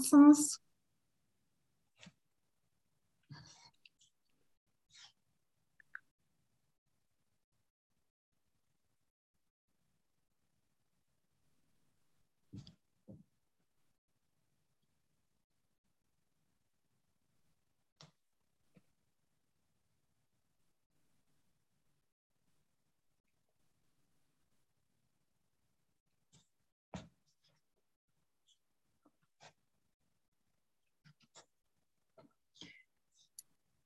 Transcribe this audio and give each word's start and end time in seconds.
sens. 0.00 0.60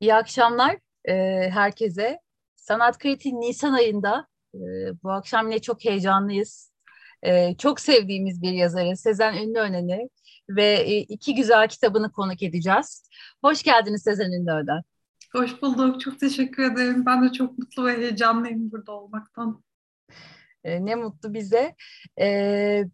İyi 0.01 0.15
akşamlar 0.15 0.77
e, 1.05 1.15
herkese. 1.51 2.21
Sanat 2.57 2.99
Kritiği 2.99 3.41
Nisan 3.41 3.73
ayında 3.73 4.27
e, 4.55 4.59
bu 5.03 5.11
akşam 5.11 5.49
yine 5.51 5.63
çok 5.63 5.85
heyecanlıyız. 5.85 6.73
E, 7.23 7.57
çok 7.57 7.81
sevdiğimiz 7.81 8.43
bir 8.43 8.53
yazarı 8.53 8.97
Sezen 8.97 9.35
Ünlüören'i 9.35 10.09
ve 10.49 10.65
e, 10.65 10.99
iki 10.99 11.35
güzel 11.35 11.69
kitabını 11.69 12.13
konuk 12.13 12.43
edeceğiz. 12.43 13.09
Hoş 13.45 13.63
geldiniz 13.63 14.03
Sezen 14.03 14.33
Ünlüören. 14.33 14.83
Hoş 15.33 15.63
bulduk. 15.63 16.01
Çok 16.01 16.21
teşekkür 16.21 16.73
ederim. 16.73 17.07
Ben 17.07 17.25
de 17.25 17.33
çok 17.33 17.59
mutlu 17.59 17.87
ve 17.87 17.97
heyecanlıyım 17.97 18.73
burada 18.73 18.93
olmaktan. 18.93 19.63
E, 20.65 20.85
ne 20.87 20.95
mutlu 20.95 21.35
bize. 21.35 21.75
E, 22.21 22.85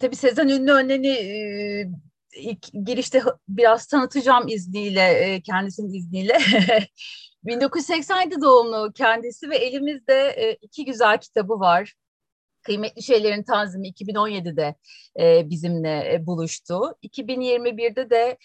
tabii 0.00 0.16
Sezen 0.16 0.48
Ünlüören'i 0.48 1.08
e, 1.08 1.90
ilk 2.36 2.86
girişte 2.86 3.22
biraz 3.48 3.86
tanıtacağım 3.86 4.48
izniyle, 4.48 5.00
e, 5.00 5.40
kendisinin 5.40 5.92
izniyle. 5.94 6.38
1987 7.44 8.40
doğumlu 8.40 8.92
kendisi 8.92 9.50
ve 9.50 9.56
elimizde 9.56 10.28
e, 10.28 10.54
iki 10.62 10.84
güzel 10.84 11.18
kitabı 11.18 11.60
var. 11.60 11.94
Kıymetli 12.62 13.02
Şeylerin 13.02 13.42
Tanzimi 13.42 13.88
2017'de 13.88 14.74
e, 15.20 15.50
bizimle 15.50 16.22
buluştu. 16.26 16.96
2021'de 17.02 18.10
de 18.10 18.38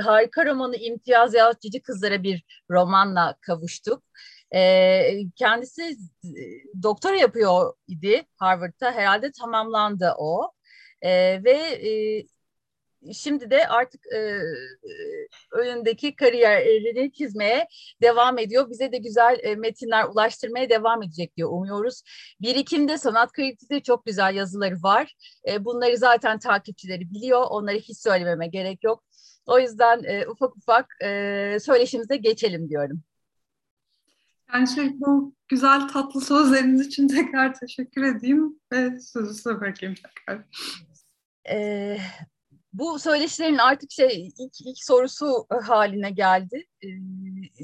harika 0.00 0.46
romanı 0.46 0.76
İmtiyaz 0.76 1.34
Yahut 1.34 1.60
Cici 1.60 1.82
Kızlara 1.82 2.22
bir 2.22 2.44
romanla 2.70 3.36
kavuştuk. 3.40 4.02
Kendisi 5.36 5.96
doktora 6.82 7.16
yapıyor 7.16 7.74
idi 7.88 8.26
Harvard'da. 8.36 8.92
Herhalde 8.92 9.32
tamamlandı 9.32 10.14
o. 10.18 10.52
E, 11.04 11.44
ve 11.44 11.50
e, 11.88 12.24
şimdi 13.12 13.50
de 13.50 13.68
artık 13.68 14.06
e, 14.06 14.40
önündeki 15.52 16.16
kariyerini 16.16 17.12
çizmeye 17.12 17.68
devam 18.02 18.38
ediyor. 18.38 18.70
Bize 18.70 18.92
de 18.92 18.98
güzel 18.98 19.38
e, 19.42 19.54
metinler 19.56 20.04
ulaştırmaya 20.04 20.70
devam 20.70 21.02
edecek 21.02 21.36
diyor 21.36 21.50
umuyoruz. 21.52 22.02
Birikimde 22.40 22.98
sanat 22.98 23.32
kritisi 23.32 23.82
çok 23.82 24.06
güzel 24.06 24.34
yazıları 24.34 24.82
var. 24.82 25.14
E, 25.48 25.64
bunları 25.64 25.96
zaten 25.96 26.38
takipçileri 26.38 27.10
biliyor. 27.10 27.44
Onları 27.50 27.76
hiç 27.76 27.98
söylememe 27.98 28.46
gerek 28.46 28.84
yok. 28.84 29.04
O 29.46 29.58
yüzden 29.58 30.02
e, 30.04 30.26
ufak 30.26 30.56
ufak 30.56 30.86
e, 31.02 31.58
söyleşimize 31.60 32.16
geçelim 32.16 32.68
diyorum. 32.68 33.02
Yani 34.54 34.68
şey 34.68 35.00
bu 35.00 35.34
güzel 35.48 35.88
tatlı 35.88 36.20
sözleriniz 36.20 36.86
için 36.86 37.08
tekrar 37.08 37.54
teşekkür 37.54 38.02
edeyim 38.02 38.60
ve 38.72 39.00
sözü 39.00 39.34
size 39.34 39.60
bırakayım 39.60 39.94
tekrar. 39.94 40.44
Ee, 41.50 41.98
bu 42.74 42.98
söyleşilerin 42.98 43.58
artık 43.58 43.92
şey 43.92 44.28
ilk, 44.38 44.60
ilk 44.60 44.84
sorusu 44.84 45.46
e, 45.52 45.64
haline 45.64 46.10
geldi. 46.10 46.66
Ee, 46.84 46.88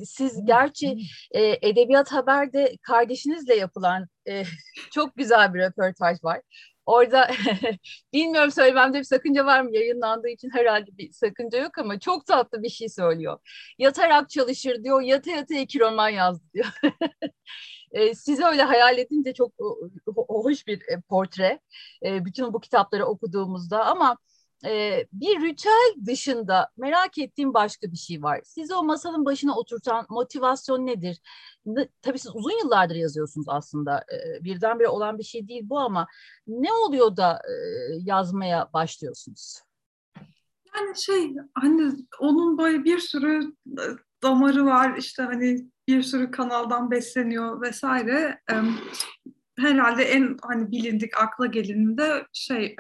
siz 0.05 0.45
gerçi 0.45 0.97
e, 1.31 1.69
Edebiyat 1.69 2.13
Haber'de 2.13 2.77
kardeşinizle 2.83 3.55
yapılan 3.57 4.09
e, 4.29 4.45
çok 4.93 5.17
güzel 5.17 5.55
bir 5.55 5.61
röportaj 5.61 6.25
var. 6.25 6.41
Orada 6.87 7.31
bilmiyorum 8.13 8.51
söylememde 8.51 8.99
bir 8.99 9.05
sakınca 9.05 9.47
var 9.47 9.63
mı? 9.63 9.75
Yayınlandığı 9.77 10.29
için 10.29 10.51
herhalde 10.51 10.99
bir 10.99 11.13
sakınca 11.13 11.59
yok 11.59 11.79
ama 11.79 11.99
çok 12.01 12.27
tatlı 12.27 12.63
bir 12.63 12.69
şey 12.71 12.89
söylüyor. 12.89 13.39
Yatarak 13.79 14.31
çalışır 14.31 14.85
diyor, 14.85 15.01
yata 15.01 15.31
yata 15.31 15.55
iki 15.55 15.81
roman 15.81 16.09
yazdı 16.09 16.45
diyor. 16.55 16.67
sizi 18.15 18.45
öyle 18.45 18.63
hayal 18.63 18.99
edince 18.99 19.35
çok 19.35 19.53
hoş 20.29 20.67
bir 20.67 20.83
portre. 21.09 21.61
bütün 22.03 22.53
bu 22.53 22.61
kitapları 22.61 23.07
okuduğumuzda 23.07 23.85
ama 23.87 24.17
e, 24.67 25.07
bir 25.13 25.41
ritüel 25.41 26.07
dışında 26.07 26.71
merak 26.77 27.19
ettiğim 27.19 27.55
başka 27.55 27.93
bir 27.93 27.97
şey 27.97 28.23
var. 28.23 28.41
Sizi 28.45 28.75
o 28.75 28.85
masanın 28.85 29.25
başına 29.25 29.59
oturtan 29.59 30.07
motivasyon 30.09 30.87
nedir? 30.87 31.21
Ne, 31.67 31.89
tabii 32.03 32.19
siz 32.19 32.37
uzun 32.37 32.59
yıllardır 32.65 32.95
yazıyorsunuz 32.95 33.47
aslında. 33.49 33.99
E, 33.99 34.45
birdenbire 34.45 34.89
olan 34.89 35.19
bir 35.19 35.25
şey 35.25 35.49
değil 35.49 35.63
bu 35.65 35.79
ama 35.79 36.07
ne 36.47 36.73
oluyor 36.73 37.17
da 37.17 37.33
e, 37.33 37.53
yazmaya 38.05 38.73
başlıyorsunuz? 38.73 39.61
Yani 40.77 40.97
şey 40.97 41.35
hani 41.55 41.93
onun 42.21 42.59
böyle 42.59 42.85
bir 42.85 42.99
sürü 42.99 43.55
damarı 44.23 44.67
var 44.67 44.97
işte 44.99 45.23
hani 45.23 45.67
bir 45.89 46.03
sürü 46.03 46.31
kanaldan 46.31 46.91
besleniyor 46.91 47.61
vesaire. 47.61 48.41
herhalde 49.59 50.03
en 50.03 50.37
hani 50.43 50.71
bilindik 50.71 51.19
akla 51.19 51.47
gelininde 51.47 52.27
şey 52.33 52.77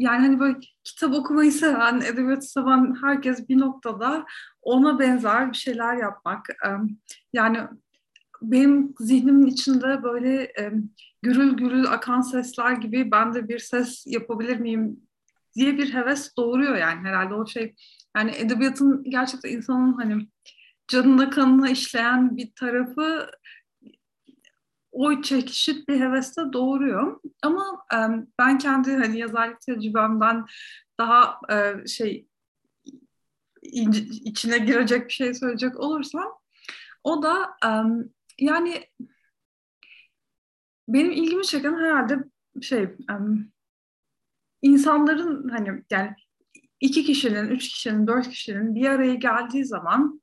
yani 0.00 0.26
hani 0.26 0.40
böyle 0.40 0.58
kitap 0.84 1.14
okumayı 1.14 1.52
seven, 1.52 2.00
edebiyatı 2.00 2.46
seven 2.46 2.96
herkes 3.02 3.48
bir 3.48 3.58
noktada 3.58 4.26
ona 4.62 4.98
benzer 4.98 5.52
bir 5.52 5.56
şeyler 5.56 5.96
yapmak. 5.96 6.46
Yani 7.32 7.58
benim 8.42 8.94
zihnimin 9.00 9.46
içinde 9.46 10.02
böyle 10.02 10.52
gürül 11.22 11.56
gürül 11.56 11.92
akan 11.92 12.20
sesler 12.20 12.72
gibi 12.72 13.10
ben 13.10 13.34
de 13.34 13.48
bir 13.48 13.58
ses 13.58 14.04
yapabilir 14.06 14.56
miyim 14.56 15.00
diye 15.54 15.78
bir 15.78 15.94
heves 15.94 16.36
doğuruyor 16.36 16.76
yani 16.76 17.08
herhalde 17.08 17.34
o 17.34 17.46
şey. 17.46 17.74
Yani 18.16 18.32
edebiyatın 18.36 19.04
gerçekten 19.04 19.50
insanın 19.50 19.92
hani 19.92 20.28
canına 20.88 21.30
kanına 21.30 21.70
işleyen 21.70 22.36
bir 22.36 22.52
tarafı 22.54 23.30
o 24.92 25.22
çekişit 25.22 25.88
bir 25.88 26.00
heveste 26.00 26.42
doğuruyor. 26.52 27.20
Ama 27.42 27.84
e, 27.94 27.96
ben 28.38 28.58
kendi 28.58 28.96
hani 28.96 29.18
yazarlık 29.18 29.60
tecrübemden 29.60 30.46
daha 30.98 31.40
e, 31.52 31.86
şey 31.86 32.28
ince, 33.62 34.00
içine 34.00 34.58
girecek 34.58 35.08
bir 35.08 35.12
şey 35.12 35.34
söyleyecek 35.34 35.80
olursam 35.80 36.32
o 37.04 37.22
da 37.22 37.56
e, 37.64 37.70
yani 38.38 38.84
benim 40.88 41.10
ilgimi 41.10 41.44
çeken 41.44 41.74
herhalde 41.74 42.18
şey 42.62 42.82
e, 42.82 43.14
insanların 44.62 45.48
hani 45.48 45.84
yani 45.90 46.14
iki 46.80 47.04
kişinin, 47.04 47.48
üç 47.48 47.68
kişinin, 47.68 48.06
dört 48.06 48.28
kişinin 48.28 48.74
bir 48.74 48.86
araya 48.86 49.14
geldiği 49.14 49.64
zaman 49.64 50.19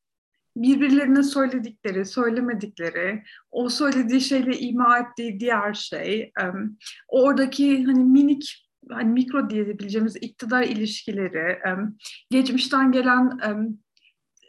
birbirlerine 0.61 1.23
söyledikleri, 1.23 2.05
söylemedikleri, 2.05 3.23
o 3.51 3.69
söylediği 3.69 4.21
şeyle 4.21 4.59
ima 4.59 4.99
ettiği 4.99 5.39
diğer 5.39 5.73
şey, 5.73 6.31
oradaki 7.07 7.85
hani 7.85 8.03
minik 8.03 8.67
hani 8.91 9.09
mikro 9.13 9.49
diyebileceğimiz 9.49 10.15
iktidar 10.15 10.63
ilişkileri, 10.63 11.59
geçmişten 12.31 12.91
gelen 12.91 13.39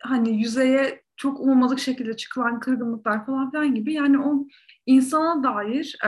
hani 0.03 0.41
yüzeye 0.41 1.03
çok 1.17 1.41
umulmadık 1.41 1.79
şekilde 1.79 2.17
çıkılan 2.17 2.61
kırgınlıklar 2.61 3.27
falan 3.27 3.51
filan 3.51 3.75
gibi 3.75 3.93
yani 3.93 4.19
o 4.19 4.47
insana 4.87 5.43
dair 5.43 5.99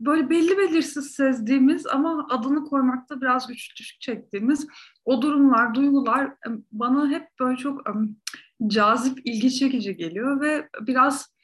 böyle 0.00 0.30
belli 0.30 0.58
belirsiz 0.58 1.06
sezdiğimiz 1.06 1.86
ama 1.86 2.26
adını 2.30 2.64
koymakta 2.64 3.20
biraz 3.20 3.46
güçlük 3.46 4.00
çektiğimiz 4.00 4.66
o 5.04 5.22
durumlar, 5.22 5.74
duygular 5.74 6.34
bana 6.72 7.10
hep 7.10 7.28
böyle 7.40 7.56
çok 7.56 7.82
cazip, 8.66 9.18
ilgi 9.24 9.54
çekici 9.54 9.96
geliyor 9.96 10.40
ve 10.40 10.68
biraz 10.80 11.36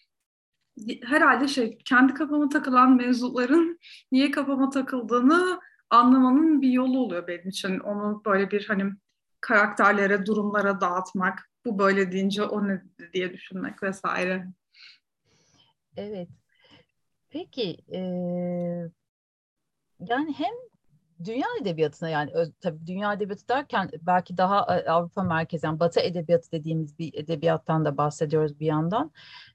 herhalde 1.05 1.49
şey 1.49 1.79
kendi 1.85 2.15
kafama 2.15 2.49
takılan 2.49 2.97
mevzuların 2.97 3.79
niye 4.13 4.31
kafama 4.31 4.71
takıldığını 4.71 5.61
anlamanın 5.91 6.63
bir 6.63 6.71
yolu 6.71 6.99
oluyor 6.99 7.27
benim 7.27 7.49
için. 7.49 7.79
Onu 7.79 8.23
böyle 8.27 8.51
bir 8.51 8.67
hani 8.69 8.93
karakterlere, 9.41 10.27
durumlara 10.27 10.81
dağıtmak, 10.81 11.51
bu 11.65 11.79
böyle 11.79 12.13
deyince 12.13 12.43
o 12.43 12.69
ne 12.69 12.83
diye 13.13 13.33
düşünmek 13.33 13.83
vesaire. 13.83 14.47
Evet. 15.97 16.29
Peki, 17.31 17.77
e, 17.93 18.01
yani 20.01 20.33
hem 20.33 20.55
dünya 21.25 21.47
edebiyatına 21.63 22.09
yani 22.09 22.33
tabii 22.61 22.87
dünya 22.87 23.13
edebiyatı 23.13 23.49
derken 23.49 23.91
belki 24.03 24.37
daha 24.37 24.79
e, 24.79 24.91
Avrupa 24.91 25.23
merkezi 25.23 25.67
yani 25.67 25.81
Batı 25.81 26.01
edebiyatı 26.01 26.53
dediğimiz 26.53 26.99
bir 26.99 27.15
edebiyattan 27.15 27.85
da 27.85 27.97
bahsediyoruz 27.97 28.61
bir 28.61 28.67
yandan. 28.67 29.13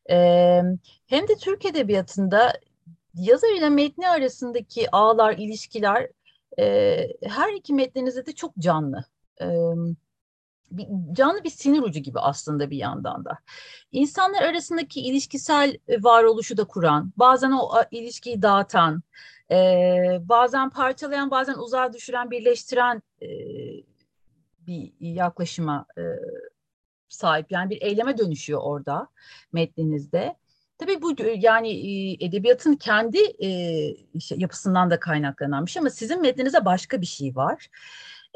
Ee, 0.09 0.61
hem 1.07 1.27
de 1.27 1.35
Türk 1.41 1.65
edebiyatında 1.65 2.53
yazar 3.13 3.57
ile 3.57 3.69
metni 3.69 4.09
arasındaki 4.09 4.91
ağlar, 4.91 5.37
ilişkiler 5.37 6.07
E, 6.59 7.07
her 7.23 7.53
iki 7.53 7.73
metninizde 7.73 8.25
de 8.25 8.31
çok 8.31 8.57
canlı. 8.57 9.05
E, 9.41 9.47
bir, 10.71 10.87
canlı 11.13 11.43
bir 11.43 11.49
sinir 11.49 11.81
ucu 11.81 11.99
gibi 11.99 12.19
aslında 12.19 12.69
bir 12.69 12.77
yandan 12.77 13.25
da. 13.25 13.37
İnsanlar 13.91 14.41
arasındaki 14.41 15.01
ilişkisel 15.01 15.77
varoluşu 15.99 16.57
da 16.57 16.63
kuran, 16.63 17.13
bazen 17.17 17.51
o 17.51 17.69
ilişkiyi 17.91 18.41
dağıtan, 18.41 19.03
e, 19.51 20.17
bazen 20.21 20.69
parçalayan, 20.69 21.31
bazen 21.31 21.53
uzağa 21.53 21.93
düşüren, 21.93 22.31
birleştiren 22.31 23.01
e, 23.21 23.27
bir 24.67 24.91
yaklaşıma 24.99 25.85
e, 25.97 26.03
sahip. 27.07 27.51
Yani 27.51 27.69
bir 27.69 27.81
eyleme 27.81 28.17
dönüşüyor 28.17 28.61
orada 28.63 29.07
metninizde. 29.53 30.35
Tabii 30.77 31.01
bu 31.01 31.15
yani 31.35 31.69
edebiyatın 32.25 32.75
kendi 32.75 33.17
e, 33.43 33.49
yapısından 34.35 34.89
da 34.89 34.99
kaynaklanan 34.99 35.65
bir 35.65 35.71
şey 35.71 35.79
ama 35.79 35.89
sizin 35.89 36.21
metninize 36.21 36.65
başka 36.65 37.01
bir 37.01 37.05
şey 37.05 37.35
var. 37.35 37.67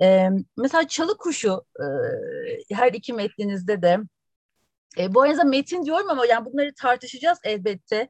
E, 0.02 0.30
mesela 0.58 0.88
Çalı 0.88 1.18
Kuşu 1.18 1.66
e, 1.80 1.86
her 2.76 2.94
iki 2.94 3.14
metninizde 3.14 3.82
de 3.82 4.00
e, 4.98 5.14
bu 5.14 5.22
arada 5.22 5.44
metin 5.44 5.86
diyorum 5.86 6.10
ama 6.10 6.26
yani 6.26 6.46
bunları 6.46 6.74
tartışacağız 6.74 7.40
elbette. 7.44 8.10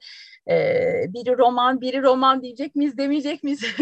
E, 0.50 0.56
biri 1.08 1.38
roman, 1.38 1.82
biri 1.82 2.02
roman 2.02 2.42
diyecek 2.42 2.76
miyiz, 2.76 2.98
demeyecek 2.98 3.44
miyiz? 3.44 3.62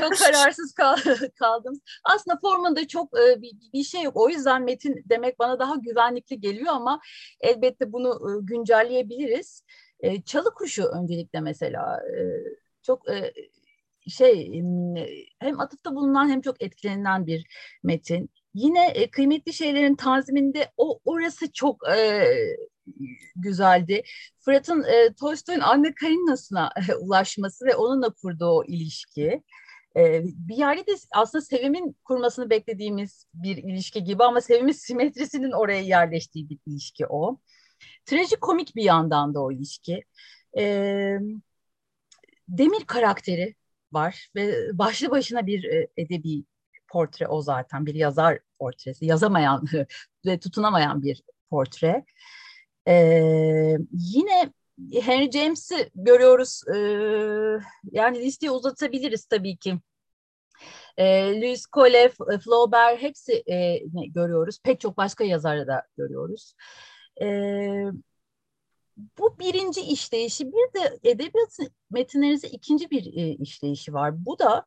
çok 0.00 0.18
kararsız 0.18 0.74
kal 0.74 0.96
kaldım. 1.38 1.80
Aslında 2.04 2.38
formunda 2.40 2.88
çok 2.88 3.18
e, 3.18 3.42
bir, 3.42 3.52
bir 3.72 3.82
şey 3.82 4.02
yok. 4.02 4.16
O 4.16 4.28
yüzden 4.28 4.62
metin 4.62 5.04
demek 5.04 5.38
bana 5.38 5.58
daha 5.58 5.74
güvenlikli 5.76 6.40
geliyor 6.40 6.74
ama 6.74 7.00
elbette 7.40 7.92
bunu 7.92 8.08
e, 8.08 8.30
güncelleyebiliriz. 8.42 9.64
E, 10.00 10.22
Çalı 10.22 10.54
kuşu 10.54 10.84
öncelikle 10.84 11.40
mesela 11.40 12.00
e, 12.16 12.20
çok 12.82 13.10
e, 13.10 13.32
şey 14.08 14.62
hem 15.38 15.60
atıfta 15.60 15.94
bulunan 15.94 16.28
hem 16.28 16.40
çok 16.40 16.62
etkilenilen 16.62 17.26
bir 17.26 17.46
metin. 17.82 18.30
Yine 18.54 18.86
e, 18.86 19.10
kıymetli 19.10 19.52
şeylerin 19.52 19.94
tanziminde 19.94 20.72
o 20.76 21.00
orası 21.04 21.52
çok 21.52 21.88
e, 21.88 22.26
güzeldi. 23.36 24.02
Fırat'ın 24.40 24.84
e, 24.84 25.14
Tolstoy'un 25.20 25.60
Anne 25.60 25.94
Karenina'sına 25.94 26.70
e, 26.88 26.94
ulaşması 26.94 27.66
ve 27.66 27.76
onunla 27.76 28.10
kurduğu 28.10 28.50
o 28.50 28.64
ilişki. 28.64 29.42
E, 29.96 30.22
bir 30.24 30.56
yerde 30.56 30.86
de 30.86 30.92
aslında 31.12 31.42
Sevim'in 31.42 31.96
kurmasını 32.04 32.50
beklediğimiz 32.50 33.26
bir 33.34 33.56
ilişki 33.56 34.04
gibi 34.04 34.24
ama 34.24 34.40
Sevim'in 34.40 34.72
simetrisinin 34.72 35.52
oraya 35.52 35.80
yerleştiği 35.80 36.50
bir 36.50 36.58
ilişki 36.66 37.06
o. 37.06 37.40
Trajikomik 38.06 38.76
bir 38.76 38.84
yandan 38.84 39.34
da 39.34 39.40
o 39.42 39.52
ilişki. 39.52 40.04
E, 40.58 41.16
Demir 42.48 42.84
karakteri 42.86 43.54
var 43.92 44.28
ve 44.36 44.70
başlı 44.78 45.10
başına 45.10 45.46
bir 45.46 45.64
e, 45.64 45.88
edebi 45.96 46.44
portre 46.90 47.26
o 47.26 47.42
zaten 47.42 47.86
bir 47.86 47.94
yazar 47.94 48.38
portresi 48.58 49.06
yazamayan 49.06 49.64
ve 50.26 50.38
tutunamayan 50.38 51.02
bir 51.02 51.22
portre. 51.50 52.04
Ee, 52.88 53.76
yine 53.92 54.52
Henry 54.92 55.30
James'i 55.30 55.90
görüyoruz. 55.94 56.62
Ee, 56.74 56.78
yani 57.92 58.20
listeyi 58.20 58.50
uzatabiliriz 58.50 59.24
tabii 59.26 59.56
ki. 59.56 59.78
Ee, 60.96 61.40
Louis 61.40 61.64
Cole, 61.72 62.10
Flaubert 62.44 63.02
hepsi 63.02 63.42
e, 63.46 63.78
görüyoruz. 64.08 64.58
Pek 64.64 64.80
çok 64.80 64.96
başka 64.96 65.24
yazarı 65.24 65.66
da 65.66 65.82
görüyoruz. 65.96 66.54
Ee, 67.22 67.84
bu 69.18 69.38
birinci 69.38 69.80
işleyişi 69.80 70.52
bir 70.52 70.80
de 70.80 70.98
edebiyat 71.02 71.58
metinlerinizde 71.90 72.48
ikinci 72.48 72.90
bir 72.90 73.16
e, 73.16 73.34
işleyişi 73.34 73.94
var. 73.94 74.26
Bu 74.26 74.38
da 74.38 74.64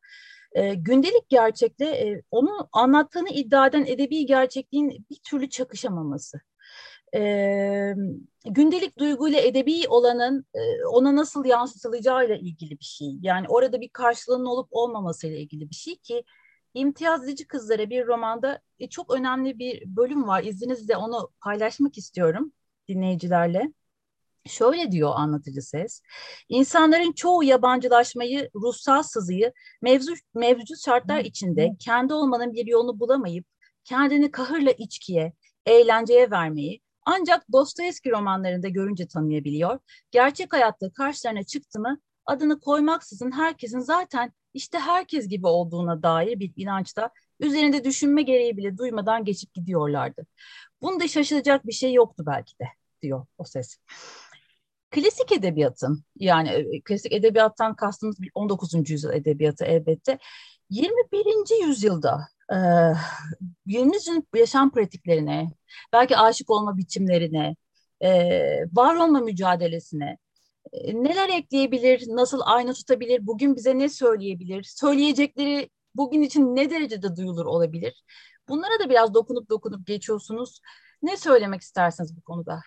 e, 0.54 0.74
gündelik 0.74 1.28
gerçekle 1.28 1.86
e, 1.86 2.22
onu 2.30 2.68
anlattığını 2.72 3.28
iddia 3.28 3.66
eden 3.66 3.86
edebi 3.86 4.26
gerçekliğin 4.26 5.06
bir 5.10 5.18
türlü 5.24 5.50
çakışamaması. 5.50 6.40
E, 7.14 7.20
gündelik 8.44 8.98
duyguyla 8.98 9.40
edebi 9.40 9.88
olanın 9.88 10.46
e, 10.54 10.86
ona 10.86 11.16
nasıl 11.16 11.44
yansıtılacağıyla 11.44 12.36
ilgili 12.36 12.78
bir 12.78 12.84
şey. 12.84 13.08
Yani 13.20 13.46
orada 13.48 13.80
bir 13.80 13.88
karşılığının 13.88 14.46
olup 14.46 14.68
olmamasıyla 14.70 15.38
ilgili 15.38 15.70
bir 15.70 15.74
şey 15.74 15.96
ki 15.96 16.24
İmtiyaz 16.74 17.24
Edici 17.24 17.46
Kızlara 17.46 17.90
bir 17.90 18.06
romanda 18.06 18.60
e, 18.78 18.88
çok 18.88 19.14
önemli 19.14 19.58
bir 19.58 19.82
bölüm 19.86 20.28
var. 20.28 20.42
İzninizle 20.42 20.96
onu 20.96 21.30
paylaşmak 21.40 21.98
istiyorum 21.98 22.52
dinleyicilerle. 22.88 23.72
Şöyle 24.46 24.92
diyor 24.92 25.12
anlatıcı 25.14 25.62
ses, 25.62 26.00
insanların 26.48 27.12
çoğu 27.12 27.44
yabancılaşmayı, 27.44 28.50
ruhsal 28.54 29.02
sızıyı 29.02 29.52
mevzu, 29.82 30.14
mevcut 30.34 30.84
şartlar 30.84 31.20
içinde 31.20 31.70
kendi 31.78 32.14
olmanın 32.14 32.52
bir 32.52 32.66
yolunu 32.66 33.00
bulamayıp 33.00 33.46
kendini 33.84 34.30
kahırla 34.30 34.70
içkiye, 34.70 35.32
eğlenceye 35.66 36.30
vermeyi 36.30 36.80
ancak 37.06 37.52
Dostoyevski 37.52 38.10
romanlarında 38.10 38.68
görünce 38.68 39.06
tanıyabiliyor. 39.06 39.78
Gerçek 40.10 40.52
hayatta 40.52 40.92
karşılarına 40.92 41.42
çıktı 41.42 41.80
mı 41.80 42.00
adını 42.26 42.60
koymaksızın 42.60 43.32
herkesin 43.32 43.80
zaten 43.80 44.32
işte 44.54 44.78
herkes 44.78 45.28
gibi 45.28 45.46
olduğuna 45.46 46.02
dair 46.02 46.38
bir 46.40 46.52
inançta 46.56 47.10
üzerinde 47.40 47.84
düşünme 47.84 48.22
gereği 48.22 48.56
bile 48.56 48.78
duymadan 48.78 49.24
geçip 49.24 49.54
gidiyorlardı. 49.54 50.26
Bunda 50.82 51.08
şaşılacak 51.08 51.66
bir 51.66 51.72
şey 51.72 51.92
yoktu 51.92 52.24
belki 52.26 52.58
de 52.58 52.64
diyor 53.02 53.26
o 53.38 53.44
ses 53.44 53.78
klasik 54.94 55.32
edebiyatın 55.32 56.04
yani 56.16 56.48
e, 56.48 56.80
klasik 56.80 57.12
edebiyattan 57.12 57.76
kastımız 57.76 58.16
19. 58.34 58.90
yüzyıl 58.90 59.12
edebiyatı 59.12 59.64
elbette 59.64 60.18
21. 60.70 61.66
yüzyılda 61.66 62.28
e, 62.52 62.58
günümüz 63.66 64.08
yaşam 64.34 64.72
pratiklerine, 64.72 65.50
belki 65.92 66.16
aşık 66.16 66.50
olma 66.50 66.76
biçimlerine, 66.76 67.56
e, 68.02 68.10
var 68.72 68.96
olma 68.96 69.20
mücadelesine 69.20 70.18
e, 70.72 70.94
neler 70.94 71.28
ekleyebilir, 71.28 72.04
nasıl 72.08 72.40
aynı 72.44 72.74
tutabilir, 72.74 73.26
bugün 73.26 73.56
bize 73.56 73.78
ne 73.78 73.88
söyleyebilir, 73.88 74.62
söyleyecekleri 74.62 75.70
bugün 75.94 76.22
için 76.22 76.56
ne 76.56 76.70
derecede 76.70 77.16
duyulur 77.16 77.46
olabilir? 77.46 78.04
Bunlara 78.48 78.78
da 78.80 78.90
biraz 78.90 79.14
dokunup 79.14 79.50
dokunup 79.50 79.86
geçiyorsunuz. 79.86 80.60
Ne 81.02 81.16
söylemek 81.16 81.60
istersiniz 81.60 82.16
bu 82.16 82.20
konuda? 82.22 82.60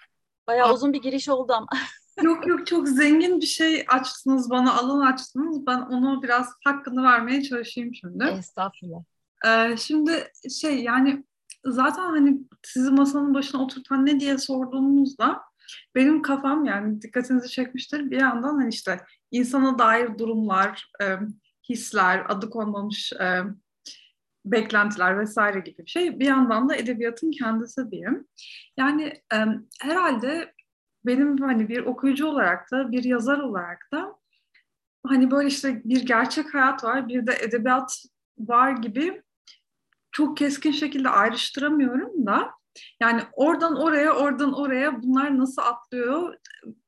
Bayağı 0.47 0.73
uzun 0.73 0.93
bir 0.93 1.01
giriş 1.01 1.29
oldu 1.29 1.53
ama. 1.53 1.67
Yok 2.21 2.47
yok 2.47 2.67
çok 2.67 2.87
zengin 2.87 3.41
bir 3.41 3.45
şey 3.45 3.85
açtınız 3.87 4.49
bana, 4.49 4.73
alan 4.73 5.13
açtınız. 5.13 5.67
Ben 5.67 5.81
onu 5.81 6.23
biraz 6.23 6.49
hakkını 6.63 7.03
vermeye 7.03 7.43
çalışayım 7.43 7.95
şimdi. 7.95 8.23
Estağfurullah. 8.23 9.03
Ee, 9.45 9.77
şimdi 9.77 10.31
şey 10.61 10.83
yani 10.83 11.23
zaten 11.65 12.01
hani 12.01 12.37
sizi 12.63 12.91
masanın 12.91 13.33
başına 13.33 13.63
oturtan 13.63 14.05
ne 14.05 14.19
diye 14.19 14.37
sorduğumuzda 14.37 15.41
benim 15.95 16.21
kafam 16.21 16.65
yani 16.65 17.01
dikkatinizi 17.01 17.49
çekmiştir. 17.49 18.11
Bir 18.11 18.19
yandan 18.19 18.55
hani 18.55 18.69
işte 18.69 18.99
insana 19.31 19.79
dair 19.79 20.17
durumlar, 20.17 20.91
e, 21.01 21.05
hisler, 21.69 22.25
adı 22.29 22.49
konmamış 22.49 23.13
e, 23.13 23.41
beklentiler 24.45 25.19
vesaire 25.19 25.59
gibi 25.59 25.77
bir 25.77 25.91
şey. 25.91 26.19
Bir 26.19 26.25
yandan 26.25 26.69
da 26.69 26.75
edebiyatın 26.75 27.31
kendisi 27.31 27.91
diyeyim. 27.91 28.27
Yani 28.77 29.03
e, 29.33 29.37
herhalde 29.81 30.53
benim 31.07 31.37
hani 31.37 31.69
bir 31.69 31.85
okuyucu 31.85 32.27
olarak 32.27 32.71
da 32.71 32.91
bir 32.91 33.03
yazar 33.03 33.39
olarak 33.39 33.87
da 33.93 34.15
hani 35.07 35.31
böyle 35.31 35.47
işte 35.47 35.81
bir 35.83 36.05
gerçek 36.05 36.53
hayat 36.53 36.83
var 36.83 37.07
bir 37.07 37.27
de 37.27 37.37
edebiyat 37.41 38.03
var 38.39 38.71
gibi 38.71 39.21
çok 40.11 40.37
keskin 40.37 40.71
şekilde 40.71 41.09
ayrıştıramıyorum 41.09 42.25
da 42.25 42.51
yani 43.01 43.21
oradan 43.33 43.75
oraya 43.75 44.13
oradan 44.13 44.53
oraya 44.53 45.03
bunlar 45.03 45.37
nasıl 45.37 45.61
atlıyor 45.61 46.35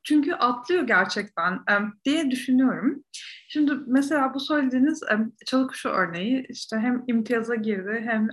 çünkü 0.03 0.33
atlıyor 0.33 0.87
gerçekten 0.87 1.59
diye 2.05 2.31
düşünüyorum. 2.31 3.03
Şimdi 3.49 3.73
mesela 3.87 4.33
bu 4.33 4.39
söylediğiniz 4.39 5.03
Çalıkuşu 5.45 5.89
örneği 5.89 6.45
işte 6.49 6.77
hem 6.77 7.03
imtiyaza 7.07 7.55
girdi 7.55 8.01
hem 8.05 8.27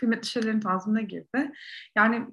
kıymetli 0.00 0.28
şeylerin 0.28 0.60
tanzimine 0.60 1.02
girdi. 1.02 1.52
Yani 1.96 2.26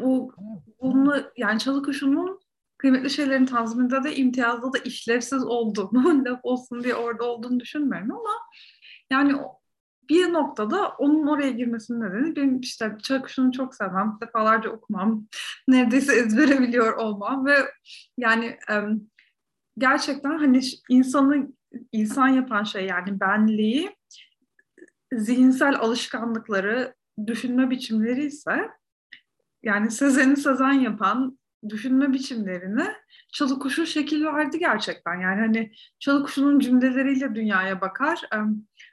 bu 0.00 0.34
bunu 0.82 1.22
yani 1.36 1.58
çalı 1.58 1.82
kuşunun 1.82 2.40
kıymetli 2.78 3.10
şeylerin 3.10 3.46
tanziminde 3.46 4.04
de 4.04 4.16
imtiyazda 4.16 4.72
da 4.72 4.78
işlevsiz 4.78 5.44
olduğunu, 5.44 6.24
laf 6.28 6.40
olsun 6.42 6.84
diye 6.84 6.94
orada 6.94 7.24
olduğunu 7.24 7.60
düşünmüyorum 7.60 8.12
ama 8.12 8.32
yani 9.10 9.34
bir 10.08 10.32
noktada 10.32 10.88
onun 10.88 11.26
oraya 11.26 11.50
girmesinin 11.50 12.00
nedeni 12.00 12.36
benim 12.36 12.60
işte 12.60 12.96
Çakış'ını 13.02 13.52
çok 13.52 13.74
sevmem, 13.74 14.18
defalarca 14.22 14.70
okumam, 14.70 15.26
neredeyse 15.68 16.14
ezbere 16.16 16.60
biliyor 16.60 16.96
olmam 16.96 17.46
ve 17.46 17.56
yani 18.18 18.58
gerçekten 19.78 20.38
hani 20.38 20.60
insanı 20.88 21.48
insan 21.92 22.28
yapan 22.28 22.62
şey 22.62 22.86
yani 22.86 23.20
benliği 23.20 23.96
zihinsel 25.12 25.78
alışkanlıkları, 25.78 26.94
düşünme 27.26 27.70
biçimleri 27.70 28.24
ise 28.24 28.70
yani 29.62 29.90
Sezen'i 29.90 30.36
Sezen 30.36 30.72
yapan 30.72 31.38
düşünme 31.68 32.12
biçimlerine 32.12 32.96
çalı 33.32 33.58
kuşu 33.58 33.86
şekil 33.86 34.24
verdi 34.24 34.58
gerçekten. 34.58 35.14
Yani 35.14 35.40
hani 35.40 35.72
çalı 35.98 36.24
kuşunun 36.24 36.58
cümleleriyle 36.58 37.34
dünyaya 37.34 37.80
bakar. 37.80 38.20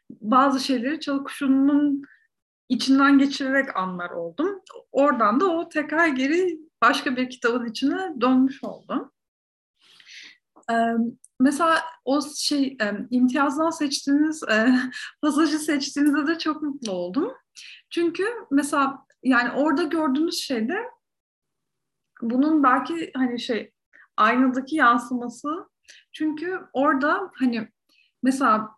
bazı 0.09 0.59
şeyleri 0.59 0.99
çalı 0.99 1.23
kuşunun 1.23 2.03
içinden 2.69 3.17
geçirerek 3.17 3.77
anlar 3.77 4.09
oldum. 4.09 4.61
Oradan 4.91 5.39
da 5.39 5.45
o 5.45 5.69
tekrar 5.69 6.07
geri 6.07 6.59
başka 6.81 7.15
bir 7.15 7.29
kitabın 7.29 7.65
içine 7.65 8.21
dönmüş 8.21 8.63
oldum. 8.63 9.11
Mesela 11.39 11.81
o 12.05 12.21
şey 12.35 12.77
imtiyazdan 13.09 13.69
seçtiğiniz 13.69 14.43
e, 14.43 14.79
pasajı 15.21 15.59
seçtiğinizde 15.59 16.27
de 16.27 16.37
çok 16.37 16.61
mutlu 16.61 16.91
oldum. 16.91 17.33
Çünkü 17.89 18.23
mesela 18.51 19.04
yani 19.23 19.51
orada 19.51 19.83
gördüğünüz 19.83 20.35
şeyde 20.35 20.77
bunun 22.21 22.63
belki 22.63 23.11
hani 23.15 23.39
şey 23.39 23.71
aynadaki 24.17 24.75
yansıması 24.75 25.69
çünkü 26.11 26.59
orada 26.73 27.31
hani 27.35 27.67
mesela 28.23 28.69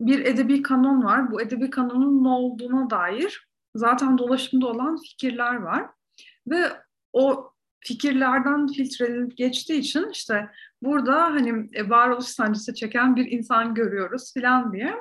bir 0.00 0.24
edebi 0.24 0.62
kanon 0.62 1.04
var. 1.04 1.30
Bu 1.30 1.42
edebi 1.42 1.70
kanonun 1.70 2.24
ne 2.24 2.28
olduğuna 2.28 2.90
dair 2.90 3.48
zaten 3.74 4.18
dolaşımda 4.18 4.66
olan 4.66 4.96
fikirler 4.96 5.54
var. 5.54 5.90
Ve 6.46 6.72
o 7.12 7.52
fikirlerden 7.80 8.66
filtrelenip 8.66 9.36
geçtiği 9.36 9.78
için 9.78 10.10
işte 10.10 10.50
burada 10.82 11.24
hani 11.24 11.68
e, 11.72 11.90
varoluş 11.90 12.26
sancısı 12.26 12.74
çeken 12.74 13.16
bir 13.16 13.30
insan 13.30 13.74
görüyoruz 13.74 14.32
filan 14.34 14.72
diye 14.72 14.94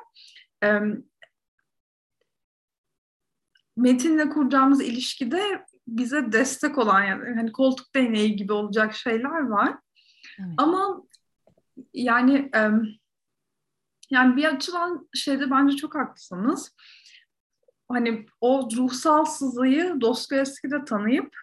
metinle 3.78 4.30
kuracağımız 4.30 4.82
ilişkide 4.82 5.66
bize 5.88 6.32
destek 6.32 6.78
olan 6.78 7.04
yani 7.04 7.36
hani 7.36 7.52
koltuk 7.52 7.96
değneği 7.96 8.36
gibi 8.36 8.54
olacak 8.54 8.96
şeyler 8.96 9.48
var. 9.48 9.78
Evet. 10.40 10.50
Ama 10.58 11.04
yani 11.94 12.52
e, 12.56 12.70
yani 14.10 14.36
bir 14.36 14.46
açıdan 14.46 15.10
şeyde 15.14 15.52
bence 15.52 15.76
çok 15.76 15.96
haklısınız. 15.96 16.76
Hani 17.90 18.26
o 18.42 18.70
ruhsal 18.78 19.26
sızıyı 19.26 20.02
Dostoyevski'de 20.02 20.86
tanıyıp 20.86 21.36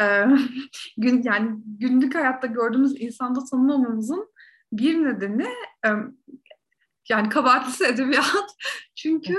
e, 0.00 0.24
gün 0.96 1.22
yani 1.22 1.62
günlük 1.64 2.14
hayatta 2.14 2.46
gördüğümüz 2.46 3.00
insanda 3.00 3.44
tanımamamızın 3.44 4.32
bir 4.72 5.04
nedeni 5.04 5.48
e, 5.86 5.88
yani 7.08 7.28
kabahatlisi 7.28 7.84
edebiyat. 7.84 8.56
Çünkü 8.94 9.38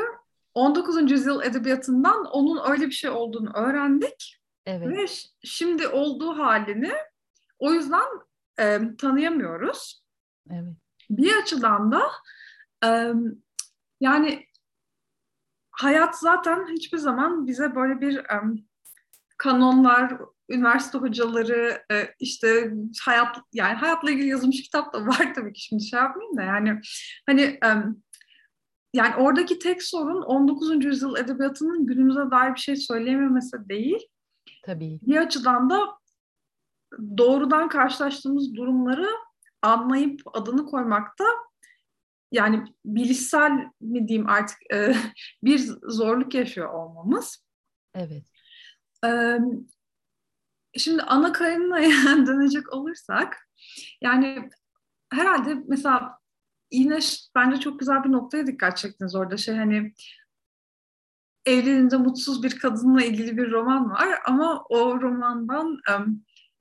19. 0.56 1.12
yüzyıl 1.12 1.42
edebiyatından 1.42 2.26
onun 2.26 2.72
öyle 2.72 2.86
bir 2.86 2.92
şey 2.92 3.10
olduğunu 3.10 3.52
öğrendik. 3.54 4.42
Evet. 4.66 4.88
Ve 4.88 5.06
şimdi 5.44 5.88
olduğu 5.88 6.38
halini 6.38 6.94
o 7.60 7.74
yüzden 7.74 8.06
e, 8.60 8.80
tanıyamıyoruz. 8.98 10.04
Evet. 10.52 10.74
Bir 11.10 11.38
açıdan 11.38 11.92
da 11.92 12.12
e, 12.86 13.14
yani 14.02 14.46
hayat 15.72 16.20
zaten 16.20 16.68
hiçbir 16.72 16.98
zaman 16.98 17.48
bize 17.48 17.76
böyle 17.76 18.02
bir 18.02 18.18
e, 18.18 18.42
kanonlar, 19.38 20.18
üniversite 20.50 20.98
hocaları 20.98 21.84
e, 21.92 22.08
işte 22.20 22.74
hayat 23.02 23.38
yani 23.54 23.74
hayatla 23.74 24.12
ilgili 24.12 24.28
yazılmış 24.28 24.62
kitap 24.62 24.94
da 24.94 25.08
var 25.08 25.34
tabii 25.36 25.54
ki 25.54 25.62
şimdi 25.64 25.84
şey 25.84 26.00
yapmayayım 26.00 26.38
da 26.38 26.42
yani 26.42 26.82
hani 27.26 27.42
e, 27.42 27.70
yani 28.96 29.16
oradaki 29.16 29.60
tek 29.60 29.84
sorun 29.84 30.22
19. 30.22 30.86
yüzyıl 30.86 31.16
edebiyatının 31.16 31.86
günümüze 31.86 32.32
dair 32.32 32.56
bir 32.56 32.60
şey 32.60 32.76
söyleyememesi 32.76 33.70
değil. 33.70 34.08
Tabii. 34.66 35.00
Bir 35.02 35.18
açıdan 35.18 35.70
da 35.70 35.80
doğrudan 37.18 37.70
karşılaştığımız 37.70 38.56
durumları 38.56 39.08
anlayıp 39.62 40.22
adını 40.34 40.66
koymakta 40.66 41.26
yani 42.32 42.64
bilişsel 42.86 43.52
mi 43.82 44.08
diyeyim 44.08 44.30
artık 44.30 44.58
e, 44.74 44.96
bir 45.44 45.58
zorluk 45.88 46.34
yaşıyor 46.34 46.74
olmamız. 46.74 47.46
Evet. 47.96 48.24
E, 49.06 49.38
şimdi 50.78 51.02
ana 51.02 51.32
Karenina'ya 51.32 52.28
dönecek 52.28 52.74
olursak 52.74 53.50
yani 54.02 54.50
herhalde 55.14 55.64
mesela 55.68 56.18
yine 56.76 57.00
bence 57.36 57.60
çok 57.60 57.80
güzel 57.80 58.04
bir 58.04 58.12
noktaya 58.12 58.48
dikkat 58.48 58.78
çektiniz 58.78 59.16
orada 59.16 59.38
şey 59.38 59.56
hani 59.56 59.94
evliliğinde 61.46 61.98
mutsuz 61.98 62.44
bir 62.44 62.60
kadınla 62.60 63.04
ilgili 63.04 63.38
bir 63.38 63.52
roman 63.52 63.90
var 63.90 64.10
ama 64.26 64.64
o 64.70 65.02
romandan 65.02 65.80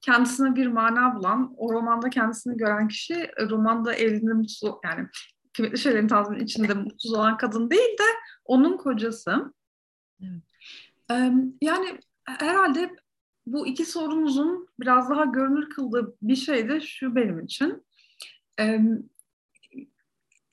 kendisine 0.01 0.57
bir 0.57 0.67
mana 0.67 1.17
bulan, 1.17 1.55
o 1.57 1.73
romanda 1.73 2.11
kendisini 2.11 2.57
gören 2.57 2.89
kişi 2.89 3.31
romanda 3.51 3.95
evliliğinde 3.95 4.33
mutsuz 4.33 4.71
yani 4.85 5.09
kıymetli 5.53 5.79
şeylerin 5.79 6.09
tazmin 6.09 6.41
içinde 6.41 6.75
mutsuz 6.75 7.13
olan 7.13 7.37
kadın 7.37 7.71
değil 7.71 7.99
de 7.99 8.09
onun 8.45 8.77
kocası. 8.77 9.53
Evet. 10.23 10.43
Yani 11.63 11.99
herhalde 12.25 12.97
bu 13.47 13.67
iki 13.67 13.85
sorumuzun 13.85 14.69
biraz 14.81 15.11
daha 15.11 15.25
görünür 15.25 15.71
kıldığı 15.71 16.17
bir 16.23 16.37
şey 16.37 16.69
de 16.69 16.81
şu 16.81 17.17
benim 17.17 17.41
için. 17.41 17.85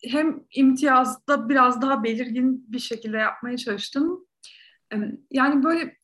Hem 0.03 0.43
imtiyazda 0.55 1.49
biraz 1.49 1.81
daha 1.81 2.03
belirgin 2.03 2.65
bir 2.67 2.79
şekilde 2.79 3.17
yapmaya 3.17 3.57
çalıştım. 3.57 4.27
Yani 5.31 5.63
böyle 5.63 5.97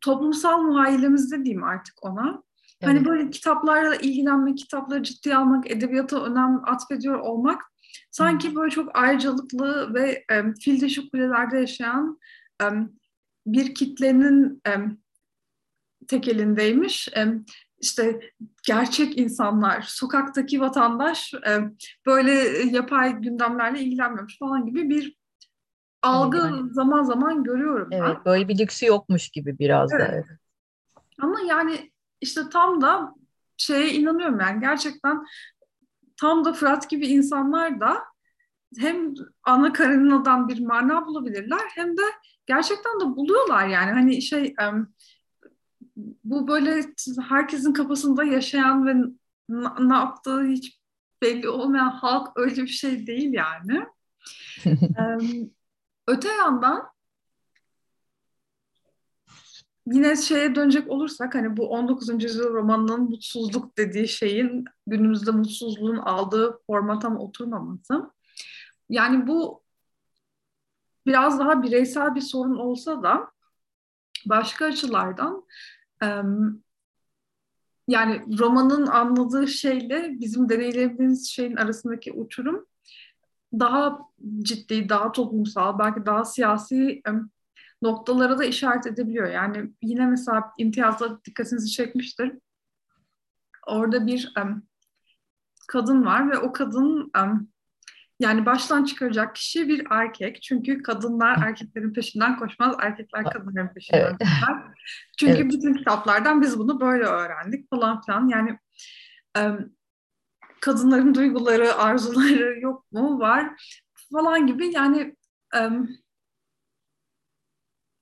toplumsal 0.00 0.62
muhayyilemizde 0.62 1.44
diyeyim 1.44 1.64
artık 1.64 2.04
ona. 2.04 2.22
Hani 2.22 2.42
evet. 2.80 2.88
Hani 2.88 3.04
böyle 3.04 3.30
kitaplarla 3.30 3.96
ilgilenmek, 3.96 4.58
kitapları 4.58 5.02
ciddiye 5.02 5.36
almak, 5.36 5.70
edebiyata 5.70 6.24
önem 6.24 6.60
atfediyor 6.64 7.18
olmak 7.18 7.62
sanki 8.10 8.54
böyle 8.54 8.70
çok 8.70 8.98
ayrıcalıklı 8.98 9.94
ve 9.94 10.24
e, 10.30 10.54
fil 10.60 10.80
dişi 10.80 11.10
kulelerde 11.10 11.56
yaşayan 11.58 12.18
e, 12.62 12.66
bir 13.46 13.74
kitlenin 13.74 14.62
e, 14.66 14.72
tekelindeymiş. 16.08 17.08
E, 17.08 17.26
işte 17.82 18.20
gerçek 18.66 19.18
insanlar, 19.18 19.82
sokaktaki 19.82 20.60
vatandaş 20.60 21.34
e, 21.34 21.58
böyle 22.06 22.32
yapay 22.76 23.20
gündemlerle 23.20 23.80
ilgilenmemiş 23.80 24.38
falan 24.38 24.66
gibi 24.66 24.90
bir 24.90 25.16
algı 26.02 26.36
yani. 26.36 26.72
zaman 26.72 27.02
zaman 27.02 27.44
görüyorum 27.44 27.88
ben. 27.90 27.98
Evet, 27.98 28.16
böyle 28.24 28.48
bir 28.48 28.58
lüksü 28.58 28.86
yokmuş 28.86 29.28
gibi 29.28 29.58
biraz 29.58 29.92
evet. 29.92 30.08
da. 30.08 30.12
Evet. 30.14 30.26
Ama 31.20 31.40
yani 31.48 31.92
işte 32.20 32.40
tam 32.52 32.80
da 32.80 33.14
şeye 33.56 33.92
inanıyorum 33.92 34.40
yani 34.40 34.60
gerçekten 34.60 35.24
tam 36.20 36.44
da 36.44 36.52
Fırat 36.52 36.90
gibi 36.90 37.06
insanlar 37.06 37.80
da 37.80 37.98
hem 38.78 39.14
ana 39.44 39.72
karınından 39.72 40.48
bir 40.48 40.66
mana 40.66 41.06
bulabilirler 41.06 41.62
hem 41.74 41.96
de 41.96 42.02
gerçekten 42.46 43.00
de 43.00 43.04
buluyorlar 43.04 43.66
yani 43.66 43.92
hani 43.92 44.22
şey 44.22 44.54
bu 46.24 46.48
böyle 46.48 46.84
herkesin 47.28 47.72
kafasında 47.72 48.24
yaşayan 48.24 48.86
ve 48.86 48.94
ne 49.88 49.94
yaptığı 49.94 50.44
hiç 50.44 50.80
belli 51.22 51.48
olmayan 51.48 51.90
halk 51.90 52.28
öyle 52.36 52.62
bir 52.62 52.68
şey 52.68 53.06
değil 53.06 53.32
yani. 53.32 53.86
öte 56.06 56.28
yandan 56.28 56.92
yine 59.86 60.16
şeye 60.16 60.54
dönecek 60.54 60.90
olursak 60.90 61.34
hani 61.34 61.56
bu 61.56 61.68
19. 61.68 62.24
yüzyıl 62.24 62.54
romanının 62.54 63.00
mutsuzluk 63.00 63.78
dediği 63.78 64.08
şeyin 64.08 64.64
günümüzde 64.86 65.30
mutsuzluğun 65.30 65.96
aldığı 65.96 66.58
forma 66.66 66.98
tam 66.98 67.18
oturmaması. 67.18 68.10
Yani 68.88 69.26
bu 69.26 69.62
biraz 71.06 71.38
daha 71.38 71.62
bireysel 71.62 72.14
bir 72.14 72.20
sorun 72.20 72.58
olsa 72.58 73.02
da 73.02 73.30
başka 74.26 74.64
açılardan 74.64 75.44
yani 77.88 78.38
romanın 78.38 78.86
anladığı 78.86 79.48
şeyle 79.48 80.16
bizim 80.20 80.48
deneyimlediğimiz 80.48 81.30
şeyin 81.30 81.56
arasındaki 81.56 82.12
uçurum 82.12 82.66
daha 83.52 83.98
ciddi, 84.42 84.88
daha 84.88 85.12
toplumsal, 85.12 85.78
belki 85.78 86.06
daha 86.06 86.24
siyasi 86.24 87.02
noktalara 87.82 88.38
da 88.38 88.44
işaret 88.44 88.86
edebiliyor. 88.86 89.28
Yani 89.28 89.72
yine 89.82 90.06
mesela 90.06 90.52
imtiyazda 90.58 91.24
dikkatinizi 91.24 91.70
çekmiştir. 91.70 92.32
Orada 93.66 94.06
bir 94.06 94.34
kadın 95.68 96.04
var 96.04 96.30
ve 96.30 96.38
o 96.38 96.52
kadın 96.52 97.10
yani 98.22 98.46
baştan 98.46 98.84
çıkaracak 98.84 99.34
kişi 99.34 99.68
bir 99.68 99.86
erkek. 99.90 100.42
Çünkü 100.42 100.82
kadınlar 100.82 101.38
erkeklerin 101.46 101.92
peşinden 101.92 102.38
koşmaz, 102.38 102.76
erkekler 102.80 103.24
kadınların 103.24 103.74
peşinden 103.74 104.00
evet. 104.00 104.18
koşar. 104.18 104.62
Çünkü 105.18 105.42
evet. 105.42 105.52
bütün 105.52 105.74
kitaplardan 105.74 106.42
biz 106.42 106.58
bunu 106.58 106.80
böyle 106.80 107.04
öğrendik 107.04 107.70
falan 107.70 108.00
filan. 108.00 108.28
Yani 108.28 108.58
kadınların 110.60 111.14
duyguları, 111.14 111.74
arzuları 111.74 112.60
yok 112.60 112.92
mu? 112.92 113.20
Var 113.20 113.50
falan 114.12 114.46
gibi. 114.46 114.74
Yani 114.74 115.16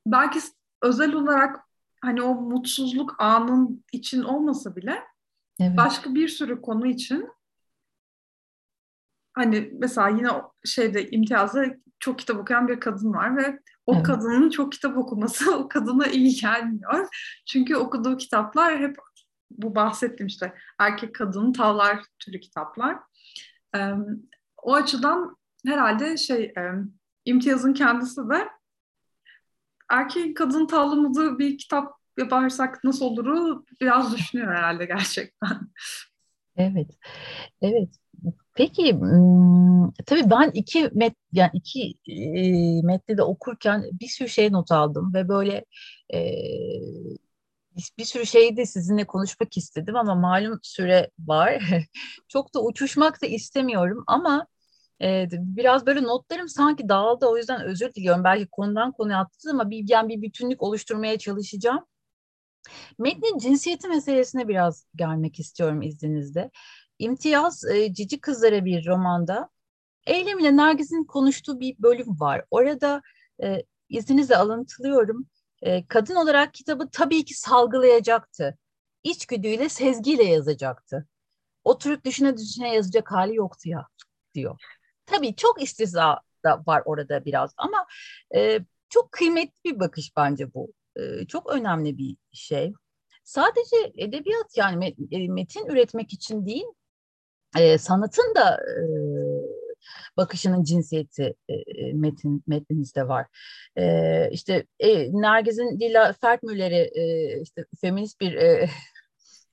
belki 0.06 0.40
özel 0.82 1.14
olarak 1.14 1.60
hani 2.00 2.22
o 2.22 2.34
mutsuzluk 2.34 3.16
anın 3.18 3.84
için 3.92 4.22
olmasa 4.22 4.76
bile 4.76 5.02
evet. 5.60 5.76
başka 5.76 6.14
bir 6.14 6.28
sürü 6.28 6.62
konu 6.62 6.86
için 6.86 7.28
hani 9.40 9.70
mesela 9.72 10.08
yine 10.08 10.28
şeyde 10.64 11.10
imtiyazda 11.10 11.64
çok 12.00 12.18
kitap 12.18 12.36
okuyan 12.36 12.68
bir 12.68 12.80
kadın 12.80 13.12
var 13.12 13.36
ve 13.36 13.60
o 13.86 13.94
evet. 13.94 14.02
kadının 14.02 14.50
çok 14.50 14.72
kitap 14.72 14.96
okuması 14.96 15.54
o 15.56 15.68
kadına 15.68 16.06
iyi 16.06 16.34
gelmiyor. 16.40 17.08
Çünkü 17.46 17.76
okuduğu 17.76 18.16
kitaplar 18.16 18.78
hep 18.78 18.96
bu 19.50 19.74
bahsettiğim 19.74 20.26
işte 20.26 20.54
erkek 20.78 21.14
kadın 21.14 21.52
tavlar 21.52 22.04
türü 22.18 22.40
kitaplar. 22.40 22.96
Ee, 23.76 23.92
o 24.62 24.74
açıdan 24.74 25.36
herhalde 25.66 26.16
şey 26.16 26.44
e, 26.44 26.62
imtiyazın 27.24 27.72
kendisi 27.72 28.20
de 28.28 28.48
erkek 29.90 30.36
kadın 30.36 30.66
tavlamadığı 30.66 31.38
bir 31.38 31.58
kitap 31.58 31.94
yaparsak 32.18 32.84
nasıl 32.84 33.04
oluru 33.04 33.64
biraz 33.80 34.16
düşünüyor 34.16 34.54
herhalde 34.54 34.84
gerçekten. 34.84 35.60
Evet, 36.56 36.90
evet. 37.62 37.88
Peki, 38.54 38.94
tabii 40.06 40.30
ben 40.30 40.50
iki 40.54 40.90
met 40.94 41.14
yani 41.32 41.50
iki 41.54 41.94
e, 42.08 42.82
metni 42.82 43.18
de 43.18 43.22
okurken 43.22 43.84
bir 44.00 44.08
sürü 44.08 44.28
şey 44.28 44.52
not 44.52 44.72
aldım 44.72 45.14
ve 45.14 45.28
böyle 45.28 45.64
e, 46.14 46.18
bir 47.98 48.04
sürü 48.04 48.26
şeyi 48.26 48.56
de 48.56 48.66
sizinle 48.66 49.04
konuşmak 49.06 49.56
istedim 49.56 49.96
ama 49.96 50.14
malum 50.14 50.58
süre 50.62 51.10
var. 51.18 51.62
Çok 52.28 52.54
da 52.54 52.62
uçuşmak 52.64 53.22
da 53.22 53.26
istemiyorum 53.26 54.04
ama 54.06 54.46
e, 55.02 55.28
biraz 55.32 55.86
böyle 55.86 56.02
notlarım 56.02 56.48
sanki 56.48 56.88
dağıldı 56.88 57.26
o 57.26 57.36
yüzden 57.36 57.62
özür 57.64 57.94
diliyorum. 57.94 58.24
Belki 58.24 58.46
konudan 58.46 58.92
konuya 58.92 59.18
attım 59.18 59.60
ama 59.60 59.70
bir, 59.70 59.84
yani 59.88 60.08
bir 60.08 60.22
bütünlük 60.22 60.62
oluşturmaya 60.62 61.18
çalışacağım. 61.18 61.84
Metnin 62.98 63.38
cinsiyeti 63.38 63.88
meselesine 63.88 64.48
biraz 64.48 64.86
gelmek 64.96 65.40
istiyorum 65.40 65.82
izninizle. 65.82 66.50
İmtiyaz 67.00 67.64
e, 67.64 67.94
Cici 67.94 68.20
Kızlara 68.20 68.64
bir 68.64 68.86
romanda 68.86 69.48
Eylem 70.06 70.38
ile 70.38 70.56
Nergis'in 70.56 71.04
konuştuğu 71.04 71.60
bir 71.60 71.76
bölüm 71.78 72.20
var. 72.20 72.44
Orada 72.50 73.02
e, 73.42 73.62
izninizle 73.88 74.36
alıntılıyorum. 74.36 75.26
E, 75.62 75.86
kadın 75.86 76.14
olarak 76.14 76.54
kitabı 76.54 76.88
tabii 76.92 77.24
ki 77.24 77.34
salgılayacaktı. 77.34 78.58
İçgüdüyle, 79.04 79.68
sezgiyle 79.68 80.24
yazacaktı. 80.24 81.08
Oturup 81.64 82.04
düşüne 82.04 82.36
düşüne 82.36 82.74
yazacak 82.74 83.12
hali 83.12 83.36
yoktu 83.36 83.68
ya 83.68 83.86
diyor. 84.34 84.60
Tabii 85.06 85.36
çok 85.36 85.62
istihza 85.62 86.20
da 86.44 86.62
var 86.66 86.82
orada 86.84 87.24
biraz 87.24 87.54
ama 87.56 87.86
e, 88.36 88.60
çok 88.88 89.12
kıymetli 89.12 89.54
bir 89.64 89.80
bakış 89.80 90.16
bence 90.16 90.54
bu. 90.54 90.72
E, 90.96 91.26
çok 91.26 91.50
önemli 91.52 91.98
bir 91.98 92.16
şey. 92.32 92.72
Sadece 93.24 93.76
edebiyat 93.96 94.56
yani 94.56 94.96
e, 95.10 95.28
metin 95.28 95.66
üretmek 95.66 96.12
için 96.12 96.46
değil, 96.46 96.64
e, 97.58 97.78
sanatın 97.78 98.34
da 98.34 98.54
e, 98.54 98.82
bakışının 100.16 100.64
cinsiyeti 100.64 101.34
e, 101.48 101.92
metin 101.92 102.42
metninizde 102.46 103.08
var. 103.08 103.26
E, 103.76 104.30
işte 104.32 104.66
e, 104.80 105.12
Nergiz'in 105.12 105.80
Lila 105.80 106.12
Fertmüller'i 106.12 106.90
e, 106.94 107.40
işte 107.42 107.64
feminist 107.80 108.20
bir 108.20 108.34
e, 108.34 108.68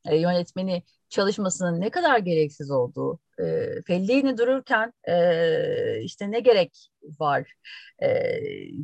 yönetmeni 0.17 0.83
çalışmasının 1.09 1.81
ne 1.81 1.89
kadar 1.89 2.19
gereksiz 2.19 2.71
olduğu, 2.71 3.19
e, 3.39 3.67
Fellini 3.87 4.37
dururken 4.37 4.93
e, 5.07 6.01
işte 6.03 6.31
ne 6.31 6.39
gerek 6.39 6.89
var 7.19 7.53
e, 8.03 8.41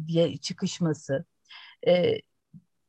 diye 0.08 0.38
çıkışması, 0.38 1.26
e, 1.88 2.18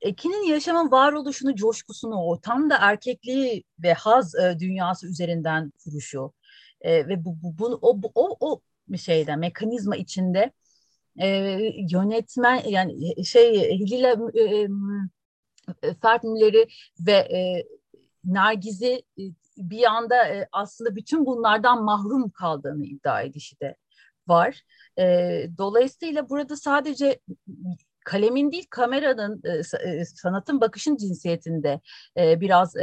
Ekin'in 0.04 0.46
yaşamın 0.46 0.90
varoluşunu, 0.90 1.54
coşkusunu, 1.56 2.16
o 2.16 2.40
tam 2.40 2.70
da 2.70 2.78
erkekliği 2.80 3.64
ve 3.78 3.92
haz 3.92 4.34
e, 4.34 4.56
dünyası 4.58 5.06
üzerinden 5.06 5.72
kuruşu 5.84 6.32
e, 6.80 7.08
ve 7.08 7.24
bu, 7.24 7.36
bu, 7.42 7.58
bu 7.58 7.78
o, 7.82 7.98
o, 8.14 8.36
o 8.40 8.60
bir 8.88 8.98
şeyde 8.98 9.36
mekanizma 9.36 9.96
içinde 9.96 10.52
e, 11.20 11.28
yönetmen 11.90 12.62
yani 12.68 13.24
şey 13.24 13.78
Hilal 13.78 14.34
e, 14.34 14.68
e, 15.82 15.94
Fertmüller'i 16.02 16.66
ve 17.00 17.12
e, 17.12 17.64
Nergiz'i 18.24 19.02
e, 19.18 19.22
bir 19.56 19.84
anda 19.84 20.28
e, 20.28 20.48
aslında 20.52 20.96
bütün 20.96 21.26
bunlardan 21.26 21.84
mahrum 21.84 22.30
kaldığını 22.30 22.86
iddia 22.86 23.22
edişi 23.22 23.60
de 23.60 23.76
var. 24.28 24.62
E, 24.98 25.04
dolayısıyla 25.58 26.28
burada 26.28 26.56
sadece 26.56 27.20
kalemin 28.04 28.52
değil 28.52 28.66
kameranın 28.70 29.42
e, 29.44 29.50
e, 29.90 30.04
sanatın 30.04 30.60
bakışın 30.60 30.96
cinsiyetinde 30.96 31.80
e, 32.18 32.40
biraz 32.40 32.74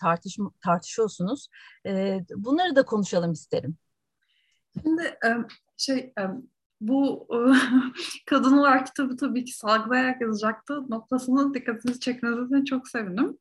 tartış 0.00 0.36
tartışıyorsunuz. 0.64 1.48
Bunları 2.36 2.76
da 2.76 2.84
konuşalım 2.84 3.32
isterim. 3.32 3.76
Şimdi 4.82 5.18
şey 5.76 6.14
bu 6.80 7.28
kadın 8.26 8.52
olarak 8.52 8.86
kitabı 8.86 9.16
tabii 9.16 9.44
ki 9.44 9.52
salgılayarak 9.52 10.20
yazacaktı 10.20 10.90
noktasını 10.90 11.54
dikkatinizi 11.54 12.00
çekmenizi 12.00 12.64
çok 12.64 12.88
sevindim. 12.88 13.38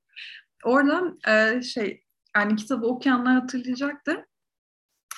Orada 0.63 1.13
e, 1.27 1.61
şey 1.61 2.03
yani 2.35 2.55
kitabı 2.55 2.85
okuyanlar 2.85 3.33
hatırlayacaktır. 3.33 4.17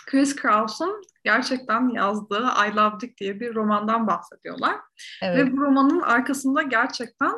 Chris 0.07 0.35
Kraus'un 0.35 1.01
gerçekten 1.23 1.89
yazdığı 1.89 2.47
I 2.67 2.75
Love 2.75 2.99
Dick 2.99 3.17
diye 3.17 3.39
bir 3.39 3.55
romandan 3.55 4.07
bahsediyorlar. 4.07 4.75
Evet. 5.21 5.37
Ve 5.37 5.51
bu 5.51 5.61
romanın 5.61 6.01
arkasında 6.01 6.61
gerçekten 6.61 7.33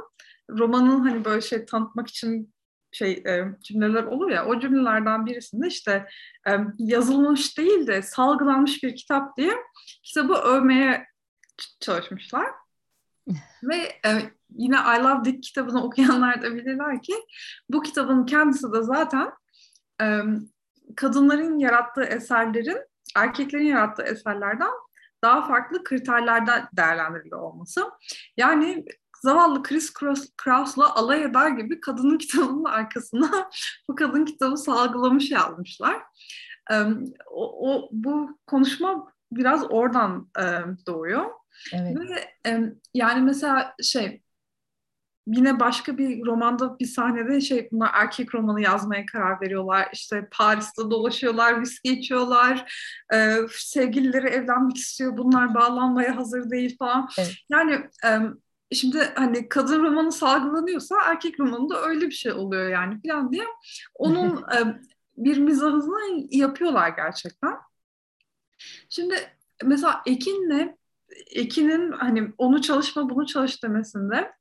romanın 0.50 1.00
hani 1.00 1.26
böyle 1.26 1.42
şey 1.42 1.66
tanıtmak 1.66 2.08
için 2.08 2.54
şey 2.92 3.12
e, 3.12 3.46
cümleler 3.64 4.04
olur 4.04 4.30
ya 4.30 4.46
o 4.46 4.60
cümlelerden 4.60 5.26
birisinde 5.26 5.68
işte 5.68 6.08
e, 6.48 6.52
yazılmış 6.78 7.58
değil 7.58 7.88
de 7.88 8.02
salgılanmış 8.02 8.84
bir 8.84 8.96
kitap 8.96 9.38
diye 9.38 9.54
kitabı 10.04 10.34
övmeye 10.34 11.06
çalışmışlar. 11.80 12.48
Ve 13.64 13.76
e, 14.06 14.32
yine 14.50 14.76
I 14.76 15.04
Love 15.04 15.26
Dick 15.26 15.44
kitabını 15.44 15.84
okuyanlar 15.86 16.42
da 16.42 16.56
bilirler 16.56 17.02
ki 17.02 17.14
bu 17.70 17.82
kitabın 17.82 18.26
kendisi 18.26 18.74
de 18.74 18.84
zaten 18.84 19.32
e, 20.02 20.22
kadınların 20.96 21.60
yarattığı 21.60 22.04
eserlerin 22.04 22.86
erkeklerin 23.16 23.66
yarattığı 23.66 24.04
eserlerden 24.04 24.72
daha 25.24 25.48
farklı 25.48 25.84
kriterlerden 25.84 26.68
değerlendiriliyor 26.78 27.42
olması. 27.42 27.84
Yani 28.38 28.86
zavallı 29.22 29.64
Chris 29.64 29.94
Kraus'la 30.38 30.96
alay 30.96 31.24
eder 31.24 31.50
gibi 31.50 31.80
kadının 31.80 32.18
kitabının 32.18 32.64
arkasına 32.64 33.50
bu 33.90 33.96
kadın 33.96 34.26
kitabı 34.26 34.58
salgılamış 34.58 35.32
yazmışlar. 35.32 36.02
O, 37.32 37.72
o 37.72 37.90
bu 37.92 38.40
konuşma 38.48 39.14
biraz 39.32 39.72
oradan 39.72 40.30
doğuyor. 40.88 41.26
Evet. 41.74 41.98
Ve 42.00 42.74
yani 42.94 43.22
mesela 43.22 43.76
şey 43.84 44.22
yine 45.36 45.60
başka 45.60 45.98
bir 45.98 46.26
romanda 46.26 46.80
bir 46.80 46.86
sahnede 46.86 47.42
şey 47.42 47.70
bunlar 47.72 47.90
erkek 47.94 48.36
romanı 48.36 48.62
yazmaya 48.62 49.06
karar 49.06 49.42
veriyorlar. 49.42 49.90
İşte 49.94 50.28
Paris'te 50.32 50.82
dolaşıyorlar, 50.82 51.62
viski 51.62 51.92
içiyorlar. 51.92 52.74
E, 53.14 53.36
sevgilileri 53.50 54.28
evlenmek 54.28 54.78
istiyor. 54.78 55.18
Bunlar 55.18 55.54
bağlanmaya 55.54 56.16
hazır 56.16 56.50
değil 56.50 56.78
falan. 56.78 57.10
Evet. 57.20 57.34
Yani 57.50 57.74
e, 58.06 58.20
şimdi 58.76 59.00
hani 59.16 59.50
kadın 59.50 59.84
romanı 59.84 60.12
salgılanıyorsa 60.12 60.96
erkek 61.06 61.40
romanı 61.40 61.70
da 61.70 61.82
öyle 61.82 62.08
bir 62.08 62.12
şey 62.12 62.32
oluyor 62.32 62.70
yani 62.70 63.00
falan 63.08 63.32
diye. 63.32 63.46
Onun 63.96 64.38
e, 64.56 64.80
bir 65.18 65.38
mizahını 65.38 66.28
yapıyorlar 66.32 66.90
gerçekten. 66.90 67.54
Şimdi 68.90 69.16
mesela 69.64 70.02
Ekin'le 70.06 70.80
Ekin'in 71.32 71.92
hani 71.92 72.34
onu 72.38 72.62
çalışma 72.62 73.10
bunu 73.10 73.26
çalış 73.26 73.64
demesinde 73.64 74.32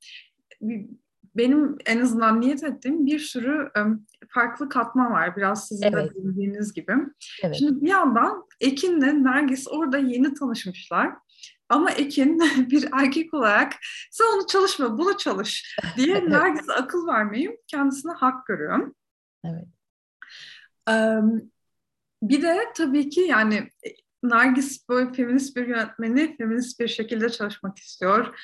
benim 1.35 1.77
en 1.85 2.01
azından 2.01 2.41
niyet 2.41 2.63
ettiğim 2.63 3.05
bir 3.05 3.19
sürü 3.19 3.71
farklı 4.29 4.69
katman 4.69 5.11
var. 5.11 5.35
Biraz 5.37 5.67
sizin 5.67 5.85
evet. 5.85 6.09
de 6.09 6.15
bildiğiniz 6.15 6.73
gibi. 6.73 6.93
Evet. 7.43 7.55
Şimdi 7.55 7.81
bir 7.81 7.89
yandan 7.89 8.47
Ekin'le 8.59 9.23
Nergis 9.23 9.67
orada 9.67 9.97
yeni 9.97 10.33
tanışmışlar. 10.33 11.15
Ama 11.69 11.91
Ekin 11.91 12.39
bir 12.71 12.89
erkek 12.93 13.33
olarak 13.33 13.73
sen 14.11 14.25
onu 14.25 14.47
çalışma, 14.47 14.97
bunu 14.97 15.17
çalış 15.17 15.79
diye 15.97 16.15
Nergis'e 16.29 16.73
akıl 16.73 17.07
vermeyi 17.07 17.57
kendisine 17.67 18.11
hak 18.11 18.45
görüyorum. 18.45 18.95
Evet. 19.45 19.67
Bir 22.23 22.41
de 22.41 22.59
tabii 22.75 23.09
ki 23.09 23.21
yani 23.21 23.55
e, 23.55 23.89
Nergis 24.23 24.89
böyle 24.89 25.13
feminist 25.13 25.55
bir 25.55 25.67
yönetmeni 25.67 26.37
feminist 26.37 26.79
bir 26.79 26.87
şekilde 26.87 27.29
çalışmak 27.29 27.77
istiyor. 27.77 28.39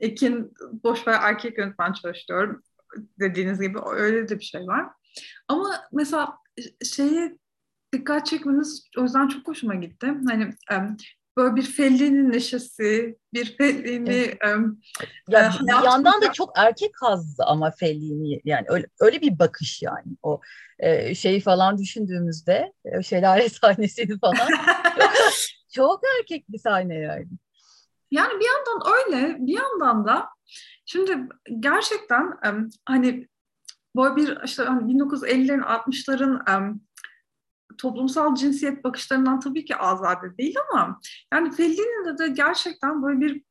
Ekin 0.00 0.52
boşver 0.84 1.18
erkek 1.22 1.58
yönetmen 1.58 1.92
çalışıyor 1.92 2.62
dediğiniz 3.20 3.60
gibi 3.60 3.78
öyle 3.96 4.28
de 4.28 4.38
bir 4.38 4.44
şey 4.44 4.66
var. 4.66 4.86
Ama 5.48 5.70
mesela 5.92 6.38
şeyi 6.84 7.38
dikkat 7.92 8.26
çekmeniz 8.26 8.84
o 8.98 9.02
yüzden 9.02 9.28
çok 9.28 9.48
hoşuma 9.48 9.74
gitti. 9.74 10.14
Hani 10.28 10.54
böyle 11.36 11.56
bir 11.56 11.62
Fellini 11.62 12.32
neşesi, 12.32 13.18
bir 13.34 13.56
Fellini 13.56 14.10
evet. 14.10 14.56
um, 14.56 14.80
ya, 15.28 15.52
e, 15.62 15.66
bir 15.66 15.84
yandan 15.84 16.22
da 16.22 16.32
çok 16.32 16.52
erkek 16.56 16.90
hazzı 17.00 17.44
ama 17.44 17.70
Fellini 17.70 18.40
yani 18.44 18.66
öyle, 18.68 18.86
öyle 19.00 19.20
bir 19.20 19.38
bakış 19.38 19.82
yani 19.82 20.16
o 20.22 20.40
e, 20.78 21.14
şeyi 21.14 21.40
falan 21.40 21.78
düşündüğümüzde 21.78 22.72
e, 22.84 23.02
şelale 23.02 23.48
sahnesini 23.60 24.18
falan 24.18 24.48
çok, 24.48 24.60
çok 25.72 26.00
erkek 26.20 26.48
bir 26.48 26.58
sahne 26.58 26.94
yani. 26.94 27.28
Yani 28.14 28.40
bir 28.40 28.46
yandan 28.46 28.92
öyle 28.96 29.36
bir 29.46 29.52
yandan 29.52 30.06
da 30.06 30.28
şimdi 30.86 31.28
gerçekten 31.60 32.38
hani 32.86 33.28
böyle 33.96 34.16
bir 34.16 34.38
işte 34.44 34.62
hani 34.62 34.92
1950'lerin 34.92 35.62
60'ların 35.62 36.58
um, 36.58 36.80
toplumsal 37.78 38.34
cinsiyet 38.34 38.84
bakışlarından 38.84 39.40
tabii 39.40 39.64
ki 39.64 39.76
azade 39.76 40.38
değil 40.38 40.56
ama 40.72 41.00
yani 41.32 41.50
Fellini'de 41.52 42.18
de 42.18 42.28
gerçekten 42.28 43.02
böyle 43.02 43.20
bir 43.20 43.42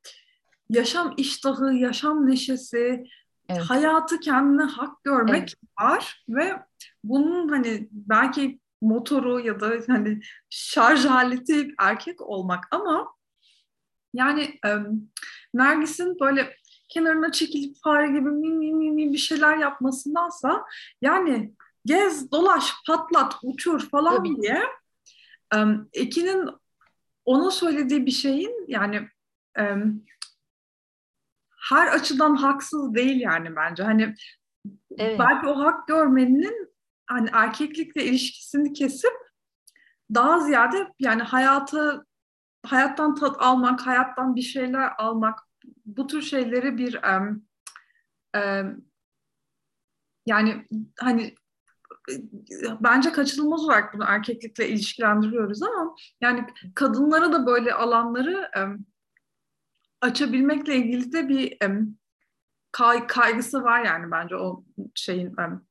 yaşam 0.69 1.13
iştahı, 1.17 1.73
yaşam 1.73 2.29
neşesi, 2.29 3.03
evet. 3.49 3.61
hayatı 3.61 4.19
kendine 4.19 4.63
hak 4.63 5.03
görmek 5.03 5.41
evet. 5.41 5.55
var 5.81 6.23
ve 6.29 6.63
bunun 7.03 7.49
hani 7.49 7.87
belki 7.91 8.59
motoru 8.81 9.39
ya 9.39 9.59
da 9.59 9.71
hani 9.87 10.21
şarj 10.49 11.05
aleti 11.05 11.73
erkek 11.79 12.21
olmak 12.21 12.67
ama 12.71 13.13
yani 14.13 14.59
e, 14.65 14.69
Nergis'in 15.53 16.19
böyle 16.19 16.57
kenarına 16.89 17.31
çekilip 17.31 17.75
fare 17.83 18.07
gibi 18.07 18.29
mi 18.29 18.49
mi 18.49 18.73
mi 18.73 18.91
mi 18.91 19.13
bir 19.13 19.17
şeyler 19.17 19.57
yapmasındansa 19.57 20.65
yani 21.01 21.53
gez, 21.85 22.31
dolaş, 22.31 22.73
patlat, 22.87 23.35
uçur 23.43 23.89
falan 23.89 24.15
Tabii. 24.17 24.41
diye 24.41 24.63
um, 25.55 25.89
Ekin'in 25.93 26.49
ona 27.25 27.51
söylediği 27.51 28.05
bir 28.05 28.11
şeyin 28.11 28.65
yani 28.67 29.09
um, 29.59 30.05
her 31.69 31.87
açıdan 31.87 32.35
haksız 32.35 32.95
değil 32.95 33.21
yani 33.21 33.55
bence. 33.55 33.83
Hani 33.83 34.15
evet. 34.97 35.19
belki 35.19 35.47
o 35.47 35.59
hak 35.59 35.87
görmenin 35.87 36.73
hani 37.07 37.29
erkeklikle 37.33 38.03
ilişkisini 38.05 38.73
kesip 38.73 39.13
daha 40.13 40.39
ziyade 40.39 40.87
yani 40.99 41.21
hayatı 41.21 42.05
hayattan 42.65 43.15
tat 43.15 43.35
almak, 43.39 43.87
hayattan 43.87 44.35
bir 44.35 44.41
şeyler 44.41 44.93
almak 44.97 45.39
bu 45.85 46.07
tür 46.07 46.21
şeyleri 46.21 46.77
bir 46.77 46.99
um, 47.17 47.45
um, 48.35 48.85
yani 50.25 50.67
hani 50.99 51.35
bence 52.79 53.11
kaçınılmaz 53.11 53.63
olarak 53.63 53.93
bunu 53.93 54.03
erkeklikle 54.07 54.69
ilişkilendiriyoruz 54.69 55.63
ama 55.63 55.95
yani 56.21 56.47
kadınlara 56.75 57.33
da 57.33 57.45
böyle 57.45 57.73
alanları 57.73 58.51
um, 58.63 58.85
açabilmekle 60.01 60.75
ilgili 60.75 61.11
de 61.13 61.29
bir 61.29 61.57
um, 61.65 61.97
kay, 62.71 63.07
kaygısı 63.07 63.63
var 63.63 63.85
yani 63.85 64.11
bence 64.11 64.35
o 64.35 64.63
şeyin 64.95 65.35
um, 65.37 65.67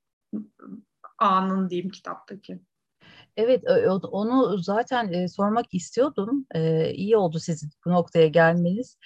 anın 1.18 1.70
diyeyim 1.70 1.90
kitaptaki. 1.90 2.60
Evet, 3.36 3.64
onu 4.12 4.58
zaten 4.58 5.26
sormak 5.26 5.74
istiyordum. 5.74 6.46
İyi 6.94 7.16
oldu 7.16 7.38
sizin 7.38 7.70
bu 7.86 7.90
noktaya 7.90 8.26
gelmeniz. 8.28 8.98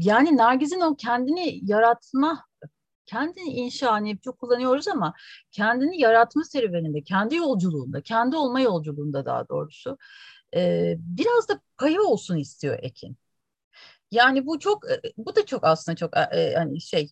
Yani 0.00 0.36
Nergiz'in 0.36 0.80
o 0.80 0.96
kendini 0.96 1.60
yaratma 1.70 2.44
kendini 3.06 3.50
inşa 3.50 3.92
hani 3.92 4.20
çok 4.20 4.38
kullanıyoruz 4.38 4.88
ama 4.88 5.14
kendini 5.52 6.00
yaratma 6.00 6.44
serüveninde, 6.44 7.02
kendi 7.02 7.36
yolculuğunda, 7.36 8.00
kendi 8.00 8.36
olma 8.36 8.60
yolculuğunda 8.60 9.26
daha 9.26 9.48
doğrusu 9.48 9.98
biraz 10.98 11.48
da 11.48 11.60
payı 11.78 12.02
olsun 12.02 12.36
istiyor 12.36 12.78
Ekin. 12.82 13.16
Yani 14.10 14.46
bu 14.46 14.58
çok 14.58 14.84
bu 15.16 15.36
da 15.36 15.46
çok 15.46 15.64
aslında 15.64 15.96
çok 15.96 16.16
hani 16.56 16.80
şey 16.80 17.10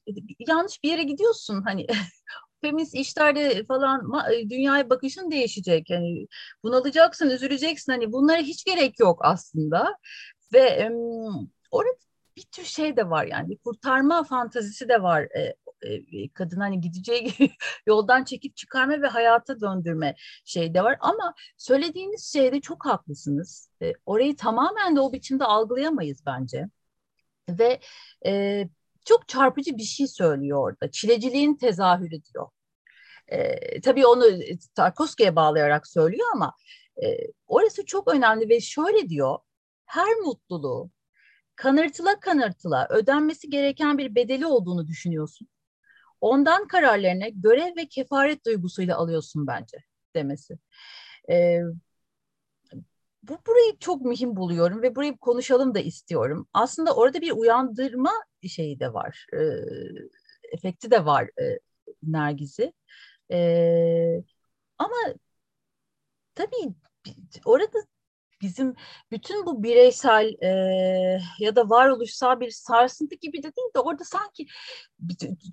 yanlış 0.48 0.83
bir 0.85 0.88
yere 0.88 1.03
gidiyorsun 1.03 1.62
hani 1.62 1.87
feminist 2.62 2.94
işlerde 2.94 3.64
falan 3.64 4.12
dünyaya 4.51 4.90
bakışın 4.90 5.31
değişecek. 5.31 5.90
Yani 5.90 6.27
bunalacaksın, 6.62 7.31
üzüleceksin. 7.31 7.92
Hani 7.92 8.12
bunlara 8.12 8.38
hiç 8.38 8.64
gerek 8.64 9.01
yok 9.01 9.20
aslında. 9.25 9.96
Ve 10.53 10.61
e, 10.61 10.90
orada 11.70 11.90
bir 12.37 12.42
tür 12.42 12.64
şey 12.64 12.96
de 12.96 13.11
var 13.11 13.25
yani 13.27 13.51
bir 13.51 13.59
kurtarma 13.59 14.25
fantazisi 14.25 14.88
de 14.88 15.03
var 15.03 15.22
e, 15.22 15.55
e, 15.83 16.29
kadın 16.29 16.61
hani 16.61 16.81
gideceği 16.81 17.33
yoldan 17.87 18.25
çekip 18.25 18.57
çıkarma 18.57 19.03
ve 19.03 19.07
hayata 19.07 19.61
döndürme 19.61 20.14
şey 20.44 20.75
de 20.75 20.85
var 20.85 20.96
ama 21.01 21.35
söylediğiniz 21.57 22.33
şeyde 22.33 22.61
çok 22.61 22.87
haklısınız. 22.87 23.70
E, 23.83 23.92
orayı 24.07 24.37
tamamen 24.37 24.96
de 24.96 25.01
o 25.01 25.12
biçimde 25.12 25.44
algılayamayız 25.44 26.27
bence. 26.27 26.68
Ve 27.48 27.81
e, 28.27 28.68
çok 29.04 29.28
çarpıcı 29.28 29.76
bir 29.76 29.82
şey 29.82 30.06
söylüyor 30.06 30.58
orada. 30.58 30.90
Çileciliğin 30.90 31.54
tezahürü 31.54 32.22
diyor. 32.24 32.48
E, 33.28 33.80
tabii 33.80 34.06
onu 34.06 34.24
Tarkovski'ye 34.74 35.36
bağlayarak 35.36 35.86
söylüyor 35.86 36.28
ama 36.34 36.54
e, 37.02 37.06
orası 37.46 37.86
çok 37.86 38.14
önemli 38.14 38.48
ve 38.48 38.60
şöyle 38.60 39.08
diyor. 39.08 39.38
Her 39.86 40.16
mutluluğu 40.16 40.90
kanırtıla 41.56 42.20
kanırtıla 42.20 42.86
ödenmesi 42.90 43.50
gereken 43.50 43.98
bir 43.98 44.14
bedeli 44.14 44.46
olduğunu 44.46 44.86
düşünüyorsun. 44.88 45.48
Ondan 46.20 46.66
kararlarını 46.66 47.28
görev 47.28 47.76
ve 47.76 47.88
kefaret 47.88 48.46
duygusuyla 48.46 48.96
alıyorsun 48.96 49.46
bence 49.46 49.78
demesi. 50.14 50.58
Ee, 51.30 51.60
bu 53.22 53.38
burayı 53.46 53.78
çok 53.80 54.02
mühim 54.02 54.36
buluyorum 54.36 54.82
ve 54.82 54.96
burayı 54.96 55.18
konuşalım 55.18 55.74
da 55.74 55.80
istiyorum. 55.80 56.48
Aslında 56.52 56.94
orada 56.94 57.20
bir 57.20 57.32
uyandırma 57.32 58.12
şeyi 58.48 58.81
de 58.81 58.92
var, 58.92 59.26
e, 59.33 59.38
efekti 60.52 60.90
de 60.90 61.05
var 61.05 61.31
e, 61.40 61.59
Nergiz'i. 62.02 62.72
E, 63.33 64.22
ama 64.78 64.96
tabii 66.35 66.74
orada 67.44 67.78
bizim 68.42 68.74
bütün 69.11 69.46
bu 69.46 69.62
bireysel 69.62 70.35
e, 70.42 70.48
ya 71.38 71.57
da 71.57 71.70
varoluşsal 71.70 72.40
bir 72.40 72.50
sarsıntı 72.50 73.14
gibi 73.14 73.38
de 73.38 73.42
değil 73.42 73.74
de 73.76 73.81
orada 73.81 74.05
sanki 74.05 74.46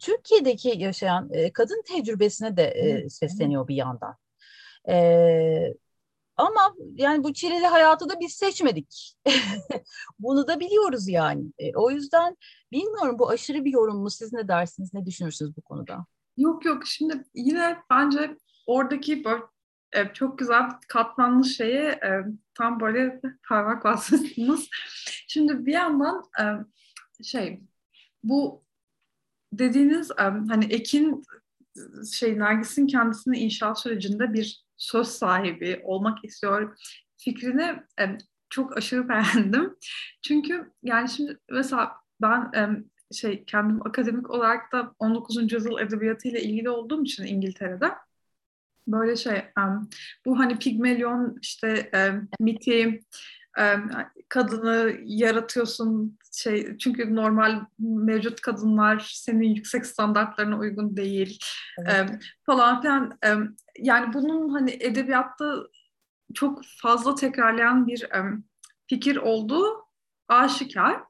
Türkiye'deki 0.02 0.74
yaşayan 0.78 1.30
e, 1.34 1.54
kadın 1.54 1.84
tecrübesine 1.88 2.58
de 2.58 2.64
e, 2.64 3.10
sesleniyor 3.10 3.68
bir 3.68 3.76
yandan. 3.76 4.16
E, 4.90 4.96
ama 6.40 6.76
yani 6.94 7.24
bu 7.24 7.34
çileli 7.34 7.66
hayatı 7.66 8.10
da 8.10 8.20
biz 8.20 8.34
seçmedik. 8.34 9.16
Bunu 10.20 10.48
da 10.48 10.60
biliyoruz 10.60 11.08
yani. 11.08 11.44
E, 11.58 11.76
o 11.76 11.92
yüzden 11.92 12.38
bilmiyorum 12.72 13.20
bu 13.20 13.30
aşırı 13.30 13.66
bir 13.66 13.72
yorum 13.72 13.98
mu? 13.98 14.10
Siz 14.10 14.34
ne 14.34 14.48
dersiniz? 14.48 14.94
Ne 14.94 15.06
düşünürsünüz 15.06 15.58
bu 15.58 15.62
konuda? 15.62 16.06
Yok 16.38 16.66
yok 16.66 16.86
şimdi 16.86 17.24
yine 17.36 17.78
bence 17.90 18.38
oradaki 18.68 19.24
böyle 19.24 19.44
e, 19.94 20.14
çok 20.14 20.40
güzel 20.40 20.70
katmanlı 20.88 21.46
şeye 21.46 21.90
e, 21.90 22.10
tam 22.54 22.80
böyle 22.80 23.22
parmak 23.48 23.84
bastınız. 23.84 24.70
Şimdi 25.28 25.66
bir 25.66 25.74
yandan 25.74 26.24
e, 26.40 26.44
şey 27.24 27.62
bu 28.24 28.64
dediğiniz 29.54 30.12
e, 30.12 30.24
hani 30.24 30.66
Ekin 30.66 31.24
şey 32.14 32.40
Nergis'in 32.40 32.88
kendisini 32.88 33.38
inşaat 33.38 33.80
sürecinde 33.80 34.34
bir 34.34 34.66
söz 34.78 35.08
sahibi 35.08 35.82
olmak 35.84 36.26
istiyor 36.26 36.78
fikrini 37.18 37.84
e, 38.00 38.18
çok 38.50 38.78
aşırı 38.78 39.10
beğendim. 39.10 39.76
Çünkü 40.22 40.72
yani 40.84 41.10
şimdi 41.10 41.38
mesela 41.52 41.92
ben 42.22 42.52
e, 42.56 42.70
şey 43.14 43.46
kendim 43.46 43.88
akademik 43.88 44.30
olarak 44.30 44.72
da 44.72 44.96
19. 45.00 45.54
yüzyıl 45.54 45.80
edebiyatıyla 45.80 46.40
ilgili 46.40 46.70
olduğum 46.70 47.04
için 47.04 47.26
İngiltere'de 47.26 47.92
böyle 48.88 49.16
şey 49.16 49.44
bu 50.26 50.40
hani 50.40 50.60
Pigmalion 50.60 51.38
işte 51.42 51.92
miti 52.40 53.02
kadını 54.30 54.96
yaratıyorsun 55.04 56.18
şey 56.32 56.78
çünkü 56.78 57.16
normal 57.16 57.66
mevcut 57.80 58.42
kadınlar 58.42 59.12
senin 59.16 59.56
yüksek 59.56 59.86
standartlarına 59.86 60.58
uygun 60.58 60.98
değil 60.98 61.40
evet. 61.80 62.10
um, 62.10 62.20
falan 62.46 62.82
filan 62.82 63.20
um, 63.34 63.56
yani 63.80 64.14
bunun 64.14 64.50
hani 64.50 64.72
edebiyatta 64.80 65.64
çok 66.34 66.62
fazla 66.82 67.16
tekrarlayan 67.16 67.88
bir 67.88 68.08
um, 68.20 68.44
fikir 68.88 69.18
olduğu 69.18 69.86
aşikar 70.28 71.04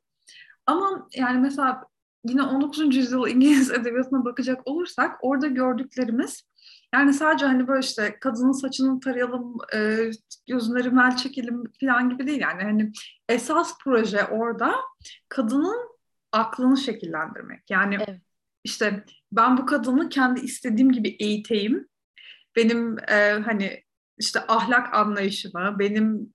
ama 0.66 1.08
yani 1.16 1.40
mesela 1.40 1.84
yine 2.26 2.44
19. 2.44 2.96
yüzyıl 2.96 3.28
İngiliz 3.28 3.72
edebiyatına 3.80 4.26
bakacak 4.26 4.68
olursak 4.68 5.18
orada 5.22 5.48
gördüklerimiz 5.48 6.44
yani 6.93 7.13
sadece 7.13 7.45
hani 7.45 7.67
böyle 7.67 7.80
işte 7.80 8.17
kadının 8.19 8.52
saçını 8.52 8.99
tarayalım, 8.99 9.58
e, 9.75 10.12
gözüne 10.47 10.84
rimel 10.84 11.17
çekelim 11.17 11.63
falan 11.82 12.10
gibi 12.10 12.28
değil. 12.28 12.41
Yani 12.41 12.63
hani 12.63 12.91
esas 13.30 13.78
proje 13.84 14.23
orada 14.25 14.75
kadının 15.30 15.89
aklını 16.32 16.78
şekillendirmek. 16.78 17.69
Yani 17.69 17.95
evet. 17.95 18.21
işte 18.63 19.06
ben 19.32 19.58
bu 19.58 19.65
kadını 19.65 20.10
kendi 20.10 20.39
istediğim 20.39 20.91
gibi 20.91 21.10
eğiteyim. 21.19 21.88
Benim 22.56 22.97
e, 22.99 23.32
hani 23.45 23.84
işte 24.17 24.39
ahlak 24.47 24.93
anlayışımı, 24.93 25.75
benim 25.80 26.34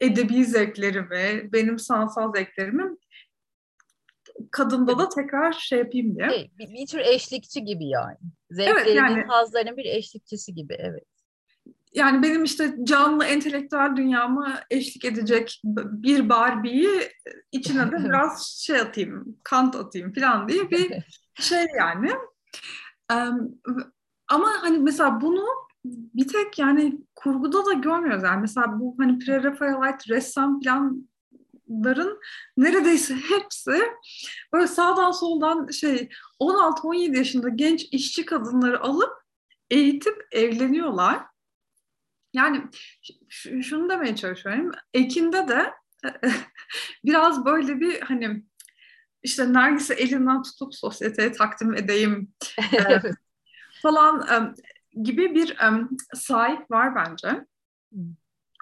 edebi 0.00 0.44
zevklerimi, 0.44 1.52
benim 1.52 1.78
sanatsal 1.78 2.32
zevklerimi 2.32 2.96
kadında 4.50 4.98
da 4.98 5.08
tekrar 5.08 5.52
şey 5.52 5.78
yapayım 5.78 6.16
diye. 6.16 6.30
Şey, 6.30 6.50
bir, 6.58 6.68
bir 6.68 6.86
tür 6.86 6.98
eşlikçi 6.98 7.64
gibi 7.64 7.88
yani. 7.88 8.16
Zevklerinin, 8.50 8.84
evet, 8.84 8.96
yani, 8.96 9.22
hazlarının 9.22 9.76
bir 9.76 9.84
eşlikçisi 9.84 10.54
gibi, 10.54 10.76
evet. 10.78 11.04
Yani 11.94 12.22
benim 12.22 12.44
işte 12.44 12.76
canlı 12.82 13.24
entelektüel 13.24 13.96
dünyama 13.96 14.60
eşlik 14.70 15.04
edecek 15.04 15.60
bir 15.64 16.28
Barbie'yi 16.28 17.08
içine 17.52 17.92
de 17.92 17.96
biraz 18.04 18.46
şey 18.46 18.80
atayım, 18.80 19.38
kant 19.44 19.76
atayım 19.76 20.12
falan 20.12 20.48
diye 20.48 20.70
bir 20.70 21.04
şey 21.40 21.66
yani. 21.78 22.10
Ama 24.28 24.48
hani 24.60 24.78
mesela 24.78 25.20
bunu 25.20 25.44
bir 25.84 26.28
tek 26.28 26.58
yani 26.58 26.98
kurguda 27.14 27.66
da 27.66 27.72
görmüyoruz. 27.72 28.22
Yani 28.22 28.40
mesela 28.40 28.80
bu 28.80 28.94
hani 28.98 29.12
pre-Raphaelite 29.12 30.08
ressam 30.08 30.60
planların 31.68 32.20
neredeyse 32.56 33.14
hepsi 33.14 33.82
böyle 34.52 34.66
sağdan 34.66 35.10
soldan 35.10 35.66
şey 35.66 36.08
16-17 36.40 37.16
yaşında 37.16 37.48
genç 37.48 37.82
işçi 37.92 38.24
kadınları 38.24 38.80
alıp 38.80 39.12
eğitip 39.70 40.26
evleniyorlar. 40.32 41.24
Yani 42.32 42.62
şunu 43.62 43.88
demeye 43.90 44.16
çalışıyorum. 44.16 44.72
Ekin'de 44.94 45.48
de 45.48 45.72
biraz 47.04 47.44
böyle 47.44 47.80
bir 47.80 48.00
hani 48.00 48.42
işte 49.22 49.52
Nergis'i 49.52 49.94
elinden 49.94 50.42
tutup 50.42 50.74
sosyeteye 50.74 51.32
takdim 51.32 51.74
edeyim 51.74 52.32
falan 53.82 54.54
gibi 55.02 55.34
bir 55.34 55.56
sahip 56.14 56.70
var 56.70 56.94
bence. 56.94 57.46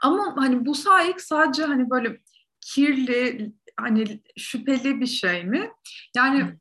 Ama 0.02 0.36
hani 0.36 0.66
bu 0.66 0.74
sahip 0.74 1.20
sadece 1.20 1.64
hani 1.64 1.90
böyle 1.90 2.20
kirli, 2.74 3.52
hani 3.76 4.22
şüpheli 4.36 5.00
bir 5.00 5.06
şey 5.06 5.44
mi? 5.44 5.70
Yani 6.16 6.58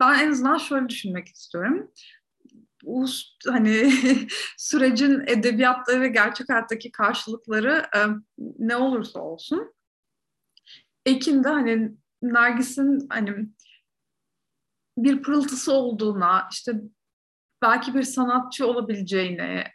ben 0.00 0.18
en 0.18 0.30
azından 0.30 0.58
şöyle 0.58 0.88
düşünmek 0.88 1.28
istiyorum. 1.28 1.90
Bu 2.84 3.06
hani 3.48 3.92
sürecin 4.56 5.20
edebiyatta 5.26 6.00
ve 6.00 6.08
gerçek 6.08 6.48
hayattaki 6.48 6.92
karşılıkları 6.92 7.82
ne 8.58 8.76
olursa 8.76 9.20
olsun 9.20 9.74
Ekin'de 11.06 11.48
hani 11.48 11.92
Nergis'in 12.22 13.06
hani 13.10 13.48
bir 14.98 15.22
pırıltısı 15.22 15.72
olduğuna, 15.72 16.48
işte 16.52 16.72
belki 17.62 17.94
bir 17.94 18.02
sanatçı 18.02 18.66
olabileceğine, 18.66 19.72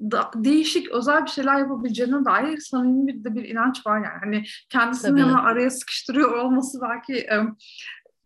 da, 0.00 0.30
değişik 0.34 0.88
özel 0.88 1.24
bir 1.24 1.30
şeyler 1.30 1.58
yapabileceğine 1.58 2.24
dair 2.24 2.58
samimi 2.58 3.06
bir 3.06 3.24
de 3.24 3.34
bir 3.34 3.44
inanç 3.44 3.86
var 3.86 3.96
yani. 3.96 4.18
Hani 4.20 4.44
kendisini 4.70 5.20
hemen 5.20 5.34
araya 5.34 5.70
sıkıştırıyor 5.70 6.32
olması 6.32 6.80
belki 6.82 7.14
e, 7.14 7.42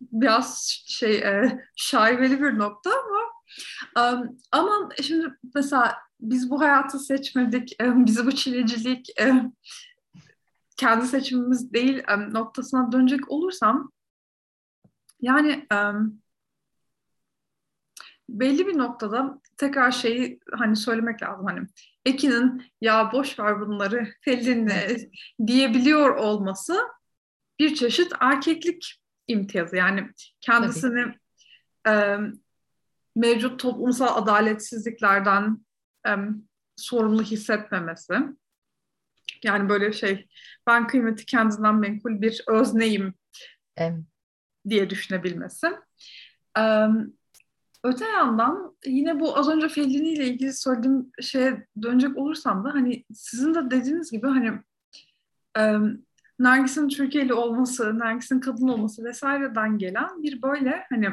biraz 0.00 0.82
şey 0.86 1.16
e, 1.18 1.58
şaibeli 1.76 2.40
bir 2.40 2.58
nokta 2.58 2.90
ama 2.90 3.22
e, 3.96 4.02
ama 4.52 4.88
şimdi 5.02 5.26
mesela 5.54 5.94
biz 6.20 6.50
bu 6.50 6.60
hayatı 6.60 6.98
seçmedik, 6.98 7.82
e, 7.82 8.06
bizi 8.06 8.26
bu 8.26 8.32
çilecilik 8.32 9.20
e, 9.20 9.42
kendi 10.76 11.06
seçimimiz 11.06 11.72
değil 11.72 12.02
e, 12.08 12.32
noktasına 12.32 12.92
dönecek 12.92 13.30
olursam 13.30 13.92
yani 15.20 15.66
e, 15.72 15.76
belli 18.40 18.66
bir 18.66 18.78
noktada 18.78 19.40
tekrar 19.56 19.90
şeyi 19.90 20.40
hani 20.52 20.76
söylemek 20.76 21.22
lazım 21.22 21.46
hani 21.46 21.66
Ekin'in 22.04 22.62
ya 22.80 23.12
boş 23.12 23.38
ver 23.38 23.60
bunları 23.60 24.08
Fellini 24.20 25.10
diyebiliyor 25.46 26.16
olması 26.16 26.80
bir 27.58 27.74
çeşit 27.74 28.12
erkeklik 28.20 29.00
imtiyazı 29.26 29.76
yani 29.76 30.10
kendisini 30.40 31.14
e, 31.88 32.16
mevcut 33.16 33.60
toplumsal 33.60 34.22
adaletsizliklerden 34.22 35.58
e, 36.08 36.10
sorumlu 36.76 37.22
hissetmemesi 37.22 38.14
yani 39.44 39.68
böyle 39.68 39.92
şey 39.92 40.28
ben 40.66 40.86
kıymeti 40.86 41.26
kendinden 41.26 41.74
menkul 41.74 42.20
bir 42.20 42.44
özneyim 42.48 43.14
evet. 43.76 43.98
diye 44.68 44.90
düşünebilmesi. 44.90 45.66
Ee, 46.58 46.86
öte 47.84 48.04
yandan 48.04 48.76
yine 48.86 49.20
bu 49.20 49.38
az 49.38 49.48
önce 49.48 49.68
Fellini 49.68 50.08
ile 50.08 50.26
ilgili 50.26 50.52
söylediğim 50.52 51.12
şeye 51.22 51.66
dönecek 51.82 52.16
olursam 52.16 52.64
da 52.64 52.74
hani 52.74 53.04
sizin 53.14 53.54
de 53.54 53.70
dediğiniz 53.70 54.10
gibi 54.10 54.26
hani 54.26 54.60
e, 55.58 55.78
Nergis'in 56.38 56.88
Türkiye'li 56.88 57.34
olması, 57.34 57.98
Nergis'in 57.98 58.40
kadın 58.40 58.68
olması 58.68 59.04
vesaireden 59.04 59.78
gelen 59.78 60.22
bir 60.22 60.42
böyle 60.42 60.86
hani 60.88 61.08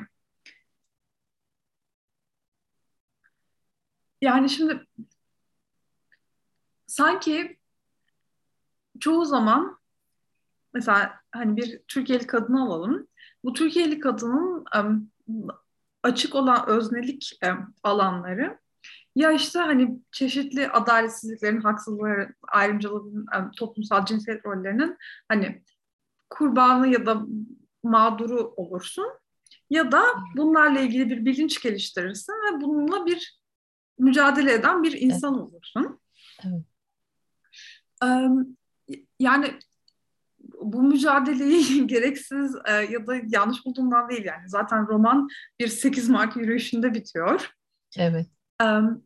yani 4.21 4.49
şimdi 4.49 4.87
sanki 6.87 7.59
çoğu 8.99 9.25
zaman 9.25 9.79
mesela 10.73 11.19
hani 11.31 11.57
bir 11.57 11.81
Türkiye'li 11.87 12.27
kadını 12.27 12.63
alalım. 12.63 13.07
Bu 13.43 13.53
Türkiye'li 13.53 13.99
kadının 13.99 14.65
açık 16.03 16.35
olan 16.35 16.69
öznelik 16.69 17.39
um, 17.45 17.73
alanları 17.83 18.59
ya 19.15 19.31
işte 19.31 19.59
hani 19.59 19.99
çeşitli 20.11 20.67
adaletsizliklerin, 20.67 21.61
haksızlıkların, 21.61 22.35
ayrımcılığın, 22.47 23.25
um, 23.37 23.51
toplumsal 23.57 24.05
cinsiyet 24.05 24.45
rollerinin 24.45 24.97
hani 25.27 25.63
kurbanı 26.29 26.87
ya 26.87 27.05
da 27.05 27.21
mağduru 27.83 28.53
olursun 28.57 29.07
ya 29.69 29.91
da 29.91 30.03
bunlarla 30.37 30.79
ilgili 30.79 31.09
bir 31.09 31.25
bilinç 31.25 31.61
geliştirirsin 31.61 32.33
ve 32.33 32.61
bununla 32.61 33.05
bir 33.05 33.39
mücadele 33.97 34.53
eden 34.53 34.83
bir 34.83 35.01
insan 35.01 35.33
evet. 35.33 35.43
olursun. 35.43 35.99
Evet. 36.43 36.63
Yani 39.19 39.59
bu 40.61 40.83
mücadeleyi 40.83 41.87
gereksiz 41.87 42.55
e, 42.65 42.71
ya 42.73 43.07
da 43.07 43.15
yanlış 43.27 43.65
bulduğumdan 43.65 44.09
değil 44.09 44.25
yani. 44.25 44.49
Zaten 44.49 44.87
roman 44.87 45.27
bir 45.59 45.67
8 45.67 46.09
Mart 46.09 46.35
yürüyüşünde 46.35 46.93
bitiyor. 46.93 47.51
Evet. 47.97 48.27
E, 48.61 48.65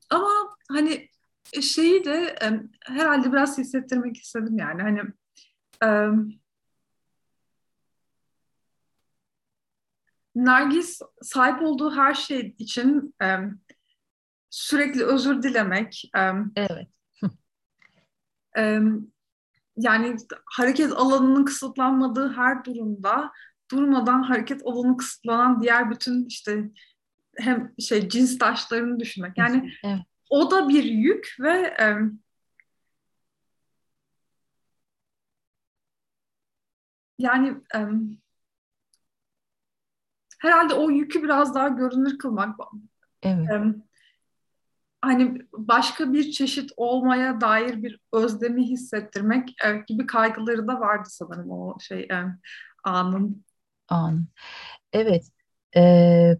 ama 0.09 0.29
hani 0.71 1.09
şeyi 1.61 2.05
de 2.05 2.35
e, 2.41 2.47
herhalde 2.93 3.31
biraz 3.31 3.57
hissettirmek 3.57 4.17
istedim 4.17 4.57
yani. 4.57 4.81
Hani 4.81 5.01
e, 5.83 5.89
Nergis 10.35 11.01
sahip 11.21 11.61
olduğu 11.61 11.95
her 11.95 12.13
şey 12.13 12.55
için 12.57 13.15
e, 13.21 13.37
sürekli 14.49 15.03
özür 15.05 15.43
dilemek. 15.43 16.11
E, 16.17 16.31
evet. 16.55 16.87
e, 18.57 18.79
yani 19.77 20.15
hareket 20.45 20.91
alanının 20.91 21.45
kısıtlanmadığı 21.45 22.33
her 22.33 22.65
durumda 22.65 23.31
durmadan 23.71 24.23
hareket 24.23 24.61
alanı 24.65 24.97
kısıtlanan 24.97 25.61
diğer 25.61 25.91
bütün 25.91 26.25
işte 26.25 26.69
hem 27.37 27.73
şey 27.79 28.09
cins 28.09 28.37
taşlarını 28.37 28.99
düşünmek. 28.99 29.37
Yani 29.37 29.73
evet. 29.83 29.99
o 30.29 30.51
da 30.51 30.69
bir 30.69 30.83
yük 30.83 31.35
ve 31.39 31.75
e, 31.79 31.97
yani 37.19 37.49
e, 37.75 37.79
herhalde 40.39 40.73
o 40.73 40.89
yükü 40.89 41.23
biraz 41.23 41.55
daha 41.55 41.67
görünür 41.67 42.17
kılmak. 42.17 42.59
Evet. 43.23 43.49
E, 43.51 43.61
hani 45.03 45.41
başka 45.53 46.13
bir 46.13 46.31
çeşit 46.31 46.71
olmaya 46.77 47.41
dair 47.41 47.83
bir 47.83 47.99
özlemi 48.13 48.69
hissettirmek 48.69 49.49
evet, 49.63 49.87
gibi 49.87 50.05
kaygıları 50.05 50.67
da 50.67 50.79
vardı 50.79 51.09
sanırım 51.11 51.51
o 51.51 51.79
şey 51.79 52.07
yani, 52.09 52.31
anın. 52.83 53.45
An. 53.89 54.25
Evet. 54.93 55.23
Ee, 55.75 56.37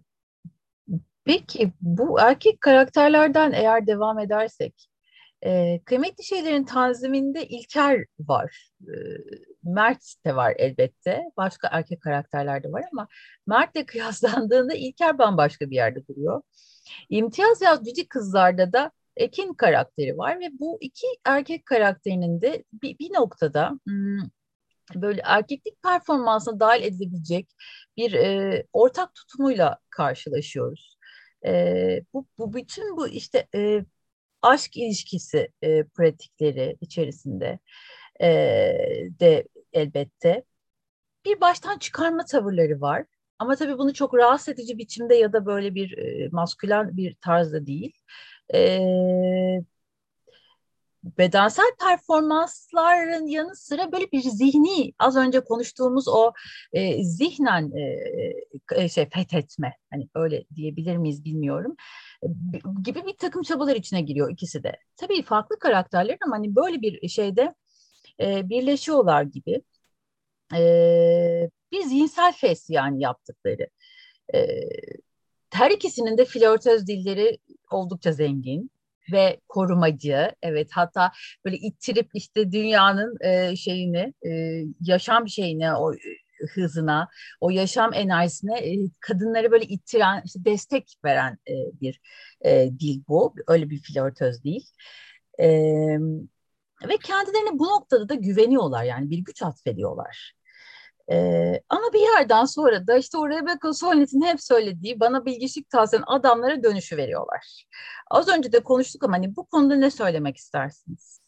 peki 1.24 1.72
bu 1.80 2.20
erkek 2.20 2.60
karakterlerden 2.60 3.52
eğer 3.52 3.86
devam 3.86 4.18
edersek 4.18 4.88
e, 5.44 5.80
kıymetli 5.84 6.24
şeylerin 6.24 6.64
tanziminde 6.64 7.46
İlker 7.48 8.04
var. 8.18 8.70
E, 8.82 8.94
Mert 9.62 10.02
de 10.26 10.36
var 10.36 10.54
elbette. 10.58 11.22
Başka 11.36 11.68
erkek 11.72 12.02
karakterler 12.02 12.62
de 12.62 12.72
var 12.72 12.84
ama 12.92 13.08
Mert'le 13.46 13.86
kıyaslandığında 13.86 14.74
İlker 14.74 15.18
bambaşka 15.18 15.70
bir 15.70 15.76
yerde 15.76 16.06
duruyor. 16.06 16.42
İmtiyaz 17.08 17.62
Yazgıcı 17.62 18.08
Kızlar'da 18.08 18.72
da 18.72 18.90
Ekin 19.16 19.54
karakteri 19.54 20.18
var 20.18 20.40
ve 20.40 20.48
bu 20.60 20.78
iki 20.80 21.06
erkek 21.24 21.66
karakterinin 21.66 22.40
de 22.40 22.64
bir, 22.72 22.98
bir 22.98 23.14
noktada 23.14 23.78
hmm, 23.86 24.18
böyle 24.94 25.20
erkeklik 25.24 25.82
performansına 25.82 26.60
dahil 26.60 26.82
edilebilecek 26.82 27.48
bir 27.96 28.12
e, 28.12 28.66
ortak 28.72 29.14
tutumuyla 29.14 29.78
karşılaşıyoruz. 29.90 30.98
E, 31.46 32.00
bu, 32.14 32.26
bu 32.38 32.54
bütün 32.54 32.96
bu 32.96 33.08
işte 33.08 33.48
e, 33.54 33.84
aşk 34.42 34.76
ilişkisi 34.76 35.48
e, 35.62 35.84
pratikleri 35.84 36.76
içerisinde 36.80 37.58
e, 38.20 38.28
de 39.20 39.48
elbette 39.72 40.44
bir 41.24 41.40
baştan 41.40 41.78
çıkarma 41.78 42.24
tavırları 42.24 42.80
var. 42.80 43.04
Ama 43.38 43.56
tabii 43.56 43.78
bunu 43.78 43.94
çok 43.94 44.14
rahatsız 44.14 44.48
edici 44.48 44.78
biçimde 44.78 45.14
ya 45.14 45.32
da 45.32 45.46
böyle 45.46 45.74
bir 45.74 45.98
e, 45.98 46.28
maskülen 46.32 46.96
bir 46.96 47.14
tarzda 47.14 47.66
değil. 47.66 47.92
E, 48.54 48.78
bedensel 51.04 51.72
performansların 51.80 53.26
yanı 53.26 53.56
sıra 53.56 53.92
böyle 53.92 54.12
bir 54.12 54.20
zihni 54.20 54.92
az 54.98 55.16
önce 55.16 55.40
konuştuğumuz 55.40 56.08
o 56.08 56.32
e, 56.72 57.04
zihnen 57.04 57.72
e, 57.76 58.84
e 58.84 58.88
şey 58.88 59.08
fethetme 59.08 59.72
hani 59.90 60.08
öyle 60.14 60.44
diyebilir 60.54 60.96
miyiz 60.96 61.24
bilmiyorum 61.24 61.76
gibi 62.82 63.06
bir 63.06 63.16
takım 63.16 63.42
çabalar 63.42 63.76
içine 63.76 64.00
giriyor 64.00 64.30
ikisi 64.32 64.62
de. 64.62 64.76
Tabii 64.96 65.22
farklı 65.22 65.58
karakterler 65.58 66.16
ama 66.26 66.36
hani 66.36 66.56
böyle 66.56 66.82
bir 66.82 67.08
şeyde 67.08 67.54
e, 68.20 68.48
birleşiyorlar 68.48 69.22
gibi. 69.22 69.62
E, 70.54 71.50
bir 71.74 71.82
zihinsel 71.82 72.32
fes 72.32 72.70
yani 72.70 73.02
yaptıkları. 73.02 73.66
E, 74.34 74.38
her 75.52 75.70
ikisinin 75.70 76.18
de 76.18 76.24
flörtöz 76.24 76.86
dilleri 76.86 77.38
oldukça 77.70 78.12
zengin 78.12 78.70
ve 79.12 79.40
korumacı. 79.48 80.30
Evet 80.42 80.68
hatta 80.72 81.12
böyle 81.44 81.56
ittirip 81.56 82.10
işte 82.14 82.52
dünyanın 82.52 83.16
e, 83.20 83.56
şeyini, 83.56 84.14
e, 84.26 84.62
yaşam 84.80 85.28
şeyine, 85.28 85.74
o 85.74 85.92
hızına, 86.54 87.08
o 87.40 87.50
yaşam 87.50 87.94
enerjisine 87.94 88.58
e, 88.58 88.78
kadınları 89.00 89.50
böyle 89.50 89.64
ittiren, 89.64 90.22
işte 90.26 90.44
destek 90.44 90.94
veren 91.04 91.38
e, 91.48 91.54
bir 91.80 92.00
e, 92.44 92.70
dil 92.80 93.02
bu. 93.08 93.34
Öyle 93.48 93.70
bir 93.70 93.82
flörtöz 93.82 94.44
değil. 94.44 94.66
E, 95.38 95.48
ve 96.88 96.96
kendilerine 97.04 97.58
bu 97.58 97.64
noktada 97.64 98.08
da 98.08 98.14
güveniyorlar 98.14 98.84
yani 98.84 99.10
bir 99.10 99.18
güç 99.18 99.42
atfediyorlar. 99.42 100.34
Ee, 101.12 101.60
ama 101.68 101.92
bir 101.92 102.00
yerden 102.00 102.44
sonra 102.44 102.86
da 102.86 102.96
işte 102.96 103.18
o 103.18 103.28
Rebecca 103.28 103.72
Solnit'in 103.72 104.22
hep 104.22 104.42
söylediği 104.42 105.00
bana 105.00 105.24
bilgiçlik 105.24 105.70
tavsiyen 105.70 106.04
adamlara 106.06 106.62
dönüşü 106.62 106.96
veriyorlar. 106.96 107.64
Az 108.10 108.28
önce 108.28 108.52
de 108.52 108.62
konuştuk 108.62 109.04
ama 109.04 109.16
hani 109.16 109.36
bu 109.36 109.46
konuda 109.46 109.76
ne 109.76 109.90
söylemek 109.90 110.36
istersiniz? 110.36 111.20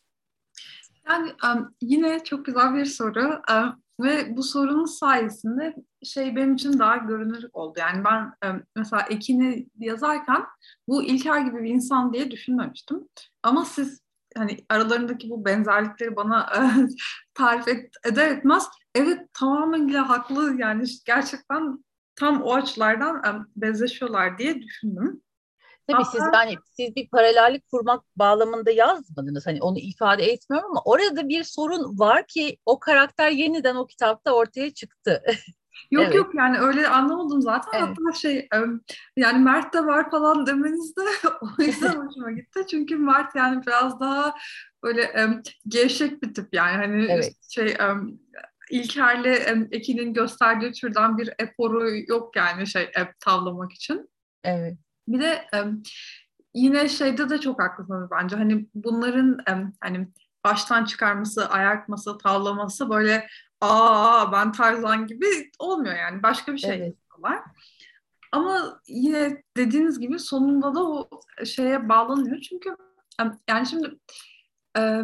Yani 1.08 1.32
um, 1.44 1.74
yine 1.80 2.24
çok 2.24 2.46
güzel 2.46 2.74
bir 2.74 2.84
soru 2.84 3.40
um, 3.50 3.82
ve 4.00 4.36
bu 4.36 4.42
sorunun 4.42 4.84
sayesinde 4.84 5.74
şey 6.04 6.36
benim 6.36 6.54
için 6.54 6.78
daha 6.78 6.96
görünür 6.96 7.44
oldu. 7.52 7.78
Yani 7.78 8.04
ben 8.04 8.50
um, 8.50 8.62
mesela 8.76 9.02
Ekin'i 9.02 9.68
yazarken 9.78 10.44
bu 10.88 11.02
İlker 11.02 11.40
gibi 11.40 11.62
bir 11.62 11.70
insan 11.70 12.12
diye 12.12 12.30
düşünmemiştim. 12.30 13.08
Ama 13.42 13.64
siz 13.64 14.05
hani 14.36 14.56
aralarındaki 14.68 15.30
bu 15.30 15.44
benzerlikleri 15.44 16.16
bana 16.16 16.52
tarif 17.34 17.68
et, 17.68 17.90
eder 18.04 18.30
etmez 18.30 18.68
evet 18.94 19.20
tamamen 19.34 19.88
haklı 19.88 20.54
yani 20.58 20.84
gerçekten 21.06 21.84
tam 22.16 22.42
o 22.42 22.54
açılardan 22.54 23.46
benzeşiyorlar 23.56 24.38
diye 24.38 24.62
düşündüm. 24.62 25.22
Tabii 25.88 26.02
Hatta, 26.02 26.10
siz 26.10 26.22
yani 26.34 26.56
siz 26.72 26.96
bir 26.96 27.08
paralellik 27.08 27.70
kurmak 27.70 28.04
bağlamında 28.16 28.70
yazmadınız. 28.70 29.46
Hani 29.46 29.62
onu 29.62 29.78
ifade 29.78 30.24
etmiyorum 30.24 30.70
ama 30.70 30.82
orada 30.84 31.28
bir 31.28 31.44
sorun 31.44 31.98
var 31.98 32.26
ki 32.26 32.58
o 32.66 32.78
karakter 32.78 33.30
yeniden 33.30 33.74
o 33.74 33.86
kitapta 33.86 34.32
ortaya 34.32 34.74
çıktı. 34.74 35.22
Yok 35.90 36.04
evet. 36.04 36.14
yok 36.14 36.34
yani 36.34 36.58
öyle 36.58 36.88
anlamadım 36.88 37.42
zaten. 37.42 37.70
Evet. 37.74 37.88
Hatta 37.88 38.18
şey 38.18 38.48
yani 39.16 39.44
Mert 39.44 39.74
de 39.74 39.86
var 39.86 40.10
falan 40.10 40.46
demeniz 40.46 40.96
de 40.96 41.28
o 41.40 41.62
yüzden 41.62 41.88
hoşuma 42.06 42.30
gitti. 42.30 42.60
Çünkü 42.70 42.96
Mert 42.96 43.34
yani 43.34 43.66
biraz 43.66 44.00
daha 44.00 44.34
böyle 44.82 45.12
gevşek 45.68 46.22
bir 46.22 46.34
tip 46.34 46.48
yani 46.52 46.76
hani 46.76 47.06
evet. 47.10 47.32
şey 47.50 47.76
İlker'le 48.70 49.66
Ekin'in 49.70 50.14
gösterdiği 50.14 50.72
türden 50.72 51.18
bir 51.18 51.30
eforu 51.38 51.90
yok 52.08 52.36
yani 52.36 52.66
şey 52.66 52.92
tavlamak 53.20 53.72
için. 53.72 54.10
Evet. 54.44 54.78
Bir 55.08 55.20
de 55.20 55.44
yine 56.54 56.88
şeyde 56.88 57.30
de 57.30 57.38
çok 57.38 57.62
haklısınız 57.62 58.10
bence. 58.10 58.36
Hani 58.36 58.66
bunların 58.74 59.38
hani 59.80 60.08
baştan 60.44 60.84
çıkarması, 60.84 61.48
ayartması, 61.48 62.18
tavlaması 62.18 62.90
böyle 62.90 63.26
aa 63.60 64.32
ben 64.32 64.52
Tarzan 64.52 65.06
gibi 65.06 65.50
olmuyor 65.58 65.94
yani. 65.96 66.22
Başka 66.22 66.52
bir 66.52 66.58
şey 66.58 66.76
evet. 66.76 66.96
Ama 68.32 68.80
yine 68.88 69.42
dediğiniz 69.56 69.98
gibi 69.98 70.18
sonunda 70.18 70.74
da 70.74 70.84
o 70.84 71.08
şeye 71.44 71.88
bağlanıyor. 71.88 72.40
Çünkü 72.40 72.76
yani 73.48 73.66
şimdi 73.66 73.98
e, 74.78 75.02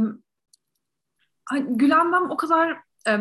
Gülen 1.61 2.13
ben 2.13 2.21
o 2.21 2.37
kadar 2.37 2.79
e, 3.09 3.19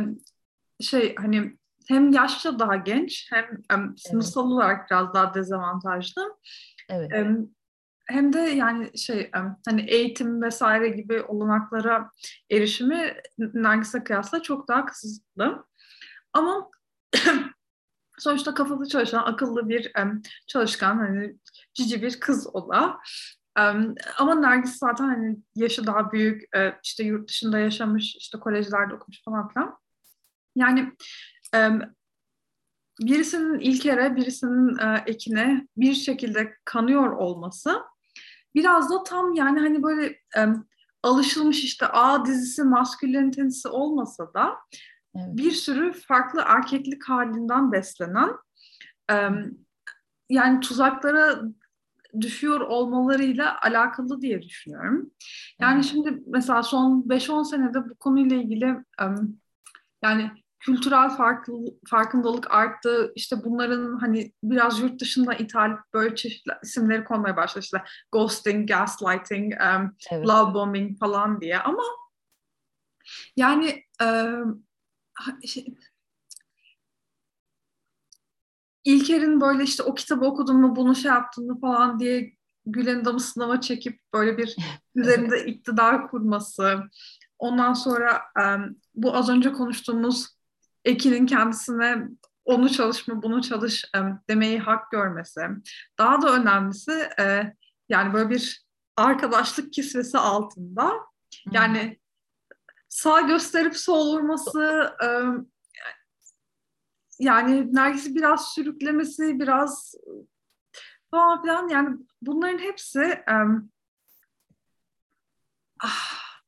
şey 0.80 1.16
hani 1.16 1.58
hem 1.88 2.12
yaşça 2.12 2.60
daha 2.60 2.76
genç 2.76 3.32
hem 3.32 3.46
um, 3.76 3.98
sınıfsal 3.98 4.44
evet. 4.44 4.54
olarak 4.54 4.92
biraz 4.92 5.14
daha 5.14 5.34
dezavantajlı. 5.34 6.38
Evet. 6.90 7.12
Um, 7.14 7.56
hem 8.06 8.34
de 8.34 8.40
yani 8.40 8.98
şey 8.98 9.32
hani 9.66 9.82
eğitim 9.82 10.42
vesaire 10.42 10.90
gibi 10.90 11.22
olanaklara 11.22 12.10
erişimi 12.52 13.14
Nergis'e 13.38 14.04
kıyasla 14.04 14.42
çok 14.42 14.68
daha 14.68 14.86
kısıtlı. 14.86 15.66
Ama 16.34 16.70
sonuçta 18.20 18.54
kafası 18.54 18.90
çalışan, 18.90 19.24
akıllı 19.24 19.70
bir 19.70 19.92
çalışkan, 20.48 20.98
hani 20.98 21.36
cici 21.74 22.02
bir 22.02 22.20
kız 22.20 22.48
o 22.54 22.70
da. 22.70 23.00
Ama 24.18 24.36
Nergis 24.36 24.78
zaten 24.78 25.06
hani 25.06 25.38
yaşı 25.56 25.88
daha 25.88 26.12
büyük, 26.12 26.56
e, 26.56 26.80
işte 26.84 27.04
yurt 27.04 27.30
dışında 27.30 27.60
yaşamış, 27.60 28.16
işte 28.16 28.40
kolejlerde 28.40 28.94
okumuş 28.94 29.24
falan 29.24 29.50
filan. 29.50 29.78
Yani 30.56 30.94
birisinin 33.00 33.60
İlker'e, 33.60 34.16
birisinin 34.16 34.78
e, 34.78 35.04
Ekin'e 35.06 35.68
bir 35.78 35.94
şekilde 35.94 36.58
kanıyor 36.66 37.12
olması 37.12 37.82
biraz 38.56 38.90
da 38.90 39.04
tam 39.04 39.34
yani 39.34 39.60
hani 39.60 39.84
böyle 39.84 40.20
alışılmış 41.04 41.64
işte 41.64 41.88
A 41.88 42.26
dizisi 42.26 42.64
maskülenitesi 42.64 43.68
olmasa 43.68 44.34
da 44.34 44.58
evet. 45.16 45.28
bir 45.38 45.52
sürü 45.52 45.94
farklı 45.94 46.44
erkeklik 46.46 47.10
halinden 47.10 47.72
beslenen 47.72 48.30
yani 50.30 50.60
tuzaklara 50.60 51.42
düşüyor 52.22 52.60
olmalarıyla 52.60 53.62
alakalı 53.62 54.22
diye 54.22 54.42
düşünüyorum. 54.42 55.12
Yani 55.60 55.76
evet. 55.76 55.86
şimdi 55.86 56.24
mesela 56.28 56.64
son 56.64 57.02
5-10 57.02 57.50
senede 57.50 57.90
bu 57.90 57.96
konuyla 57.96 58.38
ilgili 58.38 58.78
yani 60.04 60.32
kültürel 60.62 61.10
farklı, 61.10 61.54
farkındalık 61.88 62.52
arttı. 62.52 63.12
İşte 63.16 63.36
bunların 63.44 64.00
hani 64.00 64.34
biraz 64.44 64.80
yurt 64.80 65.02
dışında 65.02 65.34
ithal 65.34 65.78
böyle 65.94 66.16
çeşitli 66.16 66.52
isimleri 66.64 67.04
konmaya 67.04 67.38
başladı. 67.38 67.64
İşte 67.64 67.84
ghosting, 68.12 68.70
gaslighting, 68.70 69.54
um, 69.54 69.96
evet. 70.12 70.28
love 70.28 70.54
bombing 70.54 71.00
falan 71.00 71.42
diye. 71.42 71.60
Ama 71.60 71.84
yani 73.38 73.84
um, 74.04 74.64
şey, 75.46 75.76
İlker'in 78.84 79.42
böyle 79.42 79.64
işte 79.64 79.84
o 79.84 79.94
kitabı 79.94 80.26
okudun 80.26 80.62
mu 80.62 80.76
bunu 80.76 80.96
şey 80.96 81.12
yaptın 81.12 81.48
mı 81.48 81.60
falan 81.60 82.00
diye 82.00 82.34
Gülen 82.66 83.06
Dam'ı 83.06 83.20
sınava 83.20 83.62
çekip 83.62 84.00
böyle 84.14 84.38
bir 84.38 84.56
üzerinde 84.96 85.46
iktidar 85.46 86.08
kurması. 86.08 86.80
Ondan 87.40 87.74
sonra 87.74 88.22
um, 88.40 88.76
bu 88.96 89.16
az 89.16 89.30
önce 89.30 89.54
konuştuğumuz 89.54 90.41
Ekin'in 90.86 91.26
kendisine 91.26 92.08
onu 92.46 92.70
çalışma, 92.70 93.24
bunu 93.24 93.42
çalış 93.42 93.86
e, 93.96 94.00
demeyi 94.30 94.60
hak 94.60 94.92
görmesi. 94.92 95.42
Daha 95.98 96.22
da 96.22 96.34
önemlisi 96.34 97.10
e, 97.20 97.54
yani 97.90 98.14
böyle 98.14 98.30
bir 98.30 98.66
arkadaşlık 98.98 99.74
kisvesi 99.74 100.18
altında 100.18 100.94
yani 101.52 102.00
sağ 102.90 103.22
gösterip 103.22 103.78
sol 103.78 104.14
vurması 104.14 104.94
e, 105.04 105.08
yani 107.20 107.76
Nergis'i 107.76 108.16
biraz 108.16 108.54
sürüklemesi, 108.54 109.40
biraz 109.40 109.96
falan 111.12 111.42
filan 111.42 111.70
yani 111.70 111.98
bunların 112.22 112.58
hepsi 112.58 113.24
ah, 115.84 116.42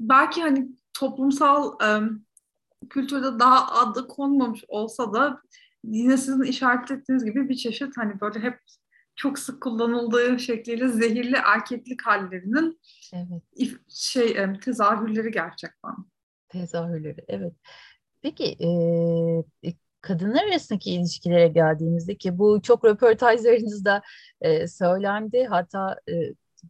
belki 0.00 0.42
hani 0.42 0.68
toplumsal 0.92 1.72
e, 1.82 1.88
kültürde 2.90 3.38
daha 3.38 3.80
adı 3.80 4.08
konmamış 4.08 4.64
olsa 4.68 5.12
da 5.12 5.40
yine 5.84 6.16
sizin 6.16 6.42
işaret 6.42 6.90
ettiğiniz 6.90 7.24
gibi 7.24 7.48
bir 7.48 7.56
çeşit 7.56 7.96
hani 7.96 8.20
böyle 8.20 8.40
hep 8.40 8.58
çok 9.16 9.38
sık 9.38 9.62
kullanıldığı 9.62 10.38
şekliyle 10.38 10.88
zehirli 10.88 11.36
erkeklik 11.36 12.06
hallerinin 12.06 12.80
evet. 13.12 13.42
şey 13.88 14.30
e, 14.30 14.52
tezahürleri 14.64 15.30
gerçekten. 15.30 15.94
Tezahürleri 16.48 17.24
evet. 17.28 17.52
Peki 18.22 18.44
e, 19.64 19.72
kadınlar 20.00 20.44
arasındaki 20.44 20.90
ilişkilere 20.90 21.48
geldiğimizde 21.48 22.14
ki 22.14 22.38
bu 22.38 22.62
çok 22.62 22.84
röportajlarınızda 22.84 24.02
e, 24.40 24.68
söylendi. 24.68 25.44
Hatta 25.44 25.96
e, 26.08 26.14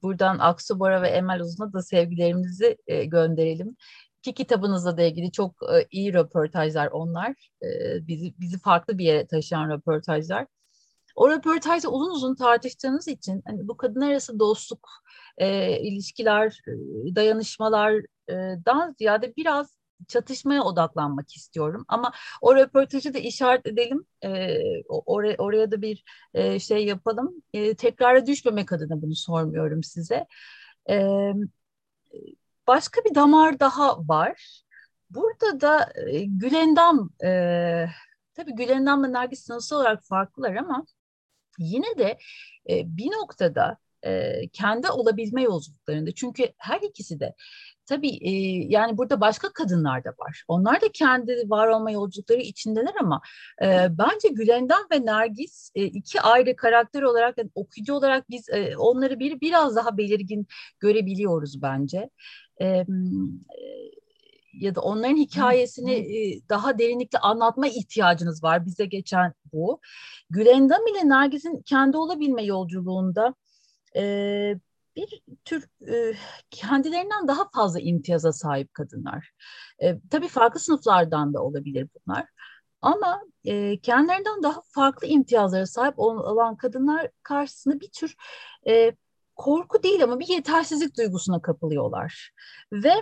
buradan 0.03 0.39
Aksu 0.39 0.81
Bora 0.81 1.03
ve 1.03 1.09
Emel 1.09 1.41
Uzun'a 1.41 1.73
da 1.73 1.83
sevgilerimizi 1.83 2.77
e, 2.87 3.05
gönderelim. 3.05 3.77
İki 4.21 4.35
kitabınızla 4.35 4.97
da 4.97 5.03
ilgili 5.03 5.33
çok 5.33 5.55
e, 5.63 5.87
iyi 5.91 6.15
röportajlar 6.15 6.87
onlar. 6.87 7.31
E, 7.63 7.67
bizi, 8.07 8.35
bizi 8.41 8.59
farklı 8.59 8.99
bir 8.99 9.05
yere 9.05 9.27
taşıyan 9.27 9.71
röportajlar. 9.71 10.47
O 11.17 11.31
röportajda 11.31 11.89
uzun 11.91 12.11
uzun 12.11 12.35
tartıştığınız 12.35 13.09
için 13.09 13.43
hani 13.47 13.69
bu 13.69 13.77
kadınlar 13.77 14.11
arası 14.11 14.39
dostluk, 14.39 14.89
e, 15.39 15.79
ilişkiler, 15.81 16.61
e, 16.69 17.15
dayanışmalardan 17.15 18.95
ziyade 18.99 19.37
biraz 19.37 19.79
çatışmaya 20.09 20.63
odaklanmak 20.63 21.37
istiyorum. 21.37 21.85
Ama 21.89 22.13
o 22.41 22.57
röportajı 22.57 23.15
da 23.15 23.19
işaret 23.19 23.67
edelim. 23.67 24.05
E, 24.25 24.59
oraya, 24.89 25.37
oraya 25.39 25.71
da 25.71 25.83
bir 25.83 26.05
e, 26.35 26.59
şey 26.59 26.87
yapalım. 26.87 27.43
E, 27.53 27.75
tekrara 27.75 28.27
düşmemek 28.27 28.73
adına 28.73 29.03
bunu 29.03 29.15
sormuyorum 29.15 29.83
size. 29.83 30.27
E, 30.91 31.33
başka 32.71 33.01
bir 33.05 33.15
damar 33.15 33.61
daha 33.61 34.09
var. 34.09 34.63
Burada 35.11 35.61
da 35.61 35.93
e, 36.11 36.25
Gülendam, 36.25 37.11
e, 37.25 37.31
tabii 38.35 38.55
Gülendam'la 38.55 39.09
Nergis 39.09 39.45
sınıfsal 39.45 39.77
olarak 39.77 40.05
farklılar 40.05 40.55
ama 40.55 40.85
yine 41.59 41.99
de 41.99 42.19
e, 42.71 42.97
bir 42.97 43.07
noktada 43.07 43.77
e, 44.07 44.33
kendi 44.53 44.91
olabilme 44.91 45.43
yolculuklarında 45.43 46.15
çünkü 46.15 46.53
her 46.59 46.81
ikisi 46.81 47.21
de 47.21 47.35
tabii 47.91 48.19
e, 48.21 48.31
yani 48.69 48.99
burada 48.99 49.21
başka 49.21 49.53
kadınlar 49.53 50.05
da 50.05 50.11
var. 50.11 50.45
Onlar 50.49 50.81
da 50.81 50.87
kendi 50.93 51.33
var 51.47 51.69
olma 51.69 51.91
yolculukları 51.91 52.41
içindeler 52.41 52.95
ama 53.01 53.21
e, 53.63 53.87
bence 53.91 54.29
Gülendam 54.29 54.83
ve 54.93 55.07
Nergis 55.07 55.71
e, 55.75 55.85
iki 55.85 56.21
ayrı 56.21 56.57
karakter 56.57 57.03
olarak 57.03 57.39
yani 57.39 57.51
okuyucu 57.55 57.95
olarak 57.95 58.31
biz 58.31 58.49
e, 58.49 58.77
onları 58.77 59.19
bir 59.19 59.41
biraz 59.41 59.77
daha 59.77 59.97
belirgin 59.97 60.47
görebiliyoruz 60.81 61.63
bence. 61.63 62.11
E, 62.61 62.85
ya 64.53 64.75
da 64.75 64.81
onların 64.81 65.17
hikayesini 65.17 65.93
e, 65.93 66.49
daha 66.49 66.79
derinlikle 66.79 67.19
anlatma 67.19 67.67
ihtiyacınız 67.67 68.45
var. 68.45 68.67
Bize 68.67 68.87
geçen 68.87 69.35
bu. 69.53 69.81
Gülendam 70.31 70.87
ile 70.87 71.09
Nergis'in 71.09 71.63
kendi 71.63 71.97
olabilme 71.97 72.43
yolculuğunda 72.43 73.35
e, 73.97 74.03
bir 74.97 75.23
tür 75.45 75.69
e, 75.89 76.15
kendilerinden 76.51 77.29
daha 77.29 77.49
fazla 77.55 77.81
imtiyaza 77.81 78.33
sahip 78.33 78.75
kadınlar. 78.75 79.31
E, 79.83 80.01
tabii 80.11 80.29
farklı 80.29 80.61
sınıflardan 80.61 81.35
da 81.35 81.43
olabilir 81.43 81.89
bunlar. 81.95 82.27
Ama 82.83 83.23
e, 83.45 83.81
kendilerinden 83.81 84.43
daha 84.43 84.63
farklı 84.65 85.07
imtiyazlara 85.07 85.67
sahip 85.67 85.99
olan 85.99 86.57
kadınlar 86.57 87.11
karşısında 87.23 87.81
bir 87.81 87.89
tür 87.89 88.17
e, 88.69 88.93
korku 89.37 89.83
değil 89.83 90.05
ama 90.05 90.21
bir 90.21 90.29
yetersizlik 90.29 90.97
duygusuna 90.97 91.43
kapılıyorlar. 91.43 92.33
Ve 92.73 92.93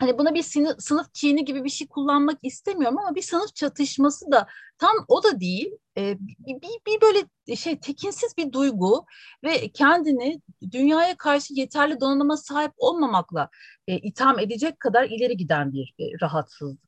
hani 0.00 0.18
buna 0.18 0.34
bir 0.34 0.42
sınıf, 0.42 0.82
sınıf 0.82 1.06
kini 1.14 1.44
gibi 1.44 1.64
bir 1.64 1.70
şey 1.70 1.88
kullanmak 1.88 2.38
istemiyorum 2.42 2.98
ama 2.98 3.14
bir 3.14 3.22
sınıf 3.22 3.54
çatışması 3.54 4.32
da 4.32 4.46
tam 4.78 5.04
o 5.08 5.22
da 5.22 5.40
değil. 5.40 5.70
E, 5.98 6.16
bir, 6.20 6.60
bir, 6.86 7.00
böyle 7.00 7.56
şey 7.56 7.80
tekinsiz 7.80 8.36
bir 8.36 8.52
duygu 8.52 9.04
ve 9.44 9.68
kendini 9.68 10.42
dünyaya 10.70 11.16
karşı 11.16 11.54
yeterli 11.54 12.00
donanıma 12.00 12.36
sahip 12.36 12.72
olmamakla 12.76 13.48
e, 13.88 13.98
itham 13.98 14.38
edecek 14.38 14.80
kadar 14.80 15.04
ileri 15.04 15.36
giden 15.36 15.72
bir 15.72 15.94
e, 16.00 16.04
rahatsızlık, 16.22 16.80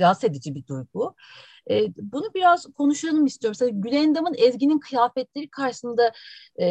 rahatsız 0.00 0.30
edici 0.30 0.54
bir 0.54 0.66
duygu. 0.66 1.14
E, 1.70 1.86
bunu 1.96 2.34
biraz 2.34 2.66
konuşalım 2.66 3.26
istiyorum. 3.26 3.56
Mesela 3.60 3.80
Gülendam'ın 3.80 4.34
Ezgi'nin 4.38 4.78
kıyafetleri 4.78 5.50
karşısında 5.50 6.12
e, 6.60 6.66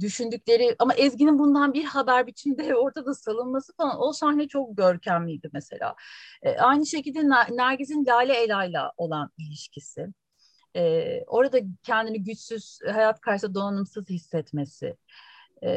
düşündükleri 0.00 0.76
ama 0.78 0.94
Ezgi'nin 0.94 1.38
bundan 1.38 1.74
bir 1.74 1.84
haber 1.84 2.26
biçimde 2.26 2.74
ortada 2.76 3.14
salınması 3.14 3.76
falan 3.76 4.02
o 4.02 4.12
sahne 4.12 4.48
çok 4.48 4.76
görkemliydi 4.76 5.50
mesela. 5.52 5.94
E, 6.42 6.56
aynı 6.56 6.86
şekilde 6.86 7.28
Nergis'in 7.56 8.06
Lale 8.06 8.34
Ela'yla 8.34 8.92
olan 8.96 9.30
ilişkisi. 9.38 9.55
E, 10.76 11.22
orada 11.26 11.60
kendini 11.82 12.24
güçsüz, 12.24 12.78
hayat 12.92 13.20
karşısında 13.20 13.54
donanımsız 13.54 14.08
hissetmesi. 14.10 14.96
E, 15.62 15.70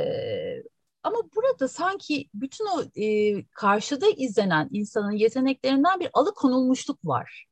ama 1.04 1.18
burada 1.36 1.68
sanki 1.68 2.30
bütün 2.34 2.66
o 2.66 3.02
e, 3.02 3.44
karşıda 3.46 4.06
izlenen 4.18 4.70
insanın 4.72 5.12
yeteneklerinden 5.12 6.00
bir 6.00 6.10
alıkonulmuşluk 6.14 7.06
var. 7.06 7.46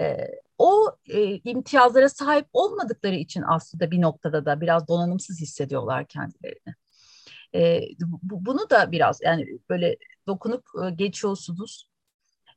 E, 0.00 0.26
o 0.58 0.96
e, 1.08 1.40
imtiyazlara 1.44 2.08
sahip 2.08 2.46
olmadıkları 2.52 3.14
için 3.14 3.44
aslında 3.48 3.90
bir 3.90 4.00
noktada 4.00 4.44
da 4.44 4.60
biraz 4.60 4.88
donanımsız 4.88 5.40
hissediyorlar 5.40 6.06
kendilerini. 6.06 6.74
E, 7.54 7.80
bu, 8.00 8.46
bunu 8.46 8.70
da 8.70 8.92
biraz 8.92 9.20
yani 9.22 9.58
böyle 9.68 9.96
dokunup 10.26 10.64
e, 10.86 10.90
geçiyorsunuz. 10.90 11.89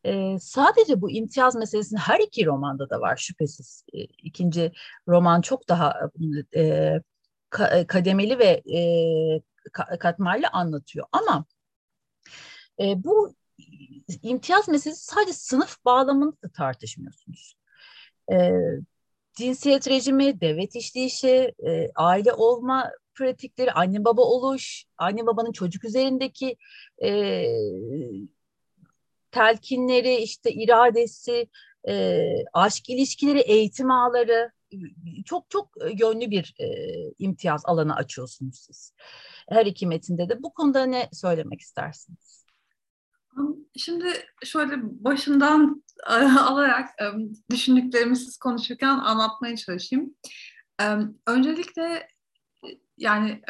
E, 0.05 0.39
sadece 0.39 1.01
bu 1.01 1.11
imtiyaz 1.11 1.55
meselesinin 1.55 1.99
her 1.99 2.19
iki 2.19 2.45
romanda 2.45 2.89
da 2.89 3.01
var 3.01 3.15
şüphesiz. 3.15 3.85
E, 3.93 4.03
ikinci 4.03 4.71
roman 5.07 5.41
çok 5.41 5.69
daha 5.69 6.09
e, 6.55 6.93
ka, 7.49 7.87
kademeli 7.87 8.39
ve 8.39 8.63
e, 8.77 8.79
katmerli 9.99 10.47
anlatıyor. 10.47 11.05
Ama 11.11 11.45
e, 12.79 13.03
bu 13.03 13.33
imtiyaz 14.21 14.67
meselesi 14.67 15.05
sadece 15.05 15.33
sınıf 15.33 15.85
bağlamında 15.85 16.35
da 16.43 16.51
tartışmıyorsunuz. 16.51 17.55
E, 18.31 18.51
cinsiyet 19.33 19.87
rejimi, 19.87 20.41
devlet 20.41 20.75
işleyişi, 20.75 21.53
e, 21.67 21.91
aile 21.95 22.33
olma 22.33 22.91
pratikleri, 23.15 23.71
anne 23.71 24.05
baba 24.05 24.21
oluş, 24.21 24.85
anne 24.97 25.25
babanın 25.25 25.51
çocuk 25.51 25.83
üzerindeki 25.83 26.57
e, 27.03 27.09
telkinleri, 29.33 30.15
işte 30.15 30.51
iradesi, 30.51 31.47
e, 31.87 32.23
aşk 32.53 32.89
ilişkileri, 32.89 33.39
eğitim 33.39 33.91
ağları 33.91 34.51
çok 35.25 35.49
çok 35.49 35.69
yönlü 35.99 36.31
bir 36.31 36.55
e, 36.59 36.67
imtiyaz 37.19 37.61
alanı 37.65 37.95
açıyorsunuz 37.95 38.59
siz. 38.59 38.93
Her 39.49 39.65
iki 39.65 39.87
metinde 39.87 40.29
de 40.29 40.43
bu 40.43 40.53
konuda 40.53 40.85
ne 40.85 41.09
söylemek 41.13 41.61
istersiniz? 41.61 42.45
Şimdi 43.77 44.05
şöyle 44.43 44.73
başından 44.81 45.83
alarak 46.47 46.89
düşündüklerimi 47.51 48.15
siz 48.15 48.37
konuşurken 48.37 48.97
anlatmaya 48.99 49.55
çalışayım. 49.55 50.15
Öncelikle 51.27 52.07
yani 52.97 53.41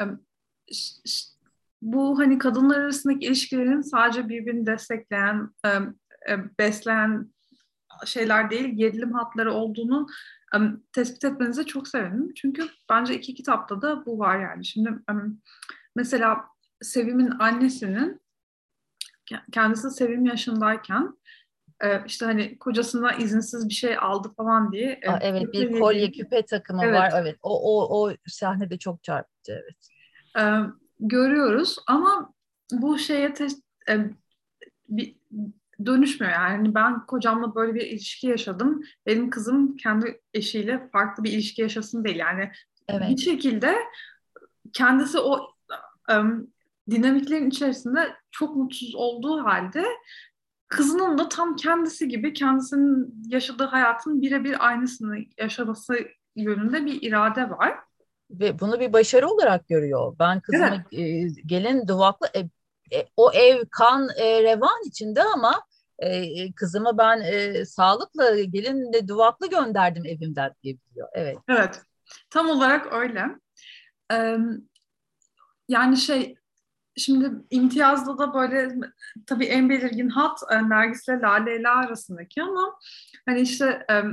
bu 1.84 2.20
hani 2.20 2.38
kadınlar 2.38 2.80
arasındaki 2.80 3.26
ilişkilerin 3.26 3.82
sadece 3.82 4.30
birbirini 4.30 4.66
destekleyen, 4.66 5.50
besleyen 6.60 7.34
şeyler 8.06 8.50
değil, 8.50 8.70
gerilim 8.76 9.14
hatları 9.14 9.54
olduğunu 9.54 10.08
tespit 10.94 11.24
etmenize 11.24 11.64
çok 11.64 11.88
sevindim. 11.88 12.34
Çünkü 12.36 12.68
bence 12.90 13.16
iki 13.16 13.34
kitapta 13.34 13.82
da 13.82 14.06
bu 14.06 14.20
var 14.20 14.40
yani. 14.40 14.66
Şimdi 14.66 14.90
mesela 15.96 16.46
Sevim'in 16.82 17.32
annesinin 17.40 18.22
kendisi 19.52 19.92
Sevim 19.92 20.26
yaşındayken 20.26 21.18
işte 22.06 22.26
hani 22.26 22.60
kocasına 22.60 23.14
izinsiz 23.14 23.70
bir 23.70 23.74
şey 23.74 23.98
aldı 23.98 24.34
falan 24.38 24.72
diye. 24.72 25.00
Aa, 25.08 25.20
evet 25.22 25.54
bir 25.54 25.80
kolye 25.80 26.12
küpe 26.12 26.46
takımı 26.46 26.86
evet. 26.86 27.00
var 27.00 27.12
evet 27.16 27.36
o, 27.42 27.62
o, 27.62 28.04
o 28.04 28.14
sahnede 28.28 28.78
çok 28.78 29.04
çarpıcı 29.04 29.52
evet. 29.52 29.90
Görüyoruz 31.06 31.76
ama 31.88 32.34
bu 32.72 32.98
şeye 32.98 33.34
te, 33.34 33.48
e, 33.90 34.10
bir, 34.90 35.16
dönüşmüyor 35.86 36.34
yani 36.34 36.76
ben 36.76 37.06
kocamla 37.06 37.56
böyle 37.56 37.76
bir 37.76 37.82
ilişki 37.82 38.28
yaşadım 38.28 38.84
benim 39.06 39.30
kızım 39.30 39.78
kendi 39.78 40.22
eşiyle 40.34 40.90
farklı 40.92 41.24
bir 41.24 41.32
ilişki 41.32 41.62
yaşasın 41.62 42.04
değil 42.04 42.18
yani 42.18 42.52
evet. 42.88 43.10
bir 43.10 43.18
şekilde 43.18 43.76
kendisi 44.74 45.20
o 45.20 45.48
um, 46.18 46.48
dinamiklerin 46.90 47.50
içerisinde 47.50 48.14
çok 48.32 48.56
mutsuz 48.56 48.96
olduğu 48.96 49.44
halde 49.44 49.86
kızının 50.68 51.18
da 51.18 51.30
tam 51.30 51.56
kendisi 51.56 52.08
gibi 52.08 52.34
kendisinin 52.34 53.24
yaşadığı 53.28 53.66
hayatın 53.66 54.22
birebir 54.22 54.68
aynısını 54.68 55.18
yaşaması 55.38 56.08
yönünde 56.36 56.86
bir 56.86 57.02
irade 57.02 57.50
var. 57.50 57.80
Ve 58.34 58.60
bunu 58.60 58.80
bir 58.80 58.94
başarı 58.94 59.28
olarak 59.28 59.68
görüyor. 59.68 60.16
Ben 60.20 60.40
kızıma 60.40 60.86
e, 60.92 61.02
gelin 61.46 61.88
duvaklı 61.88 62.28
e, 62.36 62.40
e, 62.98 63.08
o 63.18 63.32
ev 63.34 63.66
kan 63.72 64.10
e, 64.18 64.44
revan 64.44 64.88
içinde 64.88 65.24
ama 65.24 65.62
e, 66.00 66.52
kızımı 66.52 66.98
ben 66.98 67.22
e, 67.22 67.66
sağlıkla 67.66 68.40
gelin 68.40 68.94
de 68.94 69.08
duvaklı 69.08 69.50
gönderdim 69.50 70.06
evimden 70.06 70.52
diyebiliyor. 70.64 71.08
Evet. 71.14 71.38
Evet. 71.48 71.82
Tam 72.30 72.50
olarak 72.50 72.94
öyle. 72.94 73.26
Ee, 74.12 74.38
yani 75.70 75.98
şey 75.98 76.36
şimdi 76.98 77.32
imtiyazda 77.50 78.18
da 78.18 78.34
böyle 78.34 78.76
tabii 79.28 79.46
en 79.46 79.70
belirgin 79.70 80.10
hat 80.10 80.40
e, 80.52 80.70
Nergis'le 80.70 81.10
Lale 81.10 81.60
ile 81.60 81.70
arasındaki 81.70 82.42
ama 82.44 82.80
hani 83.26 83.42
işte 83.42 83.86
e, 83.92 84.04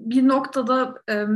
bir 0.00 0.28
noktada 0.28 1.02
e, 1.10 1.26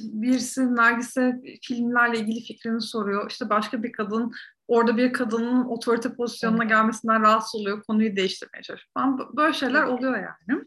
birisi 0.00 0.74
Nergis'e 0.74 1.40
filmlerle 1.62 2.18
ilgili 2.18 2.40
fikrini 2.40 2.80
soruyor. 2.80 3.30
İşte 3.30 3.50
başka 3.50 3.82
bir 3.82 3.92
kadın 3.92 4.32
orada 4.68 4.96
bir 4.96 5.12
kadının 5.12 5.64
otorite 5.64 6.14
pozisyonuna 6.14 6.64
gelmesinden 6.64 7.22
rahatsız 7.22 7.60
oluyor. 7.60 7.82
Konuyu 7.82 8.16
değiştirmeye 8.16 8.62
çalışıyor 8.62 8.90
falan. 8.94 9.36
Böyle 9.36 9.52
şeyler 9.52 9.82
oluyor 9.82 10.18
yani. 10.18 10.64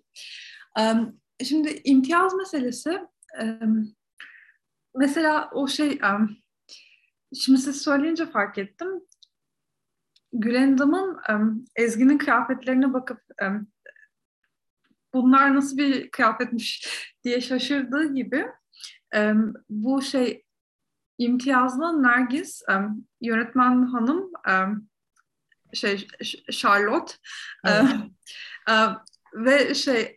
Şimdi 1.44 1.82
imtiyaz 1.84 2.34
meselesi 2.34 3.02
mesela 4.96 5.50
o 5.54 5.68
şey 5.68 6.00
şimdi 7.36 7.60
siz 7.62 7.82
söyleyince 7.82 8.26
fark 8.26 8.58
ettim. 8.58 8.88
Gülendam'ın 10.34 11.20
Ezgi'nin 11.76 12.18
kıyafetlerine 12.18 12.94
bakıp 12.94 13.22
bunlar 15.16 15.56
nasıl 15.56 15.78
bir 15.78 16.12
kıyafetmiş 16.12 16.88
diye 17.24 17.42
şaşırdığı 17.42 18.14
gibi 18.14 18.46
bu 19.70 20.02
şey 20.02 20.44
imtiyazlı 21.18 22.04
Nergis 22.04 22.62
yönetmen 23.22 23.84
hanım 23.84 24.32
şey 25.74 26.08
Charlotte 26.52 27.14
evet. 27.66 27.86
ve 29.34 29.74
şey 29.74 30.16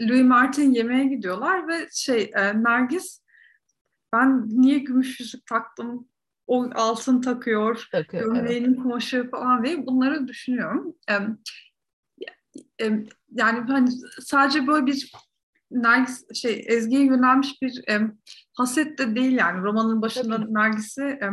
Louis 0.00 0.24
Martin 0.24 0.72
yemeğe 0.72 1.04
gidiyorlar 1.04 1.68
ve 1.68 1.88
şey 1.92 2.30
Nergis 2.54 3.22
ben 4.12 4.48
niye 4.48 4.78
gümüş 4.78 5.20
yüzük 5.20 5.46
taktım 5.46 6.08
o 6.46 6.70
altın 6.74 7.20
takıyor, 7.20 7.88
takıyor 7.92 8.34
gömleğinin 8.34 8.68
evet. 8.68 8.82
kumaşı 8.82 9.30
falan 9.30 9.64
diye 9.64 9.86
bunları 9.86 10.28
düşünüyorum. 10.28 10.94
Yani 13.30 13.72
hani 13.72 13.90
sadece 14.20 14.66
böyle 14.66 14.86
bir 14.86 15.12
Nergis 15.70 16.34
şey 16.34 16.64
Ezgi'ye 16.68 17.04
yönelmiş 17.04 17.62
bir 17.62 17.88
e, 17.88 18.00
haset 18.54 18.98
de 18.98 19.16
değil 19.16 19.32
yani 19.32 19.62
romanın 19.62 20.02
başında 20.02 20.36
tabii. 20.36 20.54
Nergis'i 20.54 21.02
e, 21.02 21.30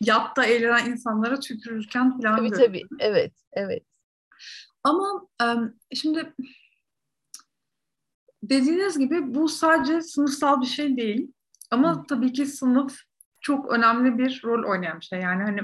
yatta 0.00 0.44
eğlenen 0.44 0.90
insanlara 0.90 1.40
tükürürken 1.40 2.10
falan 2.10 2.36
Tabii 2.36 2.50
görüyorum. 2.50 2.72
tabii 2.72 2.82
evet 2.98 3.32
evet. 3.52 3.82
Ama 4.84 5.28
e, 5.42 5.46
şimdi 5.94 6.34
dediğiniz 8.42 8.98
gibi 8.98 9.34
bu 9.34 9.48
sadece 9.48 10.02
sınıfsal 10.02 10.60
bir 10.60 10.66
şey 10.66 10.96
değil. 10.96 11.32
Ama 11.70 11.96
Hı. 11.96 12.06
tabii 12.08 12.32
ki 12.32 12.46
sınıf 12.46 12.98
çok 13.40 13.72
önemli 13.72 14.18
bir 14.18 14.40
rol 14.44 14.70
oynayan 14.70 15.00
bir 15.00 15.04
şey. 15.04 15.20
Yani 15.20 15.42
hani 15.42 15.60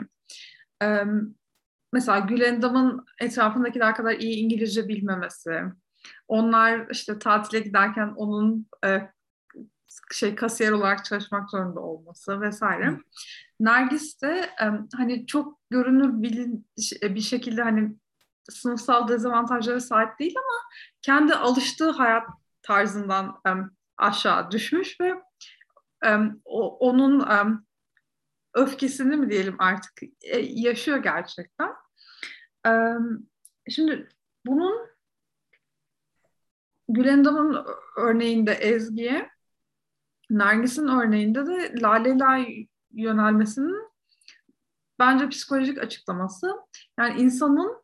e, 0.83 1.05
mesela 1.93 2.19
Gülendam'ın 2.19 3.07
etrafındakiler 3.21 3.95
kadar 3.95 4.13
iyi 4.13 4.37
İngilizce 4.37 4.89
bilmemesi, 4.89 5.63
onlar 6.29 6.87
işte 6.91 7.19
tatile 7.19 7.61
giderken 7.61 8.13
onun 8.17 8.67
e, 8.85 9.11
şey 10.13 10.35
kasiyer 10.35 10.73
olarak 10.73 11.05
çalışmak 11.05 11.51
zorunda 11.51 11.81
olması 11.81 12.41
vesaire. 12.41 12.99
Nergis 13.61 14.23
de 14.23 14.51
e, 14.63 14.65
hani 14.97 15.27
çok 15.27 15.59
görünür 15.71 16.23
bilin 16.23 16.67
bir 17.03 17.21
şekilde 17.21 17.63
hani 17.63 17.97
sınıfsal 18.51 19.09
dezavantajlara 19.09 19.81
sahip 19.81 20.19
değil 20.19 20.35
ama 20.39 20.71
kendi 21.03 21.35
alıştığı 21.35 21.91
hayat 21.91 22.27
tarzından 22.63 23.41
e, 23.47 23.51
aşağı 23.99 24.51
düşmüş 24.51 25.01
ve 25.01 25.15
e, 26.05 26.17
o, 26.45 26.79
onun 26.79 27.21
e, 27.21 27.59
öfkesini 28.55 29.17
mi 29.17 29.31
diyelim 29.31 29.57
artık 29.59 30.03
e, 30.23 30.39
yaşıyor 30.39 30.99
gerçekten. 30.99 31.75
Şimdi 33.69 34.09
bunun 34.47 34.89
Gülendam'ın 36.89 37.67
örneğinde 37.97 38.53
Ezgi'ye, 38.53 39.31
Nergis'in 40.31 40.89
örneğinde 40.89 41.47
de 41.47 41.81
Lale'ler 41.83 42.49
yönelmesinin 42.91 43.89
bence 44.99 45.29
psikolojik 45.29 45.79
açıklaması. 45.79 46.55
Yani 46.99 47.21
insanın 47.21 47.83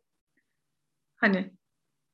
hani 1.16 1.54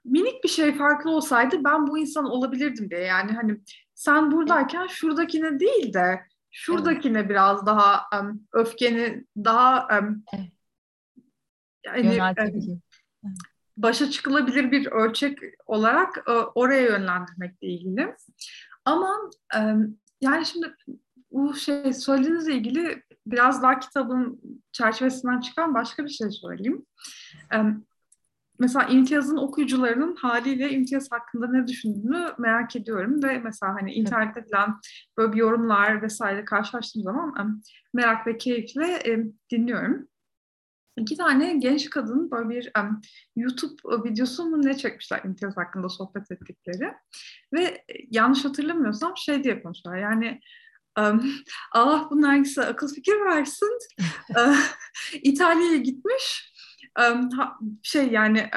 minik 0.05 0.45
bir 0.45 0.49
şey 0.49 0.75
farklı 0.75 1.11
olsaydı 1.11 1.65
ben 1.65 1.87
bu 1.87 1.99
insan 1.99 2.25
olabilirdim 2.25 2.91
diye. 2.91 3.01
Yani 3.01 3.33
hani 3.33 3.61
sen 3.95 4.33
buradayken 4.33 4.87
şuradakine 4.87 5.61
değil 5.61 5.93
de 5.93 6.27
şuradakine 6.51 7.19
evet. 7.19 7.31
biraz 7.31 7.67
daha 7.67 8.07
um, 8.21 8.47
öfkeni 8.53 9.25
daha 9.37 9.99
um, 9.99 10.25
evet. 10.35 10.53
yani 11.87 12.23
um, 12.23 12.81
başa 13.77 14.11
çıkılabilir 14.11 14.73
bir 14.73 14.87
ölçek 14.87 15.39
olarak 15.67 16.19
e, 16.29 16.33
oraya 16.33 16.83
yönlendirmekle 16.83 17.69
ilgili. 17.69 18.15
Ama 18.85 19.17
e, 19.57 19.59
yani 20.21 20.47
şimdi 20.47 20.75
bu 21.31 21.55
şey 21.55 21.93
söylediğinizle 21.93 22.55
ilgili 22.55 23.03
biraz 23.27 23.63
daha 23.63 23.81
kitabın 23.81 24.41
çerçevesinden 24.73 25.41
çıkan 25.41 25.75
başka 25.75 26.05
bir 26.05 26.11
şey 26.11 26.31
söyleyeyim. 26.31 26.87
E, 27.55 27.57
mesela 28.61 28.85
imtiyazın 28.85 29.37
okuyucularının 29.37 30.17
haliyle 30.17 30.71
imtiyaz 30.71 31.09
hakkında 31.11 31.47
ne 31.51 31.69
düşündüğünü 31.69 32.27
merak 32.39 32.77
ediyorum 32.77 33.23
ve 33.23 33.39
mesela 33.39 33.75
hani 33.75 33.93
internette 33.93 34.45
falan 34.53 34.81
böyle 35.19 35.33
bir 35.33 35.39
yorumlar 35.39 36.03
vesaire 36.03 36.45
karşılaştığım 36.45 37.03
zaman 37.03 37.63
merak 37.95 38.27
ve 38.27 38.39
keyifle 38.39 39.03
dinliyorum. 39.51 40.09
İki 40.97 41.17
tane 41.17 41.57
genç 41.57 41.91
kadın 41.91 42.31
böyle 42.31 42.49
bir 42.49 42.71
um, 42.79 43.01
YouTube 43.37 44.05
videosu 44.05 44.45
mu 44.45 44.63
ne 44.63 44.77
çekmişler 44.77 45.21
imtiyaz 45.25 45.57
hakkında 45.57 45.89
sohbet 45.89 46.31
ettikleri. 46.31 46.95
Ve 47.53 47.85
yanlış 48.11 48.45
hatırlamıyorsam 48.45 49.17
şey 49.17 49.45
diye 49.45 49.63
konuşuyorlar 49.63 50.03
yani 50.03 50.41
um, 50.99 51.33
Allah 51.73 52.09
bunun 52.11 52.23
hangisi 52.23 52.63
akıl 52.63 52.95
fikir 52.95 53.25
versin. 53.25 53.79
uh, 54.37 54.57
İtalya'ya 55.23 55.77
gitmiş. 55.77 56.53
Şey 57.83 58.09
yani 58.09 58.51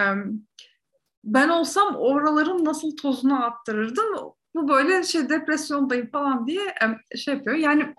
ben 1.24 1.50
olsam 1.50 1.96
oraların 1.96 2.66
nasıl 2.66 2.98
tozunu 2.98 3.44
attırırdım 3.44 4.34
bu 4.56 4.68
böyle 4.68 5.04
şey 5.04 5.30
depresyondayım 5.30 6.10
falan 6.10 6.48
diye 6.48 6.76
şey 7.16 7.34
yapıyor. 7.34 7.56
Yani 7.56 7.96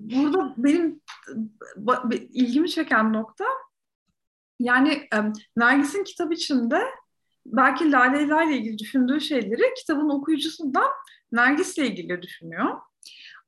burada 0.00 0.54
benim 0.56 1.00
ilgimi 2.32 2.70
çeken 2.70 3.12
nokta 3.12 3.44
yani 4.60 5.08
Nergis'in 5.56 6.04
kitap 6.04 6.32
içinde 6.32 6.82
belki 7.46 7.92
Lale 7.92 8.22
ile 8.22 8.56
ilgili 8.56 8.78
düşündüğü 8.78 9.20
şeyleri 9.20 9.74
kitabın 9.76 10.08
okuyucusundan 10.08 10.88
Nergis'le 11.32 11.78
ilgili 11.78 12.22
düşünüyor. 12.22 12.80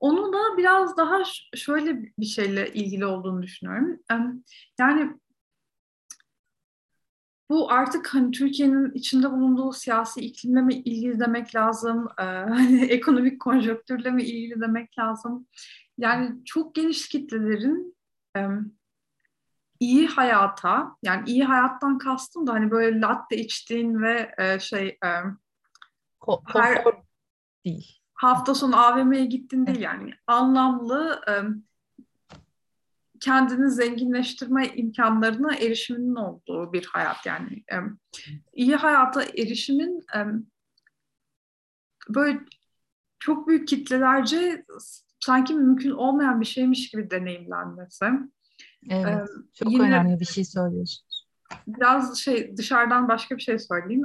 Onu 0.01 0.33
da 0.33 0.57
biraz 0.57 0.97
daha 0.97 1.23
şöyle 1.55 2.03
bir 2.19 2.27
şeyle 2.27 2.73
ilgili 2.73 3.07
olduğunu 3.07 3.43
düşünüyorum. 3.43 4.01
Yani 4.81 5.13
bu 7.51 7.71
artık 7.73 8.15
hani 8.15 8.31
Türkiye'nin 8.31 8.93
içinde 8.93 9.31
bulunduğu 9.31 9.73
siyasi 9.73 10.21
iklimle 10.21 10.63
mi 10.63 10.75
ilgili 10.75 11.21
demek 11.21 11.55
lazım, 11.55 12.09
e, 12.19 12.23
hani 12.23 12.85
ekonomik 12.91 13.41
konjonktürle 13.41 14.11
mi 14.11 14.23
ilgili 14.23 14.61
demek 14.61 14.99
lazım. 14.99 15.47
Yani 15.99 16.45
çok 16.45 16.75
geniş 16.75 17.09
kitlelerin 17.09 17.97
e, 18.37 18.49
iyi 19.81 20.07
hayata, 20.07 20.97
yani 21.03 21.31
iyi 21.31 21.45
hayattan 21.45 21.99
kastım 21.99 22.47
da 22.47 22.53
hani 22.53 22.71
böyle 22.71 23.01
latte 23.01 23.37
içtiğin 23.37 24.03
ve 24.03 24.35
e, 24.39 24.59
şey 24.59 24.89
e, 24.89 25.09
her 26.47 26.85
değil. 27.65 28.01
Hafta 28.15 28.55
sonu 28.55 28.77
AVM'ye 28.77 29.25
gittin 29.25 29.67
değil 29.67 29.81
yani 29.81 30.11
anlamlı 30.27 31.21
e, 31.29 31.33
kendini 33.25 33.71
zenginleştirme 33.71 34.69
imkanlarına 34.75 35.55
erişiminin 35.55 36.15
olduğu 36.15 36.73
bir 36.73 36.85
hayat 36.85 37.27
yani 37.27 37.65
e, 37.73 37.77
iyi 38.53 38.77
hayata 38.77 39.23
erişimin 39.23 40.01
e, 40.17 40.21
böyle 42.09 42.41
çok 43.19 43.49
büyük 43.49 43.69
kitlelerce 43.69 44.65
sanki 45.21 45.55
mümkün 45.55 45.91
olmayan 45.91 46.41
bir 46.41 46.47
şeymiş 46.47 46.91
gibi 46.91 47.11
deneyimlenmesi. 47.11 48.05
Evet, 48.91 49.07
ee, 49.07 49.25
çok 49.55 49.73
yine, 49.73 49.83
önemli 49.83 50.21
bir 50.21 50.25
şey 50.25 50.45
söylüyorsun 50.45 51.04
biraz 51.67 52.19
şey 52.19 52.57
dışarıdan 52.57 53.09
başka 53.09 53.37
bir 53.37 53.43
şey 53.43 53.59
söyleyeyim. 53.59 54.03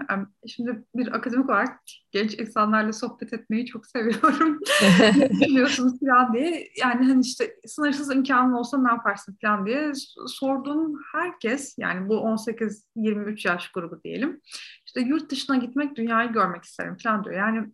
Şimdi 0.48 0.84
bir 0.96 1.16
akademik 1.16 1.50
olarak 1.50 1.80
genç 2.12 2.40
insanlarla 2.40 2.94
sohbet 2.94 3.34
etmeyi 3.34 3.66
çok 3.66 3.88
seviyorum. 3.88 4.60
Biliyorsunuz 5.42 6.00
falan 6.00 6.34
diye. 6.34 6.70
Yani 6.78 7.06
hani 7.06 7.22
işte 7.22 7.56
sınırsız 7.68 8.16
imkanın 8.16 8.54
olsa 8.54 8.78
ne 8.78 8.90
yaparsın 8.90 9.38
falan 9.42 9.66
diye 9.66 9.92
sorduğum 10.28 11.02
herkes 11.14 11.76
yani 11.78 12.10
bu 12.10 12.14
18-23 12.16 13.48
yaş 13.48 13.72
grubu 13.72 14.04
diyelim. 14.04 14.42
İşte 14.86 15.02
yurt 15.02 15.32
dışına 15.32 15.56
gitmek, 15.56 15.96
dünyayı 15.96 16.32
görmek 16.32 16.64
isterim 16.64 16.98
falan 17.04 17.24
diyor. 17.24 17.36
Yani 17.36 17.68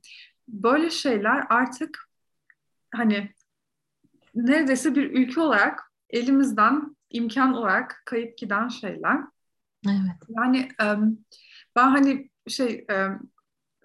böyle 0.47 0.89
şeyler 0.89 1.43
artık 1.49 2.09
hani 2.95 3.29
neredeyse 4.35 4.95
bir 4.95 5.11
ülke 5.11 5.41
olarak 5.41 5.91
elimizden 6.09 6.95
imkan 7.09 7.53
olarak 7.53 8.01
kayıp 8.05 8.37
giden 8.37 8.67
şeyler. 8.67 9.21
Evet. 9.85 10.15
Yani 10.29 10.69
ben 11.75 11.89
hani 11.89 12.29
şey 12.47 12.87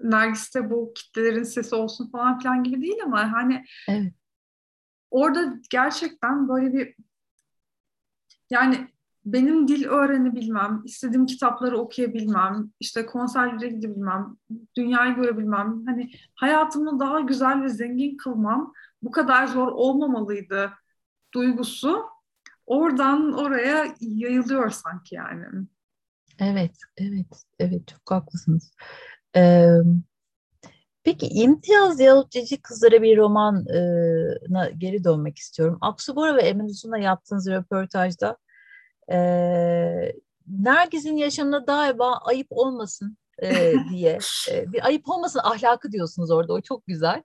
Nergis'te 0.02 0.70
bu 0.70 0.92
kitlelerin 0.94 1.42
sesi 1.42 1.74
olsun 1.74 2.10
falan 2.10 2.38
filan 2.38 2.64
gibi 2.64 2.82
değil 2.82 2.98
ama 3.04 3.32
hani 3.32 3.64
evet. 3.88 4.12
orada 5.10 5.54
gerçekten 5.70 6.48
böyle 6.48 6.72
bir 6.72 6.94
yani 8.50 8.88
benim 9.24 9.68
dil 9.68 9.84
öğrenebilmem, 9.84 10.82
istediğim 10.84 11.26
kitapları 11.26 11.78
okuyabilmem, 11.78 12.70
işte 12.80 13.06
konserlere 13.06 13.68
gidebilmem, 13.68 14.36
dünyayı 14.76 15.14
görebilmem, 15.14 15.86
hani 15.86 16.10
hayatımı 16.34 17.00
daha 17.00 17.20
güzel 17.20 17.62
ve 17.62 17.68
zengin 17.68 18.16
kılmam 18.16 18.72
bu 19.02 19.10
kadar 19.10 19.46
zor 19.46 19.68
olmamalıydı 19.68 20.72
duygusu 21.34 22.04
oradan 22.66 23.32
oraya 23.32 23.94
yayılıyor 24.00 24.70
sanki 24.70 25.14
yani. 25.14 25.46
Evet, 26.40 26.76
evet, 26.96 27.26
evet 27.58 27.88
çok 27.88 28.10
haklısınız. 28.10 28.72
Ee, 29.36 29.68
peki 31.04 31.26
İmtiyaz 31.26 32.00
Yahut 32.00 32.30
Cici 32.30 32.62
Kızlara 32.62 33.02
bir 33.02 33.16
romana 33.16 34.70
geri 34.78 35.04
dönmek 35.04 35.38
istiyorum. 35.38 35.78
Aksu 35.80 36.16
Bora 36.16 36.36
ve 36.36 36.42
Emin 36.42 36.64
Uzun'la 36.64 36.98
yaptığınız 36.98 37.50
röportajda 37.50 38.36
e, 39.12 39.18
Nergiz'in 40.46 41.16
yaşamına 41.16 41.66
daima 41.66 42.20
ayıp 42.24 42.46
olmasın 42.50 43.16
e, 43.42 43.72
diye 43.90 44.18
e, 44.50 44.72
bir 44.72 44.86
ayıp 44.86 45.08
olmasın 45.08 45.40
ahlakı 45.44 45.92
diyorsunuz 45.92 46.30
orada 46.30 46.52
o 46.52 46.60
çok 46.60 46.86
güzel. 46.86 47.22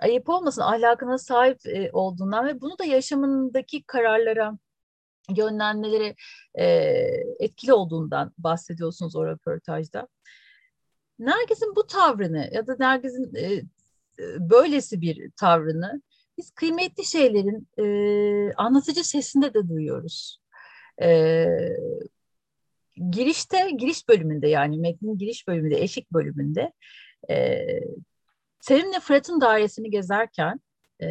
Ayıp 0.00 0.28
olmasın 0.28 0.62
ahlakına 0.62 1.18
sahip 1.18 1.66
e, 1.66 1.90
olduğundan 1.92 2.46
ve 2.46 2.60
bunu 2.60 2.78
da 2.78 2.84
yaşamındaki 2.84 3.82
kararlara 3.82 4.58
yönlenmeleri 5.36 6.14
e, 6.54 6.66
etkili 7.38 7.72
olduğundan 7.72 8.32
bahsediyorsunuz 8.38 9.16
o 9.16 9.26
röportajda. 9.26 10.08
Nergis'in 11.18 11.76
bu 11.76 11.86
tavrını 11.86 12.50
ya 12.52 12.66
da 12.66 12.76
Nergis'in 12.78 13.34
e, 13.34 13.62
böylesi 14.50 15.00
bir 15.00 15.30
tavrını 15.30 16.02
biz 16.38 16.50
kıymetli 16.50 17.04
şeylerin 17.04 17.68
e, 17.78 18.54
anlatıcı 18.54 19.04
sesinde 19.04 19.54
de 19.54 19.68
duyuyoruz. 19.68 20.40
E, 21.02 21.46
girişte, 23.10 23.70
giriş 23.70 24.08
bölümünde 24.08 24.48
yani 24.48 24.78
metnin 24.78 25.18
giriş 25.18 25.48
bölümünde, 25.48 25.82
eşik 25.82 26.12
bölümünde 26.12 26.72
e, 27.30 27.66
Selim'le 28.60 29.00
Fırat'ın 29.00 29.40
dairesini 29.40 29.90
gezerken 29.90 30.60
e, 31.02 31.06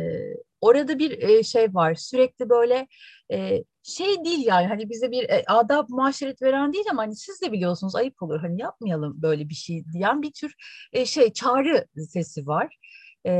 orada 0.62 1.00
bir 1.00 1.22
e, 1.22 1.44
şey 1.44 1.74
var 1.74 1.96
sürekli 1.96 2.50
böyle 2.50 2.88
e, 3.32 3.64
şey 3.90 4.26
değil 4.26 4.46
yani 4.46 4.68
hani 4.68 4.90
bize 4.90 5.12
bir 5.12 5.30
e, 5.30 5.44
adab 5.48 5.90
muaşeret 5.90 6.42
veren 6.42 6.74
değil 6.74 6.86
ama 6.92 7.02
hani 7.02 7.16
siz 7.16 7.42
de 7.42 7.52
biliyorsunuz 7.52 7.96
ayıp 7.96 8.24
olur 8.24 8.40
hani 8.40 8.62
yapmayalım 8.62 9.22
böyle 9.22 9.50
bir 9.50 9.56
şey 9.56 9.84
diyen 9.94 10.22
bir 10.22 10.32
tür 10.32 10.54
e, 10.94 11.06
şey 11.06 11.34
çağrı 11.34 11.88
sesi 12.10 12.48
var. 12.48 12.78
E, 13.26 13.32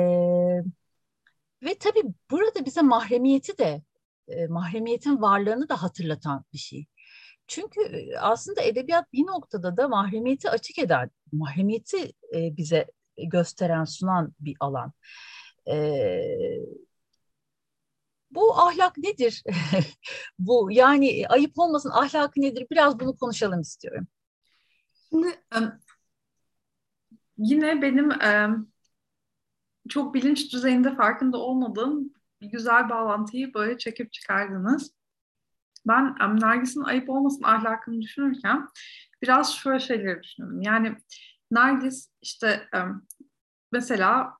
ve 1.64 1.78
tabii 1.80 2.04
burada 2.32 2.66
bize 2.66 2.82
mahremiyeti 2.82 3.58
de 3.58 3.82
e, 4.28 4.48
mahremiyetin 4.48 5.22
varlığını 5.22 5.70
da 5.70 5.84
hatırlatan 5.84 6.46
bir 6.54 6.58
şey. 6.58 6.86
Çünkü 7.48 7.82
e, 7.82 8.18
aslında 8.20 8.62
edebiyat 8.62 9.14
bir 9.14 9.28
noktada 9.28 9.78
da 9.78 9.88
mahremiyeti 9.88 10.50
açık 10.50 10.80
eden, 10.80 11.12
mahremiyeti 11.32 12.14
e, 12.36 12.58
bize 12.58 12.86
gösteren, 13.18 13.84
sunan 13.84 14.34
bir 14.40 14.56
alan. 14.60 14.94
E, 15.70 15.76
bu 18.32 18.58
ahlak 18.58 18.98
nedir? 18.98 19.44
bu 20.40 20.72
yani 20.72 21.26
ayıp 21.30 21.60
olmasın 21.60 21.92
ahlakı 21.94 22.42
nedir? 22.42 22.68
Biraz 22.72 23.00
bunu 23.00 23.18
konuşalım 23.18 23.62
istiyorum. 23.62 24.08
Şimdi 25.10 25.40
yine 27.38 27.82
benim 27.82 28.12
çok 29.90 30.14
bilinç 30.14 30.54
düzeyinde 30.54 30.96
farkında 30.96 31.38
olmadığım 31.38 32.14
güzel 32.42 32.90
bağlantıyı 32.90 33.54
böyle 33.54 33.78
çekip 33.78 34.14
çıkardınız. 34.14 34.94
Ben 35.88 36.16
Nergis'in 36.42 36.84
ayıp 36.84 37.10
olmasın 37.10 37.44
ahlakını 37.44 38.02
düşünürken 38.02 38.68
biraz 39.22 39.56
şöyle 39.56 39.80
şeyleri 39.80 40.24
düşünüyorum. 40.24 40.62
Yani 40.62 40.96
Nergis 41.52 42.10
işte 42.22 42.70
mesela 43.72 44.39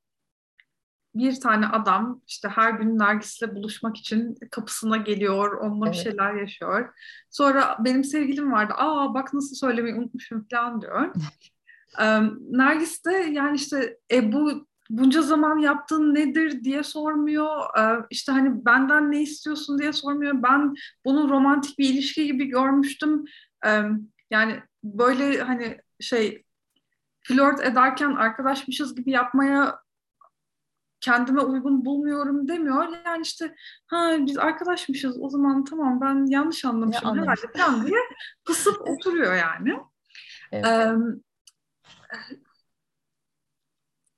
bir 1.20 1.40
tane 1.40 1.68
adam 1.68 2.22
işte 2.28 2.50
her 2.50 2.72
gün 2.72 3.00
Nergis'le 3.00 3.56
buluşmak 3.56 3.98
için 3.98 4.36
kapısına 4.52 4.98
geliyor, 4.98 5.58
onunla 5.58 5.88
evet. 5.88 5.98
bir 5.98 6.04
şeyler 6.04 6.34
yaşıyor. 6.34 6.90
Sonra 7.30 7.78
benim 7.80 8.04
sevgilim 8.04 8.52
vardı, 8.52 8.74
aa 8.78 9.14
bak 9.14 9.34
nasıl 9.34 9.56
söylemeyi 9.56 9.96
unutmuşum 9.96 10.48
falan 10.52 10.82
diyor. 10.82 11.16
Nergis 12.50 13.06
de 13.06 13.12
yani 13.12 13.56
işte 13.56 13.98
e, 14.12 14.32
bu 14.32 14.68
bunca 14.90 15.22
zaman 15.22 15.58
yaptığın 15.58 16.16
nedir 16.16 16.64
diye 16.64 16.84
sormuyor. 16.84 17.50
İşte 18.10 18.32
hani 18.32 18.66
benden 18.66 19.12
ne 19.12 19.22
istiyorsun 19.22 19.80
diye 19.80 19.94
sormuyor. 19.94 20.44
Ben 20.44 20.74
bunu 21.06 21.30
romantik 21.30 21.80
bir 21.80 21.90
ilişki 21.90 22.26
gibi 22.26 22.46
görmüştüm. 22.46 23.26
Yani 24.32 24.64
böyle 24.84 25.42
hani 25.42 25.78
şey 26.00 26.44
flört 27.22 27.62
ederken 27.62 28.12
arkadaşmışız 28.12 28.96
gibi 28.96 29.12
yapmaya 29.12 29.80
kendime 31.02 31.42
uygun 31.42 31.86
bulmuyorum 31.86 32.48
demiyor. 32.48 32.88
Yani 33.06 33.22
işte 33.22 33.56
ha 33.88 34.18
biz 34.20 34.38
arkadaşmışız 34.38 35.22
o 35.22 35.30
zaman 35.30 35.64
tamam 35.64 36.02
ben 36.02 36.26
yanlış 36.26 36.66
anlamışım 36.66 37.16
ya, 37.16 37.22
herhalde 37.22 37.52
falan 37.58 37.88
diye 37.88 38.00
kısıp 38.46 38.82
oturuyor 38.90 39.36
yani. 39.36 39.80
Evet. 40.52 40.66
Ee, 40.66 40.96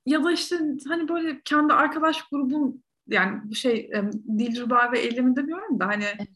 ya 0.05 0.23
da 0.23 0.31
işte 0.31 0.59
hani 0.87 1.09
böyle 1.09 1.41
kendi 1.41 1.73
arkadaş 1.73 2.23
grubum 2.31 2.83
yani 3.07 3.41
bu 3.43 3.55
şey 3.55 3.91
Dilruba 4.37 4.91
ve 4.91 4.99
Eylem'i 4.99 5.35
demiyorum 5.35 5.79
da 5.79 5.87
hani 5.87 6.03
evet. 6.03 6.27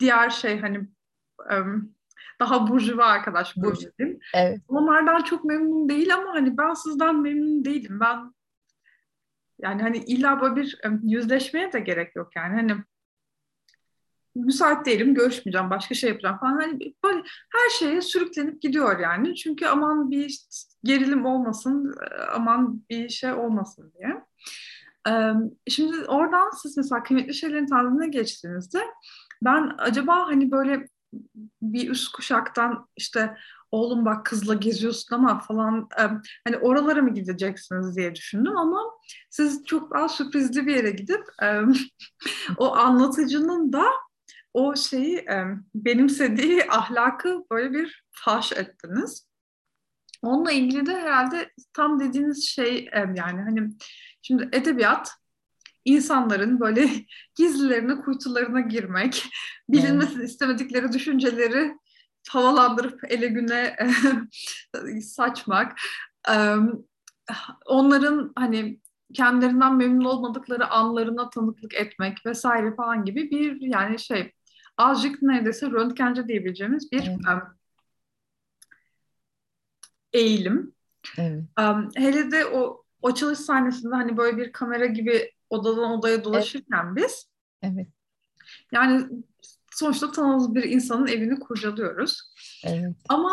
diğer 0.00 0.30
şey 0.30 0.60
hani 0.60 0.88
daha 2.40 2.68
burjuva 2.68 3.04
arkadaş 3.04 3.54
grubum. 3.54 4.18
Evet. 4.34 4.60
Onlardan 4.68 5.22
çok 5.22 5.44
memnun 5.44 5.88
değil 5.88 6.14
ama 6.14 6.34
hani 6.34 6.58
ben 6.58 6.74
sizden 6.74 7.20
memnun 7.20 7.64
değilim. 7.64 8.00
Ben 8.00 8.35
yani 9.62 9.82
hani 9.82 9.98
illa 9.98 10.40
böyle 10.40 10.56
bir 10.56 10.80
yüzleşmeye 11.02 11.72
de 11.72 11.80
gerek 11.80 12.16
yok 12.16 12.36
yani. 12.36 12.54
Hani 12.54 12.76
müsait 14.34 14.86
değilim, 14.86 15.14
görüşmeyeceğim, 15.14 15.70
başka 15.70 15.94
şey 15.94 16.10
yapacağım 16.10 16.38
falan. 16.38 16.60
Hani 16.60 16.94
böyle 17.04 17.22
her 17.52 17.70
şeye 17.78 18.00
sürüklenip 18.00 18.62
gidiyor 18.62 18.98
yani. 18.98 19.34
Çünkü 19.34 19.66
aman 19.66 20.10
bir 20.10 20.46
gerilim 20.84 21.26
olmasın, 21.26 21.94
aman 22.32 22.82
bir 22.90 23.08
şey 23.08 23.32
olmasın 23.32 23.92
diye. 23.98 24.24
Şimdi 25.68 26.04
oradan 26.04 26.50
siz 26.62 26.76
mesela 26.76 27.02
kıymetli 27.02 27.34
şeylerin 27.34 27.66
tanrına 27.66 28.06
geçtiğinizde 28.06 28.80
ben 29.42 29.74
acaba 29.78 30.26
hani 30.26 30.50
böyle 30.50 30.88
bir 31.62 31.90
üst 31.90 32.12
kuşaktan 32.12 32.88
işte 32.96 33.36
oğlum 33.76 34.04
bak 34.04 34.26
kızla 34.26 34.54
geziyorsun 34.54 35.14
ama 35.14 35.40
falan 35.40 35.88
hani 36.44 36.56
oralara 36.56 37.02
mı 37.02 37.14
gideceksiniz 37.14 37.96
diye 37.96 38.14
düşündüm 38.14 38.56
ama 38.56 38.80
siz 39.30 39.64
çok 39.64 39.94
daha 39.94 40.08
sürprizli 40.08 40.66
bir 40.66 40.76
yere 40.76 40.90
gidip 40.90 41.24
o 42.56 42.76
anlatıcının 42.76 43.72
da 43.72 43.84
o 44.54 44.76
şeyi 44.76 45.24
benimsediği 45.74 46.64
ahlakı 46.70 47.44
böyle 47.50 47.72
bir 47.72 48.04
faş 48.10 48.52
ettiniz. 48.52 49.26
Onunla 50.22 50.52
ilgili 50.52 50.86
de 50.86 50.92
herhalde 50.92 51.50
tam 51.72 52.00
dediğiniz 52.00 52.48
şey 52.48 52.88
yani 52.94 53.42
hani 53.42 53.68
şimdi 54.22 54.48
edebiyat 54.52 55.10
insanların 55.84 56.60
böyle 56.60 56.88
gizlilerine, 57.34 58.00
kuytularına 58.00 58.60
girmek, 58.60 59.24
bilinmesini 59.68 60.24
istemedikleri 60.24 60.92
düşünceleri 60.92 61.72
havalandırıp 62.28 63.12
ele 63.12 63.26
güne 63.26 63.76
saçmak, 65.00 65.78
onların 67.66 68.32
hani 68.36 68.80
kendilerinden 69.14 69.76
memnun 69.76 70.04
olmadıkları 70.04 70.66
anlarına 70.66 71.30
tanıklık 71.30 71.74
etmek 71.74 72.26
vesaire 72.26 72.74
falan 72.74 73.04
gibi 73.04 73.30
bir 73.30 73.60
yani 73.60 73.98
şey 73.98 74.32
azıcık 74.76 75.22
neredeyse 75.22 75.70
röntgence 75.70 76.28
diyebileceğimiz 76.28 76.92
bir 76.92 77.08
evet. 77.08 77.42
eğilim. 80.12 80.72
Evet. 81.18 81.44
hele 81.94 82.30
de 82.30 82.46
o 82.46 82.84
açılış 83.02 83.38
sahnesinde 83.38 83.94
hani 83.94 84.16
böyle 84.16 84.36
bir 84.36 84.52
kamera 84.52 84.86
gibi 84.86 85.32
odadan 85.50 85.90
odaya 85.90 86.24
dolaşırken 86.24 86.86
evet. 86.86 86.96
biz 86.96 87.30
evet. 87.62 87.88
yani 88.72 89.06
sonuçta 89.78 90.12
tanıdığımız 90.12 90.54
bir 90.54 90.64
insanın 90.64 91.06
evini 91.06 91.38
kurcalıyoruz. 91.38 92.32
Evet. 92.64 92.96
Ama 93.08 93.32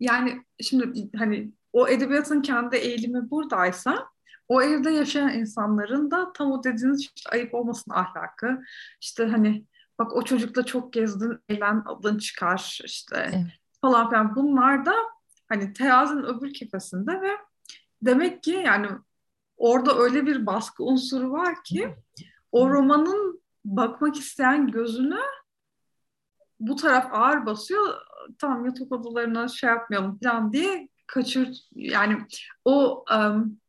yani 0.00 0.42
şimdi 0.60 1.10
hani 1.16 1.52
o 1.72 1.88
edebiyatın 1.88 2.42
kendi 2.42 2.76
eğilimi 2.76 3.30
buradaysa 3.30 4.06
o 4.48 4.62
evde 4.62 4.90
yaşayan 4.90 5.38
insanların 5.38 6.10
da 6.10 6.32
tam 6.32 6.52
o 6.52 6.64
dediğiniz 6.64 7.00
işte 7.00 7.30
ayıp 7.30 7.54
olmasın 7.54 7.92
ahlakı. 7.94 8.62
İşte 9.00 9.26
hani 9.26 9.64
bak 9.98 10.16
o 10.16 10.22
çocukla 10.22 10.66
çok 10.66 10.92
gezdin, 10.92 11.38
eğlen 11.48 11.82
adın 11.86 12.18
çıkar 12.18 12.80
işte 12.84 13.30
evet. 13.32 13.46
falan 13.80 14.10
filan. 14.10 14.36
Bunlar 14.36 14.86
da 14.86 14.94
hani 15.48 15.72
terazinin 15.72 16.24
öbür 16.24 16.54
kefesinde 16.54 17.20
ve 17.20 17.30
demek 18.02 18.42
ki 18.42 18.50
yani 18.50 18.86
orada 19.56 19.98
öyle 19.98 20.26
bir 20.26 20.46
baskı 20.46 20.84
unsuru 20.84 21.32
var 21.32 21.64
ki 21.64 21.94
o 22.52 22.70
romanın 22.70 23.42
bakmak 23.64 24.16
isteyen 24.16 24.70
gözünü 24.70 25.18
bu 26.66 26.76
taraf 26.76 27.08
ağır 27.12 27.46
basıyor. 27.46 27.94
Tamam 28.38 28.64
yatak 28.64 28.92
odalarına 28.92 29.48
şey 29.48 29.70
yapmayalım 29.70 30.18
falan 30.22 30.52
diye 30.52 30.88
kaçır 31.06 31.68
yani 31.74 32.18
o 32.64 33.04
um, 33.16 33.60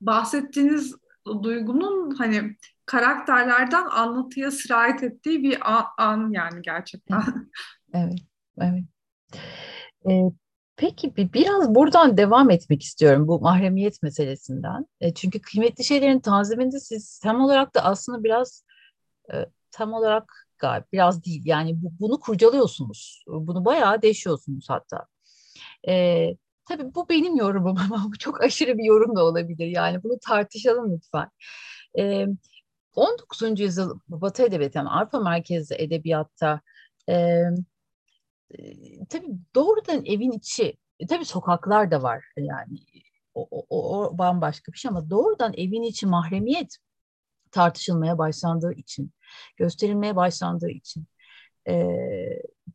bahsettiğiniz 0.00 0.94
duygunun 1.42 2.10
hani 2.10 2.56
karakterlerden 2.86 3.84
anlatıya 3.84 4.50
sirayet 4.50 5.02
ettiği 5.02 5.42
bir 5.42 5.72
an, 5.72 5.84
an 5.98 6.30
yani 6.32 6.62
gerçekten. 6.62 7.22
Evet, 7.94 8.18
evet. 8.58 8.84
Ee, 10.10 10.30
peki 10.76 11.16
biraz 11.16 11.74
buradan 11.74 12.16
devam 12.16 12.50
etmek 12.50 12.82
istiyorum 12.82 13.28
bu 13.28 13.40
mahremiyet 13.40 14.02
meselesinden. 14.02 14.86
E, 15.00 15.14
çünkü 15.14 15.40
kıymetli 15.40 15.84
şeylerin 15.84 16.20
tanziminde 16.20 16.80
siz 16.80 17.18
tam 17.18 17.40
olarak 17.40 17.74
da 17.74 17.84
aslında 17.84 18.24
biraz 18.24 18.64
e, 19.32 19.34
tam 19.70 19.92
olarak 19.92 20.43
galiba 20.58 20.86
biraz 20.92 21.24
değil 21.24 21.42
yani 21.44 21.82
bu, 21.82 21.92
bunu 22.00 22.20
kurcalıyorsunuz. 22.20 23.24
Bunu 23.28 23.64
bayağı 23.64 24.02
deşiyorsunuz 24.02 24.66
hatta. 24.68 25.06
E, 25.88 26.26
tabii 26.68 26.94
bu 26.94 27.08
benim 27.08 27.36
yorumum 27.36 27.76
ama 27.92 28.04
bu 28.12 28.18
çok 28.18 28.42
aşırı 28.42 28.78
bir 28.78 28.84
yorum 28.84 29.16
da 29.16 29.24
olabilir. 29.24 29.66
Yani 29.66 30.02
bunu 30.02 30.18
tartışalım 30.28 30.92
lütfen. 30.96 31.28
E, 31.98 32.26
19. 32.94 33.60
yüzyıl 33.60 33.98
Batı 34.08 34.42
Edebiyatı, 34.42 34.78
yani 34.78 34.88
Avrupa 34.88 35.20
merkezli 35.20 35.76
edebiyatta 35.82 36.60
e, 37.08 37.42
tabii 39.10 39.26
doğrudan 39.54 40.04
evin 40.04 40.30
içi, 40.30 40.76
e, 41.00 41.06
tabii 41.06 41.24
sokaklar 41.24 41.90
da 41.90 42.02
var 42.02 42.24
yani 42.36 42.78
o, 43.34 43.48
o, 43.50 43.66
o 43.70 44.18
bambaşka 44.18 44.72
bir 44.72 44.78
şey 44.78 44.88
ama 44.88 45.10
doğrudan 45.10 45.52
evin 45.56 45.82
içi 45.82 46.06
mahremiyet 46.06 46.78
tartışılmaya 47.54 48.18
başlandığı 48.18 48.72
için, 48.72 49.12
gösterilmeye 49.56 50.16
başlandığı 50.16 50.70
için. 50.70 51.06
E, 51.68 51.74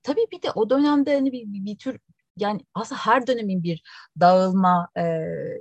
tabii 0.04 0.26
bir 0.32 0.42
de 0.42 0.52
o 0.56 0.70
dönemde 0.70 1.16
hani 1.16 1.32
bir, 1.32 1.54
bir, 1.54 1.66
bir 1.66 1.78
tür 1.78 2.00
yani 2.38 2.62
aslında 2.74 3.02
her 3.02 3.28
dönemin 3.28 3.64
bir 3.64 3.84
dağılma 4.20 4.90
e, 4.98 5.04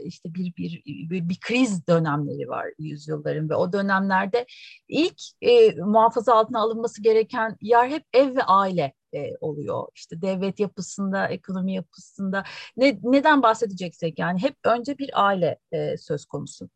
işte 0.04 0.34
bir, 0.34 0.56
bir 0.56 0.82
bir 0.86 1.28
bir 1.28 1.40
kriz 1.40 1.86
dönemleri 1.86 2.48
var 2.48 2.66
yüzyılların 2.78 3.50
ve 3.50 3.54
o 3.54 3.72
dönemlerde 3.72 4.46
ilk 4.88 5.20
e, 5.42 5.70
muhafaza 5.70 6.34
altına 6.34 6.60
alınması 6.60 7.02
gereken 7.02 7.56
yer 7.60 7.88
hep 7.88 8.04
ev 8.12 8.36
ve 8.36 8.42
aile 8.42 8.92
e, 9.14 9.36
oluyor. 9.40 9.88
İşte 9.94 10.22
devlet 10.22 10.60
yapısında, 10.60 11.28
ekonomi 11.28 11.74
yapısında 11.74 12.44
ne, 12.76 12.98
neden 13.02 13.42
bahsedeceksek 13.42 14.18
yani 14.18 14.42
hep 14.42 14.56
önce 14.64 14.98
bir 14.98 15.26
aile 15.26 15.58
e, 15.72 15.96
söz 15.96 16.24
konusu. 16.24 16.68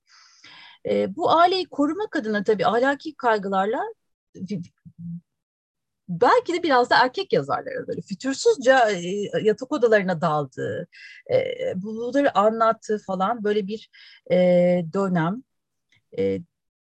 E, 0.89 1.17
bu 1.17 1.31
aileyi 1.31 1.67
korumak 1.67 2.17
adına 2.17 2.45
tabii 2.45 2.67
ahlaki 2.67 3.15
kaygılarla 3.15 3.83
belki 6.09 6.55
de 6.55 6.63
biraz 6.63 6.91
da 6.91 6.97
erkek 7.05 7.33
yazarlara 7.33 7.87
böyle 7.87 8.01
fütursuzca 8.01 8.91
e, 8.91 9.31
yatak 9.43 9.73
odalarına 9.73 10.21
daldığı, 10.21 10.89
e, 11.33 11.37
bunları 11.77 12.39
anlattığı 12.39 12.99
falan 12.99 13.45
böyle 13.45 13.67
bir 13.67 13.91
e, 14.31 14.37
dönem. 14.95 15.43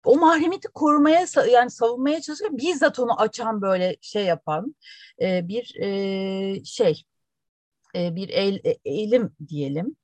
O 0.05 0.19
mahremiyeti 0.19 0.69
korumaya 0.69 1.27
yani 1.53 1.71
savunmaya 1.71 2.21
çalışıyor. 2.21 2.51
Bizzat 2.53 2.99
onu 2.99 3.21
açan 3.21 3.63
böyle 3.63 3.97
şey 4.01 4.25
yapan 4.25 4.75
bir 5.21 5.65
şey, 6.65 7.05
bir 7.95 8.29
eğ, 8.29 8.79
eğilim 8.85 9.37
diyelim. 9.49 9.97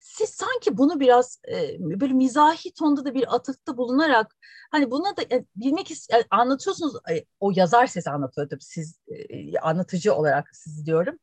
E, 0.00 0.04
siz 0.20 0.30
sanki 0.30 0.76
bunu 0.78 1.00
biraz 1.00 1.40
e, 1.48 1.76
böyle 2.00 2.12
mizahi 2.12 2.72
tonda 2.74 3.04
da 3.04 3.14
bir 3.14 3.34
atıfta 3.34 3.76
bulunarak 3.76 4.36
hani 4.70 4.90
buna 4.90 5.16
da 5.16 5.22
e, 5.22 5.44
bilmek 5.56 5.90
yani 6.10 6.24
anlatıyorsunuz 6.30 6.94
e, 7.10 7.24
o 7.40 7.52
yazar 7.56 7.86
sesi 7.86 8.10
anlatıyor 8.10 8.48
tabii 8.48 8.62
siz 8.64 9.00
e, 9.08 9.58
anlatıcı 9.58 10.14
olarak 10.14 10.50
siz 10.56 10.86
diyorum. 10.86 11.18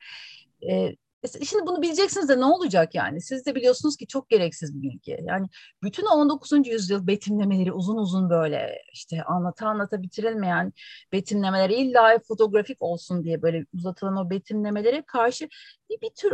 E, 0.69 0.95
Şimdi 1.43 1.65
bunu 1.67 1.81
bileceksiniz 1.81 2.29
de 2.29 2.39
ne 2.39 2.45
olacak 2.45 2.95
yani? 2.95 3.21
Siz 3.21 3.45
de 3.45 3.55
biliyorsunuz 3.55 3.97
ki 3.97 4.07
çok 4.07 4.29
gereksiz 4.29 4.75
bir 4.75 4.81
bilgi. 4.81 5.17
Yani 5.23 5.47
bütün 5.83 6.05
19. 6.05 6.67
yüzyıl 6.67 7.07
betimlemeleri 7.07 7.73
uzun 7.73 7.97
uzun 7.97 8.29
böyle 8.29 8.81
işte 8.93 9.23
anlata 9.23 9.67
anlata 9.67 10.01
bitirilmeyen 10.01 10.73
betimlemeler 11.11 11.69
illa 11.69 12.19
fotoğrafik 12.27 12.81
olsun 12.81 13.23
diye 13.23 13.41
böyle 13.41 13.65
uzatılan 13.73 14.17
o 14.17 14.29
betimlemelere 14.29 15.01
karşı 15.01 15.49
bir, 15.89 16.01
bir 16.01 16.09
tür 16.09 16.33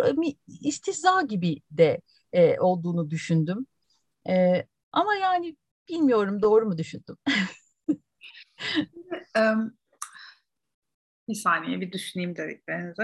istihza 0.61 1.21
gibi 1.21 1.61
de 1.71 2.01
e, 2.33 2.59
olduğunu 2.59 3.09
düşündüm. 3.09 3.65
E, 4.29 4.65
ama 4.91 5.15
yani 5.15 5.57
bilmiyorum 5.89 6.41
doğru 6.41 6.65
mu 6.65 6.77
düşündüm? 6.77 7.17
bir 11.29 11.35
saniye 11.35 11.81
bir 11.81 11.91
düşüneyim 11.91 12.35
dediklerinizi. 12.35 13.03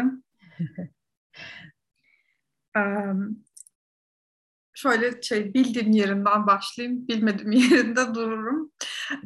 şöyle 4.74 5.22
şey 5.22 5.54
bildiğim 5.54 5.92
yerinden 5.92 6.48
başlayayım, 6.48 7.08
bilmediğim 7.08 7.52
yerinde 7.72 8.16
dururum. 8.16 8.72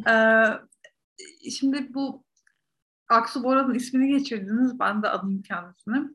Ee, 0.10 0.44
şimdi 1.52 1.94
bu 1.94 2.24
Aksu 3.10 3.44
Bora'nın 3.44 3.74
ismini 3.74 4.18
geçirdiniz, 4.18 4.80
ben 4.80 5.04
de 5.04 5.10
adım 5.10 5.42
kendisini. 5.42 6.10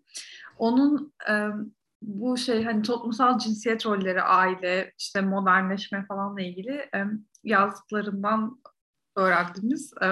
Onun 0.59 1.13
um, 1.31 1.75
bu 2.03 2.37
şey 2.37 2.65
hani 2.65 2.83
toplumsal 2.83 3.39
cinsiyet 3.39 3.87
rolleri, 3.87 4.23
aile, 4.23 4.93
işte 4.99 5.21
modernleşme 5.21 6.07
falanla 6.07 6.41
ilgili 6.41 6.73
e, 6.73 7.05
yazdıklarından 7.45 8.63
öğrendiğimiz 9.17 9.93
e, 10.03 10.07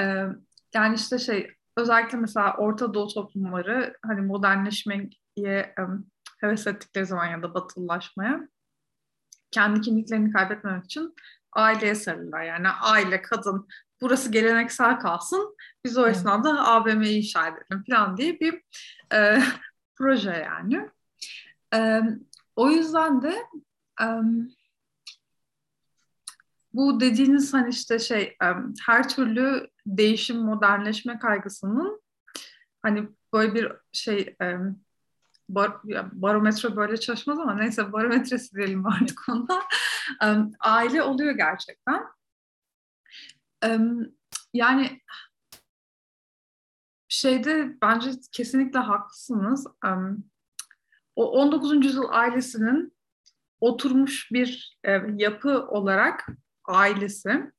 e, 0.00 0.26
yani 0.74 0.94
işte 0.94 1.18
şey 1.18 1.50
özellikle 1.76 2.18
mesela 2.18 2.56
Orta 2.56 2.94
Doğu 2.94 3.08
toplumları 3.08 3.96
hani 4.06 4.20
modernleşmeye 4.20 5.10
e, 5.46 5.74
heves 6.40 6.66
ettikleri 6.66 7.06
zaman 7.06 7.26
ya 7.26 7.42
da 7.42 7.54
batılılaşmaya 7.54 8.48
kendi 9.50 9.80
kimliklerini 9.80 10.32
kaybetmemek 10.32 10.84
için 10.84 11.14
aileye 11.52 11.94
sarılırlar. 11.94 12.42
Yani 12.42 12.68
aile, 12.68 13.22
kadın, 13.22 13.68
burası 14.00 14.32
geleneksel 14.32 15.00
kalsın, 15.00 15.56
biz 15.84 15.98
o 15.98 16.06
esnada. 16.06 16.66
AVM'yi 16.66 17.18
inşa 17.18 17.48
edelim 17.48 17.84
falan 17.90 18.16
diye 18.16 18.40
bir 18.40 18.62
e, 19.12 19.42
proje 19.96 20.30
yani. 20.30 20.90
O 22.56 22.70
yüzden 22.70 23.22
de 23.22 23.46
bu 26.72 27.00
dediğiniz 27.00 27.54
hani 27.54 27.68
işte 27.68 27.98
şey 27.98 28.36
her 28.86 29.08
türlü 29.08 29.70
değişim, 29.86 30.36
modernleşme 30.36 31.18
kaygısının 31.18 32.02
hani 32.82 33.08
böyle 33.32 33.54
bir 33.54 33.72
şey 33.92 34.36
bar, 35.48 35.80
barometre 36.12 36.76
böyle 36.76 36.96
çalışmaz 36.96 37.38
ama 37.38 37.54
neyse 37.54 37.92
barometresi 37.92 38.56
diyelim 38.56 38.86
artık 39.02 39.28
onda. 39.28 39.62
E, 40.22 40.26
aile 40.60 41.02
oluyor 41.02 41.34
gerçekten. 41.34 42.02
Yani 44.54 45.00
şeyde 47.08 47.76
bence 47.82 48.10
kesinlikle 48.32 48.78
haklısınız. 48.78 49.66
O 51.16 51.30
19. 51.30 51.84
yüzyıl 51.84 52.08
ailesinin 52.08 52.96
oturmuş 53.60 54.32
bir 54.32 54.78
e, 54.84 55.00
yapı 55.16 55.66
olarak 55.68 56.26
ailesi 56.64 57.52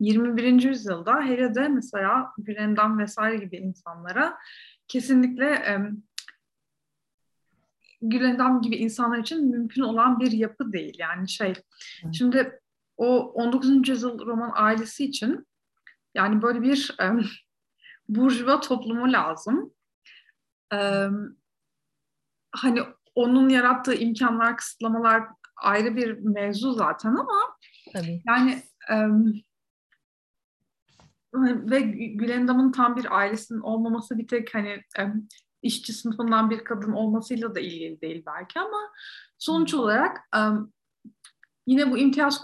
21. 0.00 0.62
yüzyılda 0.62 1.20
hele 1.22 1.54
de 1.54 1.68
mesela 1.68 2.32
Gülendam 2.38 2.98
vesaire 2.98 3.36
gibi 3.36 3.56
insanlara 3.56 4.38
kesinlikle 4.88 5.46
e, 5.46 5.78
Gülendam 8.02 8.62
gibi 8.62 8.76
insanlar 8.76 9.18
için 9.18 9.50
mümkün 9.50 9.82
olan 9.82 10.20
bir 10.20 10.32
yapı 10.32 10.72
değil. 10.72 10.96
Yani 10.98 11.28
şey, 11.28 11.54
Hı. 12.02 12.14
şimdi 12.14 12.60
o 12.96 13.32
19. 13.32 13.88
yüzyıl 13.88 14.26
roman 14.26 14.52
ailesi 14.54 15.04
için 15.04 15.46
yani 16.14 16.42
böyle 16.42 16.62
bir 16.62 16.96
e, 17.00 17.10
burjuva 18.08 18.60
toplumu 18.60 19.12
lazım. 19.12 19.74
E, 20.74 21.08
hani 22.52 22.80
onun 23.14 23.48
yarattığı 23.48 23.94
imkanlar, 23.94 24.56
kısıtlamalar 24.56 25.22
ayrı 25.56 25.96
bir 25.96 26.18
mevzu 26.18 26.72
zaten 26.72 27.10
ama 27.10 27.56
Tabii. 27.92 28.22
yani 28.26 28.62
e, 28.90 28.96
ve 31.70 31.80
Gülendam'ın 32.14 32.72
tam 32.72 32.96
bir 32.96 33.16
ailesinin 33.18 33.60
olmaması 33.60 34.18
bir 34.18 34.28
tek 34.28 34.54
hani 34.54 34.68
e, 34.98 35.02
işçi 35.62 35.92
sınıfından 35.92 36.50
bir 36.50 36.64
kadın 36.64 36.92
olmasıyla 36.92 37.54
da 37.54 37.60
ilgili 37.60 38.00
değil 38.00 38.22
belki 38.26 38.60
ama 38.60 38.92
sonuç 39.38 39.74
olarak 39.74 40.28
yine 41.66 41.90
bu 41.90 41.98
imtiyaz 41.98 42.42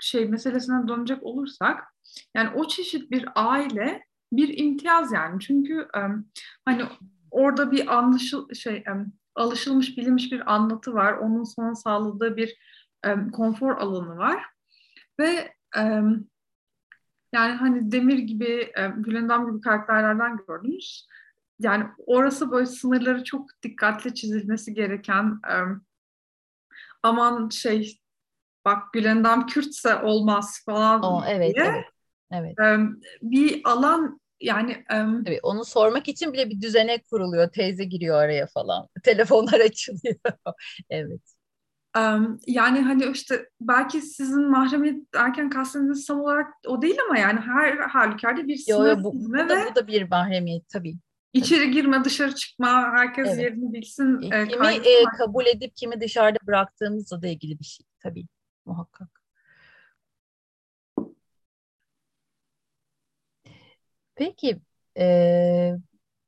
şey 0.00 0.28
meselesine 0.28 0.88
dönecek 0.88 1.22
olursak 1.22 1.84
yani 2.34 2.50
o 2.54 2.68
çeşit 2.68 3.10
bir 3.10 3.28
aile 3.34 4.04
bir 4.32 4.58
imtiyaz 4.58 5.12
yani 5.12 5.40
çünkü 5.40 5.88
hani 6.64 6.84
orada 7.34 7.72
bir 7.72 7.94
anlaşıl 7.98 8.54
şey 8.54 8.84
alışılmış 9.34 9.96
bilinmiş 9.96 10.32
bir 10.32 10.54
anlatı 10.54 10.94
var 10.94 11.12
onun 11.12 11.44
sana 11.44 11.74
sağladığı 11.74 12.36
bir 12.36 12.58
konfor 13.32 13.76
alanı 13.76 14.16
var 14.16 14.44
ve 15.20 15.54
yani 17.32 17.52
hani 17.52 17.92
Demir 17.92 18.18
gibi, 18.18 18.72
Gülendam 18.96 19.50
gibi 19.50 19.60
karakterlerden 19.60 20.36
gördünüz. 20.48 21.06
Yani 21.60 21.86
orası 22.06 22.50
böyle 22.50 22.66
sınırları 22.66 23.24
çok 23.24 23.50
dikkatli 23.62 24.14
çizilmesi 24.14 24.74
gereken 24.74 25.40
aman 27.02 27.48
şey 27.48 28.00
bak 28.64 28.92
Gülendam 28.92 29.46
Kürtse 29.46 29.96
olmaz 29.96 30.62
falan 30.66 31.02
o, 31.02 31.24
evet, 31.28 31.54
diye. 31.54 31.84
Evet, 32.30 32.54
evet. 32.58 32.88
Bir 33.22 33.60
alan 33.64 34.20
yani 34.44 34.84
Tabii 34.88 35.40
onu 35.42 35.64
sormak 35.64 36.08
için 36.08 36.32
bile 36.32 36.50
bir 36.50 36.60
düzenek 36.60 37.08
kuruluyor. 37.10 37.48
Teyze 37.48 37.84
giriyor 37.84 38.16
araya 38.22 38.46
falan. 38.46 38.88
Telefonlar 39.02 39.60
açılıyor. 39.60 40.16
evet 40.90 41.20
yani 42.46 42.80
hani 42.80 43.06
işte 43.12 43.48
belki 43.60 44.02
sizin 44.02 44.50
mahremiyet 44.50 45.14
derken 45.14 45.50
kastınız 45.50 46.06
tam 46.06 46.20
olarak 46.20 46.46
o 46.66 46.82
değil 46.82 46.96
ama 47.08 47.18
yani 47.18 47.40
her 47.40 47.76
halükarda 47.76 48.46
bir 48.46 48.56
sınır 48.56 48.96
yo, 48.96 49.04
bu, 49.04 49.12
bu, 49.14 49.34
da, 49.34 49.66
bu 49.70 49.74
da 49.74 49.86
bir 49.86 50.08
mahremiyet 50.10 50.68
tabii. 50.68 50.96
İçeri 51.32 51.70
girme, 51.70 52.04
dışarı 52.04 52.34
çıkma, 52.34 52.92
herkes 52.92 53.28
evet. 53.28 53.38
yerini 53.38 53.72
bilsin. 53.72 54.22
E, 54.32 54.48
kimi 54.48 54.66
e, 54.66 55.04
kabul 55.18 55.46
edip 55.46 55.76
kimi 55.76 56.00
dışarıda 56.00 56.38
bıraktığımızla 56.46 57.22
da 57.22 57.26
ilgili 57.26 57.58
bir 57.58 57.64
şey 57.64 57.86
tabii 58.00 58.26
muhakkak. 58.66 59.13
Peki, 64.16 64.60
e, 64.98 65.72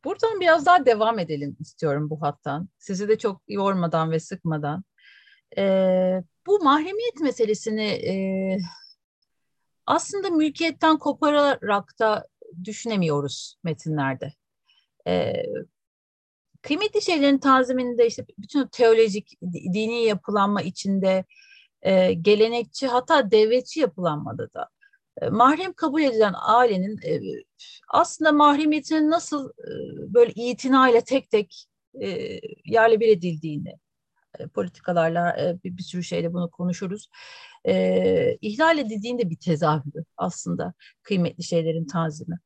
buradan 0.05 0.41
biraz 0.41 0.67
daha 0.67 0.87
devam 0.87 1.19
edelim 1.19 1.57
istiyorum 1.61 2.11
bu 2.11 2.23
hattan. 2.23 2.69
Sizi 2.79 3.09
de 3.09 3.19
çok 3.19 3.43
yormadan 3.49 4.11
ve 4.11 4.21
sıkmadan. 4.21 4.85
E, 5.59 5.63
bu 6.47 6.59
mahremiyet 6.65 7.21
meselesini 7.21 7.85
e, 7.85 8.13
aslında 9.87 10.31
mülkiyetten 10.31 10.99
kopararak 10.99 11.99
da 11.99 12.27
düşünemiyoruz 12.65 13.57
metinlerde. 13.65 14.33
E, 15.07 15.33
kıymetli 16.63 17.03
şeylerin 17.03 17.39
taziminde 17.39 18.07
işte 18.07 18.27
bütün 18.39 18.67
teolojik, 18.67 19.39
dini 19.53 20.05
yapılanma 20.05 20.63
içinde 20.63 21.25
e, 21.83 22.13
gelenekçi 22.13 22.87
hatta 22.87 23.31
devletçi 23.31 23.81
yapılanmada 23.81 24.53
da 24.55 24.69
mahrem 25.31 25.73
kabul 25.73 26.03
edilen 26.03 26.35
ailenin 26.37 27.01
aslında 27.89 28.33
mahremiyetinin 28.33 29.11
nasıl 29.11 29.51
böyle 30.15 30.33
itinayla 30.33 31.01
tek 31.01 31.31
tek 31.31 31.67
yerle 32.65 33.01
bir 33.01 33.09
edildiğini 33.09 33.75
politikalarla 34.55 35.37
bir, 35.65 35.77
bir 35.77 35.83
sürü 35.83 36.05
şeyle 36.05 36.33
bunu 36.33 36.51
konuşuruz. 36.51 37.09
E, 37.67 38.37
ihlal 38.41 38.79
edildiğinde 38.79 39.31
bir 39.31 39.37
tezahürü 39.37 40.05
aslında 40.17 40.75
kıymetli 41.03 41.45
şeylerin 41.45 41.87
tanzimi. 41.87 42.39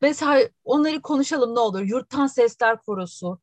Mesela 0.00 0.48
onları 0.64 1.02
konuşalım 1.02 1.54
ne 1.54 1.60
olur. 1.60 1.82
Yurttan 1.82 2.26
Sesler 2.26 2.78
Korosu, 2.82 3.40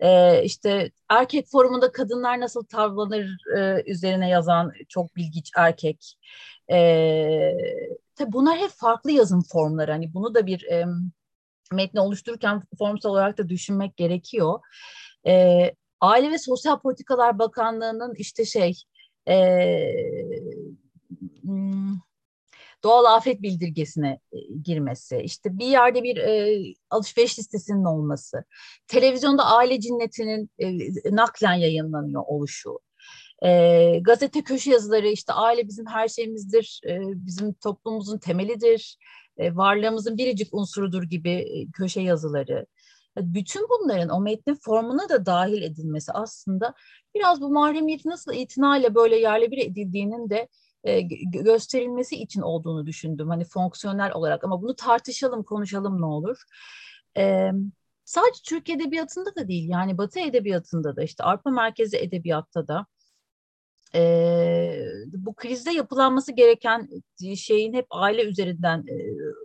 e, 0.00 0.42
işte 0.44 0.90
erkek 1.08 1.46
forumunda 1.48 1.92
kadınlar 1.92 2.40
nasıl 2.40 2.64
tavlanır 2.64 3.36
e, 3.56 3.82
üzerine 3.86 4.28
yazan 4.28 4.72
çok 4.88 5.16
bilgiç 5.16 5.50
erkek. 5.56 6.18
E, 6.70 6.76
tabii 8.14 8.32
bunlar 8.32 8.58
hep 8.58 8.70
farklı 8.70 9.10
yazım 9.10 9.42
formları. 9.52 9.92
Hani 9.92 10.14
bunu 10.14 10.34
da 10.34 10.46
bir 10.46 10.64
e, 10.64 10.86
metni 11.72 12.00
oluştururken 12.00 12.62
formsal 12.78 13.10
olarak 13.10 13.38
da 13.38 13.48
düşünmek 13.48 13.96
gerekiyor. 13.96 14.60
E, 15.26 15.72
Aile 16.00 16.30
ve 16.30 16.38
Sosyal 16.38 16.80
Politikalar 16.80 17.38
Bakanlığı'nın 17.38 18.14
işte 18.14 18.44
şey 18.44 18.74
e, 19.28 19.34
doğal 22.84 23.04
afet 23.04 23.42
bildirgesine 23.42 24.20
girmesi, 24.64 25.18
işte 25.18 25.58
bir 25.58 25.66
yerde 25.66 26.02
bir 26.02 26.16
e, 26.16 26.58
alışveriş 26.90 27.38
listesinin 27.38 27.84
olması, 27.84 28.44
televizyonda 28.88 29.44
aile 29.44 29.80
cinnetinin 29.80 30.50
e, 30.58 30.68
naklen 31.16 31.54
yayınlanıyor 31.54 32.22
oluşu, 32.26 32.78
e, 33.44 33.98
gazete 33.98 34.42
köşe 34.42 34.70
yazıları 34.70 35.08
işte 35.08 35.32
aile 35.32 35.68
bizim 35.68 35.86
her 35.86 36.08
şeyimizdir, 36.08 36.80
e, 36.86 37.00
bizim 37.02 37.52
toplumumuzun 37.52 38.18
temelidir, 38.18 38.98
e, 39.38 39.56
varlığımızın 39.56 40.18
biricik 40.18 40.54
unsurudur 40.54 41.02
gibi 41.02 41.30
e, 41.30 41.70
köşe 41.70 42.00
yazıları, 42.00 42.66
bütün 43.16 43.66
bunların 43.68 44.08
o 44.08 44.20
metnin 44.20 44.54
formuna 44.54 45.08
da 45.08 45.26
dahil 45.26 45.62
edilmesi 45.62 46.12
aslında 46.12 46.74
biraz 47.14 47.40
bu 47.40 47.50
mahremiyeti 47.50 48.08
nasıl 48.08 48.32
itinayla 48.32 48.94
böyle 48.94 49.16
yerle 49.16 49.50
bir 49.50 49.58
edildiğinin 49.58 50.30
de 50.30 50.48
e, 50.86 51.00
gösterilmesi 51.24 52.16
için 52.16 52.40
olduğunu 52.40 52.86
düşündüm. 52.86 53.28
Hani 53.28 53.44
fonksiyonel 53.44 54.12
olarak 54.12 54.44
ama 54.44 54.62
bunu 54.62 54.76
tartışalım, 54.76 55.42
konuşalım 55.42 56.00
ne 56.00 56.06
olur. 56.06 56.42
E, 57.16 57.50
sadece 58.04 58.40
Türk 58.46 58.70
Edebiyatı'nda 58.70 59.36
da 59.36 59.48
değil 59.48 59.68
yani 59.68 59.98
Batı 59.98 60.20
Edebiyatı'nda 60.20 60.96
da 60.96 61.02
işte 61.02 61.24
Arpa 61.24 61.50
Merkezi 61.50 61.96
Edebiyat'ta 61.96 62.68
da 62.68 62.86
e, 63.94 64.00
bu 65.06 65.34
krizde 65.34 65.70
yapılanması 65.70 66.32
gereken 66.32 66.88
şeyin 67.36 67.74
hep 67.74 67.86
aile 67.90 68.24
üzerinden 68.24 68.78
e, 68.78 68.96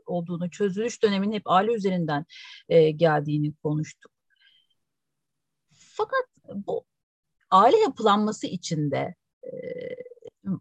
olduğunu, 0.06 0.50
çözülüş 0.50 1.04
döneminin 1.04 1.36
hep 1.36 1.44
aile 1.46 1.74
üzerinden 1.74 2.26
e, 2.70 2.92
geldiğini 2.92 3.54
konuştuk. 3.64 4.12
Fakat 5.74 6.26
bu 6.56 6.86
aile 7.52 7.78
yapılanması 7.78 8.48
içinde 8.48 9.16
e, 9.44 9.50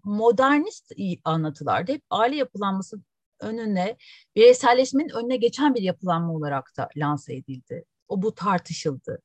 modernist 0.05 0.93
anlatılarda 1.25 1.93
hep 1.93 2.03
aile 2.11 2.37
yapılanması 2.37 3.01
önüne 3.41 3.97
bireyselleşmenin 4.37 5.09
önüne 5.09 5.37
geçen 5.37 5.75
bir 5.75 5.83
yapılanma 5.83 6.33
olarak 6.33 6.73
da 6.77 6.89
lanse 6.97 7.35
edildi. 7.35 7.85
O 8.09 8.23
bu 8.23 8.35
tartışıldı. 8.35 9.23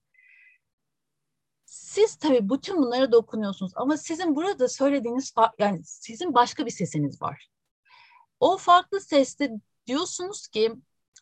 Siz 1.66 2.16
tabii 2.16 2.50
bütün 2.50 2.78
bunlara 2.78 3.12
dokunuyorsunuz 3.12 3.72
ama 3.76 3.98
sizin 3.98 4.36
burada 4.36 4.68
söylediğiniz 4.68 5.34
yani 5.60 5.82
sizin 5.84 6.34
başka 6.34 6.66
bir 6.66 6.72
sesiniz 6.72 7.22
var. 7.22 7.48
O 8.40 8.58
farklı 8.58 9.02
seste 9.02 9.52
diyorsunuz 9.88 10.48
ki 10.48 10.74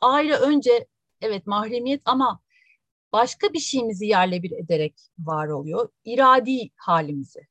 aile 0.01 0.35
önce 0.35 0.87
evet 1.21 1.47
mahremiyet 1.47 2.01
ama 2.05 2.39
başka 3.13 3.53
bir 3.53 3.59
şeyimizi 3.59 4.05
yerle 4.05 4.43
bir 4.43 4.51
ederek 4.51 5.01
var 5.19 5.47
oluyor. 5.47 5.89
İradi 6.05 6.69
halimizi. 6.75 7.47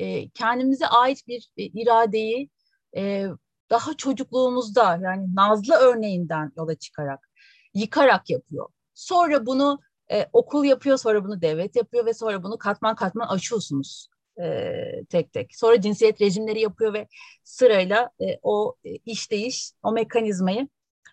E, 0.00 0.28
kendimize 0.28 0.86
ait 0.86 1.26
bir 1.28 1.50
e, 1.56 1.62
iradeyi 1.64 2.50
e, 2.96 3.26
daha 3.70 3.96
çocukluğumuzda 3.96 4.98
yani 5.02 5.34
Nazlı 5.34 5.74
örneğinden 5.74 6.52
yola 6.56 6.74
çıkarak 6.74 7.28
yıkarak 7.74 8.30
yapıyor. 8.30 8.68
Sonra 8.94 9.46
bunu 9.46 9.80
e, 10.12 10.26
okul 10.32 10.64
yapıyor, 10.64 10.96
sonra 10.96 11.24
bunu 11.24 11.42
devlet 11.42 11.76
yapıyor 11.76 12.06
ve 12.06 12.14
sonra 12.14 12.42
bunu 12.42 12.58
katman 12.58 12.94
katman 12.94 13.28
aşıyorsunuz 13.28 14.08
e, 14.42 14.72
tek 15.08 15.32
tek. 15.32 15.56
Sonra 15.56 15.80
cinsiyet 15.80 16.20
rejimleri 16.20 16.60
yapıyor 16.60 16.94
ve 16.94 17.08
sırayla 17.44 18.10
e, 18.20 18.38
o 18.42 18.76
e, 18.84 18.90
işleyiş, 18.96 19.72
o 19.82 19.92
mekanizmayı 19.92 20.68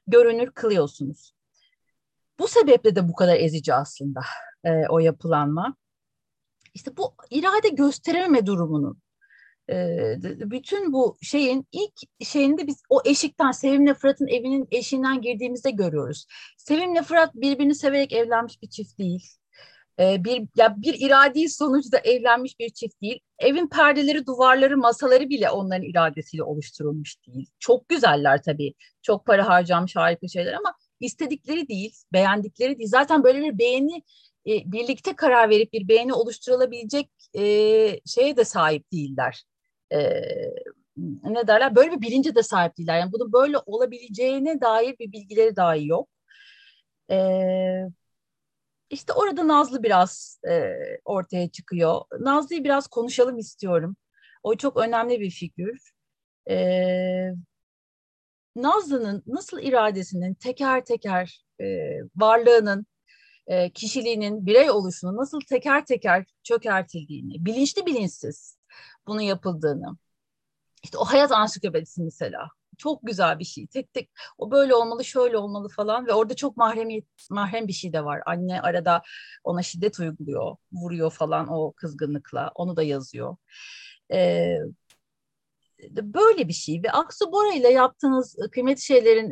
görünür 0.08 0.52
kılıyorsunuz. 0.52 1.34
Bu 2.40 2.48
sebeple 2.48 2.96
de 2.96 3.08
bu 3.08 3.14
kadar 3.14 3.36
ezici 3.36 3.74
aslında 3.74 4.22
e, 4.64 4.88
o 4.90 5.00
yapılanma. 5.00 5.76
İşte 6.78 6.97
bu 6.97 7.13
irade 7.30 7.69
gösterememe 7.69 8.45
durumunun 8.45 9.01
bütün 10.51 10.93
bu 10.93 11.17
şeyin 11.21 11.67
ilk 11.71 12.25
şeyinde 12.28 12.67
biz 12.67 12.82
o 12.89 13.01
eşikten 13.05 13.51
Sevim'le 13.51 13.93
Fırat'ın 13.93 14.28
evinin 14.28 14.67
eşiğinden 14.71 15.21
girdiğimizde 15.21 15.71
görüyoruz. 15.71 16.25
Sevim'le 16.57 17.01
Fırat 17.01 17.36
birbirini 17.36 17.75
severek 17.75 18.13
evlenmiş 18.13 18.61
bir 18.61 18.69
çift 18.69 18.99
değil. 18.99 19.28
bir 19.99 20.47
ya 20.55 20.75
bir 20.78 21.07
iradi 21.07 21.49
sonuçta 21.49 21.97
evlenmiş 21.97 22.59
bir 22.59 22.69
çift 22.69 23.01
değil. 23.01 23.19
Evin 23.39 23.67
perdeleri, 23.67 24.25
duvarları, 24.25 24.78
masaları 24.78 25.30
bile 25.30 25.49
onların 25.49 25.84
iradesiyle 25.84 26.43
oluşturulmuş 26.43 27.15
değil. 27.28 27.49
Çok 27.59 27.89
güzeller 27.89 28.41
tabii. 28.41 28.73
Çok 29.01 29.25
para 29.25 29.49
harcamış 29.49 29.95
harika 29.95 30.28
şeyler 30.28 30.53
ama 30.53 30.73
istedikleri 30.99 31.67
değil, 31.67 31.95
beğendikleri 32.13 32.78
değil. 32.78 32.89
Zaten 32.89 33.23
böyle 33.23 33.41
bir 33.41 33.57
beğeni 33.59 34.03
birlikte 34.48 35.16
karar 35.16 35.50
verip 35.50 35.74
bir 35.74 35.88
beğeni 35.88 36.14
oluşturulabilecek 36.14 37.10
e, 37.36 37.41
şeye 38.06 38.38
de 38.38 38.45
sahip 38.45 38.91
değiller 38.91 39.43
e, 39.93 40.22
ne 41.24 41.48
derler 41.48 41.76
böyle 41.76 41.91
bir 41.91 42.02
bilince 42.02 42.36
de 42.36 42.43
sahip 42.43 42.78
değiller. 42.78 43.00
Yani 43.00 43.12
bunun 43.12 43.34
böyle 43.34 43.58
olabileceğine 43.66 44.62
dair 44.62 44.95
bir 45.00 45.12
bilgileri 45.12 45.56
dahi 45.56 45.88
yok. 45.88 46.10
E, 47.12 47.18
işte 48.89 49.14
orada 49.14 49.48
Nazlı 49.48 49.84
biraz 49.84 50.39
e, 50.50 50.74
ortaya 51.06 51.50
çıkıyor. 51.50 52.02
Nazlı'yı 52.20 52.64
biraz 52.64 52.88
konuşalım 52.88 53.38
istiyorum. 53.38 53.95
O 54.43 54.56
çok 54.56 54.78
önemli 54.78 55.20
bir 55.20 55.32
figür. 55.32 55.91
E, 56.50 56.56
Nazlı'nın 58.56 59.24
nasıl 59.28 59.60
iradesinin 59.62 60.34
teker 60.34 60.86
teker 60.86 61.45
e, 61.62 61.66
varlığının, 62.16 62.86
e, 63.48 63.70
kişiliğinin, 63.70 64.45
birey 64.45 64.72
oluşunun 64.72 65.18
nasıl 65.18 65.39
teker 65.41 65.86
teker 65.86 66.26
çökertildiğini, 66.43 67.45
bilinçli 67.45 67.86
bilinçsiz 67.86 68.58
bunu 69.08 69.22
yapıldığını, 69.22 69.98
işte 70.84 70.98
o 70.98 71.06
hayat 71.06 71.32
ansiklopedisi 71.32 72.04
mesela 72.04 72.50
çok 72.78 73.00
güzel 73.04 73.39
bir 73.39 73.43
şey. 73.45 73.68
Tek 73.68 73.93
tek 73.93 74.10
o 74.38 74.52
böyle 74.52 74.76
olmalı, 74.76 75.06
şöyle 75.06 75.38
olmalı 75.38 75.70
falan 75.70 76.08
ve 76.08 76.14
orada 76.14 76.36
çok 76.36 76.58
mahremiyet, 76.58 77.06
mahrem 77.30 77.68
bir 77.68 77.74
şey 77.74 77.93
de 77.93 78.06
var. 78.06 78.22
Anne 78.26 78.62
arada 78.62 79.02
ona 79.43 79.64
şiddet 79.64 80.00
uyguluyor, 80.00 80.56
vuruyor 80.72 81.12
falan 81.12 81.48
o 81.50 81.74
kızgınlıkla. 81.74 82.52
Onu 82.56 82.76
da 82.76 82.84
yazıyor. 82.84 83.38
Ee, 84.12 84.58
böyle 85.89 86.47
bir 86.47 86.53
şey 86.53 86.84
ve 86.84 86.91
Aksu 86.91 87.32
Bora 87.32 87.53
ile 87.53 87.69
yaptığınız 87.69 88.38
kıymetli 88.51 88.82
şeylerin 88.82 89.32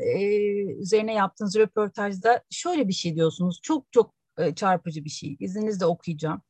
üzerine 0.82 1.14
yaptığınız 1.14 1.56
röportajda 1.56 2.44
şöyle 2.50 2.88
bir 2.88 2.94
şey 2.94 3.16
diyorsunuz. 3.16 3.60
Çok 3.64 3.92
çok 3.92 4.14
çarpıcı 4.56 5.06
bir 5.06 5.10
şey. 5.10 5.38
İzninizle 5.40 5.86
okuyacağım. 5.86 6.42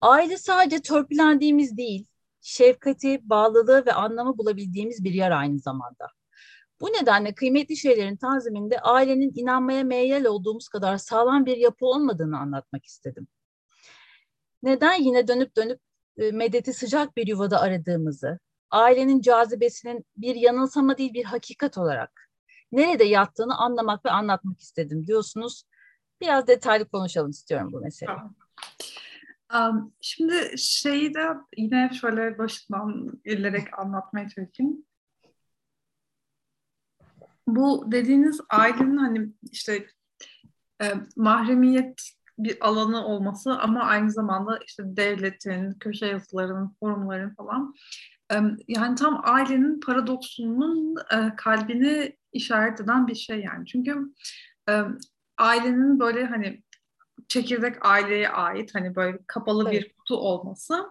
Aile 0.00 0.38
sadece 0.38 0.82
törpülendiğimiz 0.82 1.76
değil, 1.76 2.06
şefkati, 2.40 3.28
bağlılığı 3.28 3.86
ve 3.86 3.92
anlamı 3.92 4.38
bulabildiğimiz 4.38 5.04
bir 5.04 5.12
yer 5.12 5.30
aynı 5.30 5.58
zamanda. 5.58 6.08
Bu 6.80 6.86
nedenle 6.86 7.34
kıymetli 7.34 7.76
şeylerin 7.76 8.16
tanziminde 8.16 8.80
ailenin 8.80 9.32
inanmaya 9.34 9.84
meyyal 9.84 10.24
olduğumuz 10.24 10.68
kadar 10.68 10.96
sağlam 10.96 11.46
bir 11.46 11.56
yapı 11.56 11.86
olmadığını 11.86 12.38
anlatmak 12.38 12.84
istedim. 12.84 13.28
Neden 14.62 15.02
yine 15.02 15.28
dönüp 15.28 15.56
dönüp 15.56 15.80
medeti 16.16 16.72
sıcak 16.72 17.16
bir 17.16 17.26
yuvada 17.26 17.60
aradığımızı, 17.60 18.38
ailenin 18.70 19.20
cazibesinin 19.20 20.04
bir 20.16 20.34
yanılsama 20.34 20.98
değil 20.98 21.14
bir 21.14 21.24
hakikat 21.24 21.78
olarak 21.78 22.24
nerede 22.72 23.04
yattığını 23.04 23.56
anlamak 23.56 24.04
ve 24.04 24.10
anlatmak 24.10 24.60
istedim 24.60 25.06
diyorsunuz. 25.06 25.64
Biraz 26.20 26.46
detaylı 26.46 26.88
konuşalım 26.88 27.30
istiyorum 27.30 27.72
bu 27.72 27.80
meseleyi. 27.80 28.18
Um, 29.54 29.92
şimdi 30.00 30.58
şeyi 30.58 31.14
de 31.14 31.28
yine 31.56 31.90
şöyle 32.00 32.38
başından 32.38 33.12
gelerek 33.24 33.78
anlatmaya 33.78 34.28
çalışayım. 34.28 34.84
Bu 37.46 37.84
dediğiniz 37.92 38.40
ailenin 38.50 38.96
hani 38.96 39.28
işte 39.52 39.86
e, 40.82 40.92
mahremiyet 41.16 42.02
bir 42.38 42.68
alanı 42.68 43.06
olması 43.06 43.52
ama 43.52 43.80
aynı 43.80 44.10
zamanda 44.10 44.58
işte 44.66 44.82
devletin, 44.86 45.72
köşe 45.72 46.06
yazılarının, 46.06 46.76
forumların 46.80 47.34
falan 47.34 47.74
yani 48.68 48.94
tam 48.96 49.20
ailenin 49.24 49.80
paradoksunun 49.80 50.96
e, 51.12 51.36
kalbini 51.36 52.16
işaret 52.32 52.80
eden 52.80 53.06
bir 53.06 53.14
şey 53.14 53.40
yani. 53.40 53.66
Çünkü 53.66 53.98
ailenin 55.38 56.00
böyle 56.00 56.26
hani 56.26 56.62
çekirdek 57.28 57.86
aileye 57.86 58.28
ait 58.28 58.74
hani 58.74 58.96
böyle 58.96 59.18
kapalı 59.26 59.68
evet. 59.68 59.72
bir 59.82 59.92
kutu 59.92 60.16
olması 60.16 60.84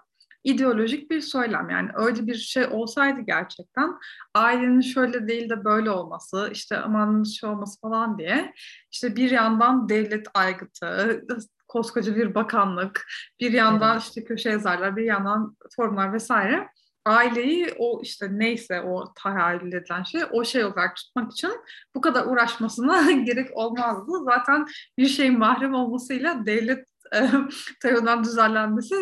ideolojik 0.44 1.12
bir 1.12 1.22
söylem. 1.22 1.70
Yani 1.70 1.90
öyle 1.94 2.28
bir 2.28 2.36
şey 2.36 2.66
olsaydı 2.66 3.22
gerçekten 3.22 3.96
ailenin 4.36 4.82
şöyle 4.82 5.28
değil 5.28 5.50
de 5.50 5.66
böyle 5.66 5.90
olması, 5.90 6.50
işte 6.52 6.78
aman 6.78 7.24
şey 7.24 7.50
olması 7.50 7.80
falan 7.80 8.18
diye 8.18 8.54
işte 8.92 9.16
bir 9.16 9.32
yandan 9.32 9.90
devlet 9.90 10.28
aygıtı, 10.34 11.22
koskoca 11.68 12.16
bir 12.16 12.36
bakanlık, 12.36 13.06
bir 13.40 13.52
yandan 13.52 13.94
evet. 13.94 14.04
işte 14.04 14.24
köşe 14.24 14.50
yazarlar, 14.50 14.96
bir 14.96 15.04
yandan 15.04 15.58
forumlar 15.76 16.14
vesaire 16.14 16.70
aileyi 17.06 17.74
o 17.78 18.02
işte 18.04 18.28
neyse 18.32 18.82
o 18.82 19.14
tahayyül 19.14 19.74
edilen 19.74 20.04
şey 20.04 20.22
o 20.32 20.46
şey 20.46 20.66
olarak 20.66 20.96
tutmak 20.96 21.32
için 21.32 21.52
bu 21.96 22.02
kadar 22.02 22.26
uğraşmasına 22.26 23.12
gerek 23.26 23.58
olmazdı. 23.58 24.12
Zaten 24.26 24.66
bir 24.98 25.08
şeyin 25.08 25.40
mahrem 25.40 25.74
olmasıyla 25.74 26.46
devlet 26.46 26.88
e, 27.14 27.30
tarafından 27.82 28.24
düzenlenmesi 28.24 28.96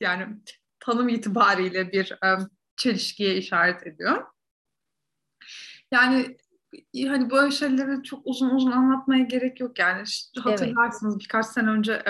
yani 0.00 0.26
tanım 0.80 1.08
itibariyle 1.08 1.92
bir 1.92 2.12
e, 2.12 2.38
çelişkiye 2.76 3.36
işaret 3.36 3.86
ediyor. 3.86 4.26
Yani 5.92 6.36
hani 7.06 7.30
böyle 7.30 7.50
şeyleri 7.50 8.02
çok 8.02 8.20
uzun 8.24 8.50
uzun 8.50 8.72
anlatmaya 8.72 9.24
gerek 9.24 9.60
yok 9.60 9.78
yani 9.78 10.02
hatırlarsınız 10.40 11.14
evet. 11.14 11.22
birkaç 11.24 11.46
sene 11.46 11.70
önce 11.70 12.04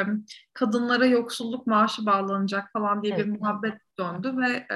kadınlara 0.54 1.06
yoksulluk 1.06 1.66
maaşı 1.66 2.06
bağlanacak 2.06 2.72
falan 2.72 3.02
diye 3.02 3.14
evet. 3.14 3.26
bir 3.26 3.30
muhabbet 3.30 3.74
döndü 3.98 4.34
ve 4.36 4.66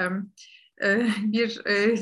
e, 0.84 1.06
bir 1.32 1.66
e, 1.66 1.96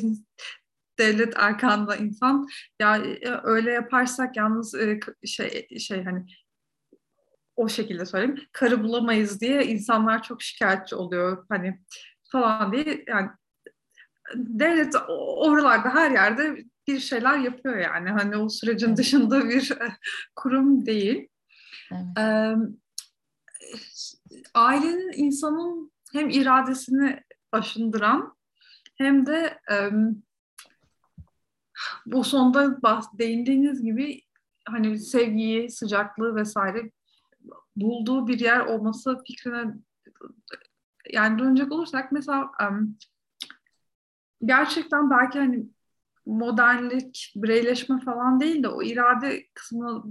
devlet 0.99 1.37
arkanda 1.37 1.97
insan 1.97 2.49
ya 2.81 2.97
e, 2.97 3.41
öyle 3.43 3.71
yaparsak 3.71 4.37
yalnız 4.37 4.75
şey 5.25 5.69
şey 5.79 6.05
hani 6.05 6.27
o 7.57 7.69
şekilde 7.69 8.07
söyleyeyim 8.07 8.41
karı 8.53 8.85
bulamayız 8.85 9.41
diye 9.41 9.65
insanlar 9.67 10.23
çok 10.23 10.43
şikayetçi 10.43 10.97
oluyor 10.97 11.47
hani 11.49 11.81
falan 12.33 12.73
diye 12.73 13.05
yani 13.09 13.31
devlet 14.35 14.95
oralarda 15.09 15.95
her 15.95 16.11
yerde 16.11 16.65
bir 16.95 17.01
şeyler 17.01 17.39
yapıyor 17.39 17.77
yani. 17.77 18.11
Hani 18.11 18.37
o 18.37 18.49
sürecin 18.49 18.97
dışında 18.97 19.49
bir 19.49 19.71
e, 19.71 19.97
kurum 20.37 20.87
değil. 20.87 21.29
Evet. 21.93 22.19
Ee, 22.19 22.55
ailenin 24.55 25.13
insanın 25.15 25.93
hem 26.13 26.31
iradesini 26.31 27.23
aşındıran 27.53 28.37
hem 28.97 29.27
de 29.27 29.59
e, 29.71 29.91
bu 32.07 32.25
sonda 32.25 32.65
bahs- 32.65 33.19
değindiğiniz 33.19 33.83
gibi 33.83 34.23
hani 34.69 34.99
sevgiyi, 34.99 35.71
sıcaklığı 35.71 36.35
vesaire 36.37 36.91
bulduğu 37.77 38.29
bir 38.29 38.41
yer 38.41 38.61
olması 38.61 39.19
fikrine 39.27 39.75
yani 41.13 41.39
dönecek 41.39 41.73
olursak 41.73 42.13
mesela 42.13 42.51
um, 42.69 42.99
gerçekten 44.45 45.11
belki 45.11 45.39
hani 45.39 45.67
modernlik, 46.27 47.33
bireyleşme 47.37 48.01
falan 48.01 48.41
değil 48.41 48.63
de 48.63 48.69
o 48.69 48.83
irade 48.83 49.47
kısmı 49.55 50.03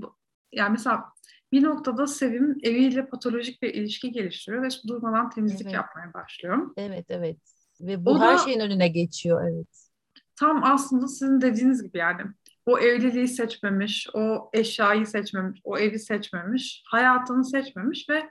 yani 0.52 0.72
mesela 0.72 1.06
bir 1.52 1.64
noktada 1.64 2.08
Sevim 2.08 2.58
eviyle 2.64 3.10
patolojik 3.10 3.62
bir 3.62 3.74
ilişki 3.74 4.12
geliştiriyor 4.12 4.64
ve 4.64 4.68
durmadan 4.88 5.30
temizlik 5.30 5.62
evet. 5.62 5.74
yapmaya 5.74 6.14
başlıyor. 6.14 6.72
Evet, 6.78 7.06
evet. 7.10 7.38
Ve 7.82 8.06
bu 8.06 8.12
o 8.12 8.20
her 8.20 8.34
da, 8.34 8.38
şeyin 8.38 8.60
önüne 8.60 8.88
geçiyor, 8.88 9.50
evet. 9.50 9.90
Tam 10.36 10.64
aslında 10.64 11.08
sizin 11.08 11.42
dediğiniz 11.42 11.84
gibi 11.84 11.98
yani 11.98 12.22
o 12.66 12.80
evliliği 12.80 13.28
seçmemiş, 13.28 14.08
o 14.14 14.50
eşyayı 14.54 15.08
seçmemiş, 15.08 15.62
o 15.64 15.78
evi 15.78 16.00
seçmemiş, 16.00 16.84
hayatını 16.86 17.46
seçmemiş 17.46 18.10
ve 18.10 18.30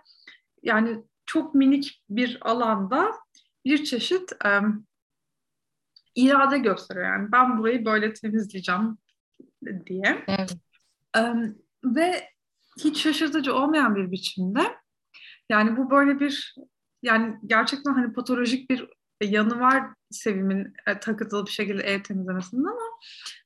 yani 0.63 1.05
çok 1.27 1.55
minik 1.55 2.05
bir 2.11 2.39
alanda 2.41 3.13
bir 3.65 3.85
çeşit 3.85 4.33
um, 4.45 4.87
irade 6.19 6.59
gösteriyor 6.59 7.07
yani 7.07 7.33
ben 7.33 7.59
burayı 7.59 7.85
böyle 7.85 8.13
temizleyeceğim 8.13 8.99
diye. 9.87 10.25
Evet. 10.29 10.57
Um, 11.19 11.59
ve 11.85 12.29
hiç 12.79 13.03
şaşırtıcı 13.03 13.55
olmayan 13.55 13.97
bir 13.97 14.11
biçimde 14.11 14.61
yani 15.49 15.77
bu 15.77 15.91
böyle 15.91 16.21
bir 16.21 16.55
yani 17.03 17.37
gerçekten 17.47 17.93
hani 17.93 18.13
patolojik 18.13 18.71
bir 18.71 18.89
yanı 19.23 19.61
var 19.61 19.83
Sevim'in 20.11 20.75
e, 20.87 21.01
takıntılı 21.01 21.47
bir 21.47 21.51
şekilde 21.51 21.83
ev 21.83 22.03
temizlemesinde 22.03 22.69
ama 22.69 22.81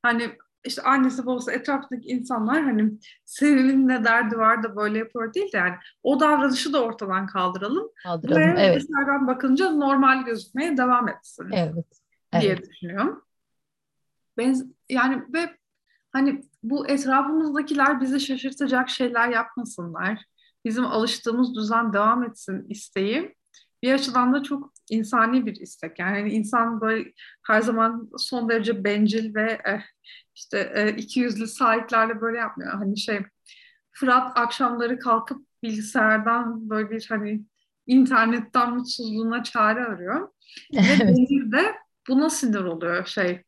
hani 0.03 0.31
işte 0.65 0.83
annesi 0.83 1.27
babası 1.27 1.53
etrafındaki 1.53 2.09
insanlar 2.09 2.63
hani 2.63 2.93
Sevim'in 3.25 3.89
ne 3.89 4.05
derdi 4.05 4.39
var 4.39 4.63
da 4.63 4.77
böyle 4.77 4.99
yapıyor 4.99 5.35
değil 5.35 5.53
de 5.53 5.57
yani 5.57 5.75
o 6.03 6.21
davranışı 6.21 6.73
da 6.73 6.83
ortadan 6.83 7.27
kaldıralım. 7.27 7.91
Kaldıralım, 8.03 8.43
ve 8.43 8.55
evet. 8.59 8.83
dışarıdan 8.83 9.27
bakınca 9.27 9.71
normal 9.71 10.25
gözükmeye 10.25 10.77
devam 10.77 11.09
etsin. 11.09 11.51
Evet 11.53 12.02
diye 12.41 12.53
evet. 12.53 12.71
düşünüyorum. 12.71 13.25
Ben, 14.39 14.75
yani 14.89 15.23
ve 15.35 15.57
hani 16.13 16.43
bu 16.63 16.89
etrafımızdakiler 16.89 18.01
bizi 18.01 18.21
şaşırtacak 18.21 18.91
şeyler 18.91 19.29
yapmasınlar. 19.29 20.25
Bizim 20.65 20.87
alıştığımız 20.87 21.55
düzen 21.55 21.93
devam 21.93 22.25
etsin 22.25 22.67
isteği 22.69 23.35
bir 23.83 23.93
açıdan 23.93 24.35
da 24.35 24.43
çok 24.43 24.73
insani 24.91 25.47
bir 25.47 25.57
istek. 25.57 25.99
Yani 25.99 26.19
hani 26.19 26.33
insan 26.33 26.81
böyle 26.81 27.13
her 27.47 27.61
zaman 27.61 28.11
son 28.19 28.49
derece 28.49 28.85
bencil 28.85 29.35
ve 29.35 29.61
eh, 29.65 29.81
işte 30.35 30.73
eh, 30.75 30.99
iki 30.99 31.21
yüzlü 31.21 31.47
sahiplerle 31.47 32.21
böyle 32.21 32.39
yapmıyor. 32.39 32.73
Hani 32.73 32.99
şey 32.99 33.21
Fırat 33.93 34.39
akşamları 34.39 34.99
kalkıp 34.99 35.47
bilgisayardan 35.63 36.71
böyle 36.71 36.91
bir 36.91 37.07
hani 37.09 37.43
internetten 37.87 38.75
mutsuzluğuna 38.75 39.43
çare 39.43 39.85
arıyor. 39.85 40.29
Evet. 40.73 41.01
Ve 41.01 41.07
Demir 41.07 41.53
de 41.53 41.75
buna 42.09 42.31
sinir 42.31 42.61
oluyor 42.61 43.07
şey. 43.07 43.43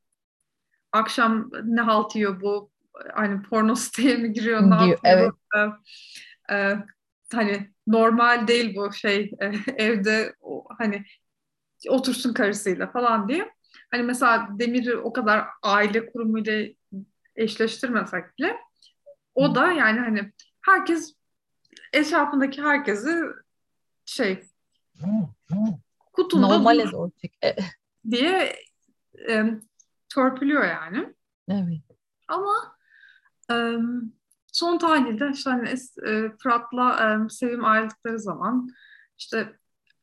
Akşam 0.93 1.51
ne 1.65 1.81
halt 1.81 2.17
yiyor 2.17 2.41
bu? 2.41 2.71
Hani 3.15 3.43
porno 3.43 3.75
siteye 3.77 4.17
mi 4.17 4.33
giriyor? 4.33 4.71
Ne 4.71 4.75
yapıyor? 4.75 4.99
Evet. 5.05 5.33
Ee, 6.51 6.55
e, 6.55 6.79
hani 7.33 7.71
normal 7.87 8.49
değil 8.49 8.77
bu 8.77 8.93
şey 8.93 9.33
e, 9.41 9.53
evde 9.85 10.35
o, 10.41 10.65
hani 10.79 11.05
otursun 11.89 12.35
karısıyla 12.35 12.93
falan 12.93 13.29
diye. 13.29 13.53
Hani 13.91 14.03
mesela 14.03 14.49
Demir'i 14.51 14.97
o 14.97 15.13
kadar 15.13 15.45
aile 15.63 16.07
kurumuyla 16.13 16.67
eşleştirmesek 17.37 18.39
bile 18.39 18.57
o 19.35 19.55
da 19.55 19.73
yani 19.73 20.01
hani 20.01 20.33
herkes 20.61 21.15
etrafındaki 21.93 22.63
herkesi 22.63 23.23
şey 24.05 24.43
kutunda 26.13 26.47
Normale 26.47 26.93
doğru 26.93 27.11
e, 27.45 27.57
diye 28.11 28.57
e, 29.29 29.45
törpülüyor 30.09 30.65
yani. 30.65 31.15
Evet. 31.49 31.81
Ama 32.29 32.77
e, 33.51 33.77
son 34.53 34.79
tahlilde 34.79 35.31
işte 35.35 35.51
hani 35.51 35.69
e, 36.07 36.37
Fırat'la 36.43 37.15
e, 37.25 37.29
Sevim 37.29 37.65
ayrıldıkları 37.65 38.19
zaman 38.19 38.69
işte 39.19 39.59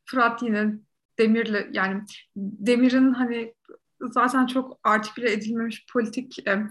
Fırat 0.06 0.44
yine 0.44 0.74
Demir'le 1.20 1.68
yani 1.72 2.04
Demir'in 2.36 3.14
hani 3.14 3.56
zaten 4.02 4.46
çok 4.46 4.80
artiküle 4.84 5.32
edilmemiş 5.32 5.86
politik 5.94 6.48
e, 6.48 6.68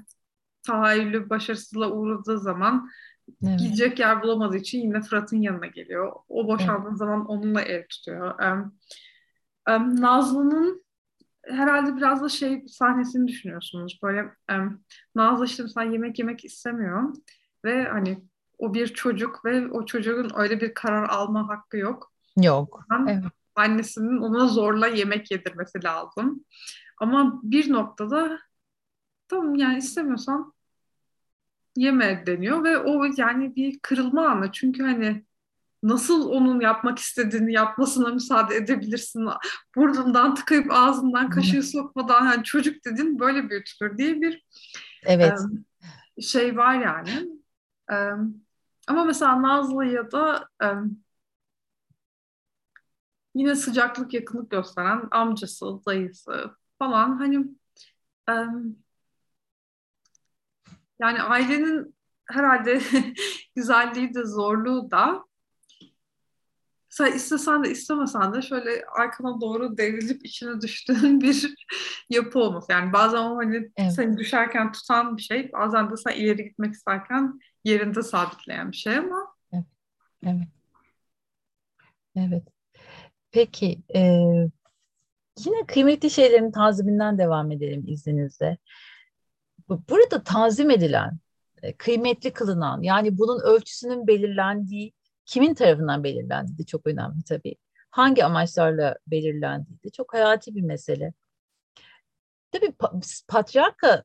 tahayyülü 0.63 1.31
başarısızlığa 1.31 1.91
uğradığı 1.91 2.39
zaman 2.39 2.91
evet. 3.47 3.59
gidecek 3.59 3.99
yer 3.99 4.23
bulamadığı 4.23 4.57
için 4.57 4.79
yine 4.79 5.03
Fırat'ın 5.03 5.37
yanına 5.37 5.67
geliyor. 5.67 6.13
O 6.29 6.47
boşaldığı 6.47 6.89
evet. 6.89 6.99
zaman 6.99 7.27
onunla 7.27 7.63
ev 7.63 7.87
tutuyor. 7.89 8.53
Um, 8.53 8.79
um, 9.69 10.01
Nazlı'nın 10.01 10.85
herhalde 11.47 11.97
biraz 11.97 12.23
da 12.23 12.29
şey 12.29 12.65
sahnesini 12.69 13.29
düşünüyorsunuz. 13.29 13.99
Böyle 14.03 14.35
um, 14.53 14.85
Nazlı 15.15 15.47
işte 15.47 15.63
mesela 15.63 15.93
yemek 15.93 16.19
yemek 16.19 16.45
istemiyor 16.45 17.15
ve 17.65 17.85
hani 17.85 18.23
o 18.59 18.75
bir 18.75 18.87
çocuk 18.87 19.45
ve 19.45 19.71
o 19.71 19.87
çocuğun 19.87 20.31
öyle 20.35 20.61
bir 20.61 20.75
karar 20.75 21.09
alma 21.09 21.49
hakkı 21.49 21.77
yok. 21.77 22.13
Yok. 22.43 22.87
Evet. 23.09 23.25
Annesinin 23.55 24.17
ona 24.17 24.47
zorla 24.47 24.87
yemek 24.87 25.31
yedirmesi 25.31 25.85
lazım. 25.85 26.45
Ama 26.99 27.41
bir 27.43 27.73
noktada 27.73 28.39
tamam 29.29 29.55
yani 29.55 29.79
istemiyorsan 29.79 30.53
yeme 31.77 32.27
deniyor 32.27 32.65
ve 32.65 32.79
o 32.79 33.05
yani 33.17 33.57
bir 33.57 33.79
kırılma 33.79 34.29
anı. 34.29 34.53
Çünkü 34.53 34.83
hani 34.83 35.25
nasıl 35.83 36.31
onun 36.31 36.61
yapmak 36.61 36.99
istediğini 36.99 37.53
yapmasına 37.53 38.09
müsaade 38.09 38.57
edebilirsin? 38.57 39.29
Burnundan 39.77 40.35
tıkayıp 40.35 40.73
ağzından 40.73 41.31
kaşığı 41.31 41.63
sokmadan 41.63 42.27
hani 42.27 42.45
çocuk 42.45 42.85
dedin 42.85 43.19
böyle 43.19 43.51
büyütülür 43.51 43.99
diye 43.99 44.21
bir 44.21 44.47
evet. 45.07 45.39
e, 46.19 46.23
şey 46.23 46.57
var 46.57 46.75
yani. 46.75 47.29
E, 47.93 47.97
ama 48.89 49.05
mesela 49.05 49.43
Nazlı'ya 49.43 50.13
da 50.13 50.49
e, 50.63 50.67
yine 53.35 53.55
sıcaklık 53.55 54.15
yakınlık 54.15 54.51
gösteren 54.51 55.09
amcası, 55.11 55.67
dayısı 55.87 56.51
falan 56.79 57.19
hani 57.19 57.37
e, 58.29 58.35
yani 61.01 61.23
ailenin 61.23 61.95
herhalde 62.31 62.81
güzelliği 63.55 64.15
de 64.15 64.25
zorluğu 64.25 64.91
da 64.91 65.25
sen 66.91 67.13
istesen 67.13 67.65
de 67.65 67.71
istemesen 67.71 68.35
de 68.35 68.43
şöyle 68.43 68.85
arkana 68.99 69.41
doğru 69.41 69.77
devrilip 69.77 70.25
içine 70.25 70.61
düştüğün 70.61 71.21
bir 71.21 71.55
yapı 72.11 72.39
olması. 72.39 72.73
Yani 72.73 72.93
bazen 72.93 73.19
o 73.19 73.37
hani 73.37 73.71
evet. 73.77 73.93
seni 73.93 74.19
düşerken 74.19 74.73
tutan 74.73 75.17
bir 75.17 75.23
şey, 75.23 75.53
bazen 75.53 75.91
de 75.91 75.97
sen 75.97 76.13
ileri 76.13 76.45
gitmek 76.45 76.73
isterken 76.75 77.41
yerinde 77.65 78.03
sabitleyen 78.03 78.73
bir 78.73 78.77
şey 78.77 78.97
ama. 78.97 79.35
Evet. 79.53 79.65
Evet. 80.27 80.49
evet. 82.17 82.43
Peki, 83.33 83.81
e, 83.95 84.01
yine 85.45 85.67
kıymetli 85.67 86.11
şeylerin 86.11 86.53
tazibinden 86.53 87.19
devam 87.19 87.51
edelim 87.51 87.85
izninizle. 87.87 88.59
Burada 89.69 90.23
tanzim 90.23 90.71
edilen, 90.71 91.19
e, 91.63 91.77
kıymetli 91.77 92.33
kılınan, 92.33 92.83
yani 92.83 93.19
bunun 93.19 93.41
ölçüsünün 93.41 94.07
belirlendiği, 94.07 94.93
kimin 95.31 95.55
tarafından 95.55 96.05
belirlendiği 96.05 96.59
de 96.59 96.65
çok 96.65 96.87
önemli 96.87 97.25
tabii. 97.29 97.57
Hangi 97.91 98.25
amaçlarla 98.25 98.97
belirlendiği 99.07 99.79
de 99.85 99.91
çok 99.91 100.15
hayati 100.15 100.55
bir 100.55 100.63
mesele. 100.63 101.13
Tabii 102.53 102.73
patriarka 103.29 104.05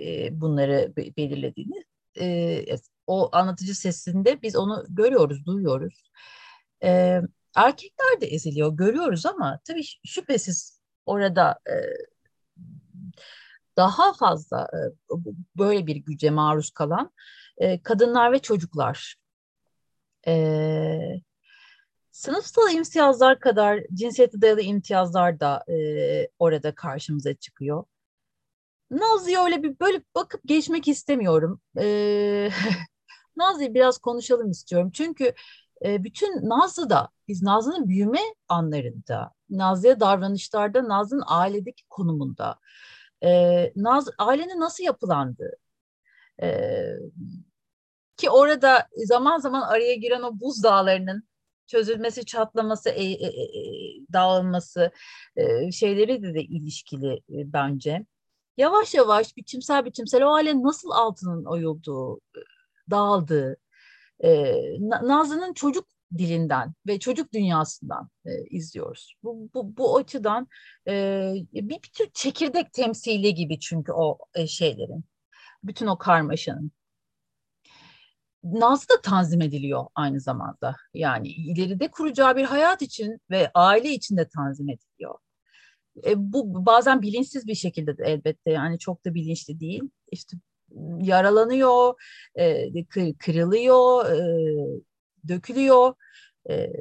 e, 0.00 0.40
bunları 0.40 0.92
belirlediğini 0.96 1.84
e, 2.20 2.64
o 3.06 3.28
anlatıcı 3.32 3.74
sesinde 3.74 4.42
biz 4.42 4.56
onu 4.56 4.84
görüyoruz, 4.88 5.46
duyuyoruz. 5.46 6.10
Erkekler 7.56 8.20
de 8.20 8.26
eziliyor, 8.26 8.76
görüyoruz 8.76 9.26
ama 9.26 9.60
tabii 9.64 9.82
şüphesiz 10.04 10.80
orada 11.06 11.60
daha 13.76 14.12
fazla 14.12 14.68
e, 14.74 14.80
böyle 15.56 15.86
bir 15.86 15.96
güce 15.96 16.30
maruz 16.30 16.70
kalan 16.70 17.12
e, 17.58 17.82
kadınlar 17.82 18.32
ve 18.32 18.38
çocuklar. 18.38 19.16
E, 20.26 21.20
sınıfsal 22.10 22.72
imtiyazlar 22.72 23.40
kadar 23.40 23.80
cinsiyete 23.94 24.40
dayalı 24.40 24.60
imtiyazlar 24.62 25.40
da 25.40 25.64
orada 26.38 26.74
karşımıza 26.74 27.34
çıkıyor. 27.34 27.84
Nazlı'ya 28.90 29.44
öyle 29.44 29.62
bir 29.62 29.80
böyle 29.80 30.02
bakıp 30.14 30.40
geçmek 30.46 30.88
istemiyorum. 30.88 31.60
E, 31.80 32.50
Nazlı'yı 33.36 33.74
biraz 33.74 33.98
konuşalım 33.98 34.50
istiyorum. 34.50 34.90
Çünkü 34.94 35.34
bütün 35.84 36.48
Nazlı'da, 36.48 37.08
biz 37.28 37.42
Nazlı'nın 37.42 37.88
büyüme 37.88 38.20
anlarında, 38.48 39.32
Nazlı'ya 39.50 40.00
davranışlarda, 40.00 40.88
Nazlı'nın 40.88 41.24
ailedeki 41.26 41.82
konumunda, 41.90 42.58
e, 43.22 43.72
Naz, 43.76 44.08
ailenin 44.18 44.60
nasıl 44.60 44.84
yapılandığı 44.84 45.56
e, 46.42 46.48
ki 48.16 48.30
orada 48.30 48.88
zaman 49.06 49.38
zaman 49.38 49.62
araya 49.62 49.94
giren 49.94 50.22
o 50.22 50.40
buz 50.40 50.62
dağlarının 50.62 51.28
çözülmesi, 51.66 52.24
çatlaması, 52.24 52.90
e, 52.90 53.04
e, 53.04 53.26
e, 53.26 53.62
dağılması 54.12 54.90
e, 55.36 55.72
şeyleri 55.72 56.22
de, 56.22 56.34
de 56.34 56.42
ilişkili 56.42 57.12
e, 57.14 57.52
bence. 57.52 58.06
Yavaş 58.56 58.94
yavaş 58.94 59.36
biçimsel 59.36 59.84
biçimsel 59.84 60.22
o 60.22 60.34
ailenin 60.34 60.64
nasıl 60.64 60.90
altının 60.90 61.44
oyulduğu, 61.44 62.20
dağıldığı, 62.90 63.56
e, 64.24 64.54
Nazlı'nın 64.80 65.54
çocuk 65.54 65.86
dilinden 66.18 66.74
ve 66.86 66.98
çocuk 66.98 67.32
dünyasından 67.32 68.08
e, 68.26 68.30
izliyoruz. 68.50 69.14
Bu, 69.22 69.50
bu, 69.54 69.76
bu 69.76 69.96
açıdan 69.96 70.48
e, 70.88 71.32
bir, 71.52 71.68
bir 71.68 71.90
tür 71.92 72.10
çekirdek 72.14 72.72
temsili 72.72 73.34
gibi 73.34 73.60
çünkü 73.60 73.92
o 73.92 74.18
e, 74.34 74.46
şeylerin, 74.46 75.04
bütün 75.62 75.86
o 75.86 75.98
karmaşanın. 75.98 76.72
Nazlı 78.52 78.88
da 78.96 79.00
tanzim 79.00 79.42
ediliyor 79.42 79.86
aynı 79.94 80.20
zamanda. 80.20 80.76
Yani 80.94 81.28
ileride 81.28 81.90
kuracağı 81.90 82.36
bir 82.36 82.44
hayat 82.44 82.82
için 82.82 83.20
ve 83.30 83.50
aile 83.54 83.90
için 83.90 84.16
de 84.16 84.28
tanzim 84.28 84.68
ediliyor. 84.68 85.14
E, 86.06 86.32
bu 86.32 86.66
bazen 86.66 87.02
bilinçsiz 87.02 87.46
bir 87.46 87.54
şekilde 87.54 87.98
de 87.98 88.04
elbette 88.04 88.50
yani 88.50 88.78
çok 88.78 89.04
da 89.04 89.14
bilinçli 89.14 89.60
değil. 89.60 89.82
İşte 90.12 90.36
yaralanıyor, 91.00 91.94
e, 92.34 93.14
kırılıyor, 93.18 94.06
e, 94.10 94.82
dökülüyor 95.28 95.94
e, 96.50 96.72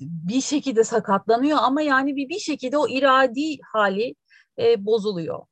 bir 0.00 0.40
şekilde 0.40 0.84
sakatlanıyor 0.84 1.58
ama 1.60 1.82
yani 1.82 2.16
bir 2.16 2.28
bir 2.28 2.38
şekilde 2.38 2.78
o 2.78 2.88
iradi 2.88 3.58
hali 3.72 4.14
e, 4.58 4.84
bozuluyor. 4.86 5.46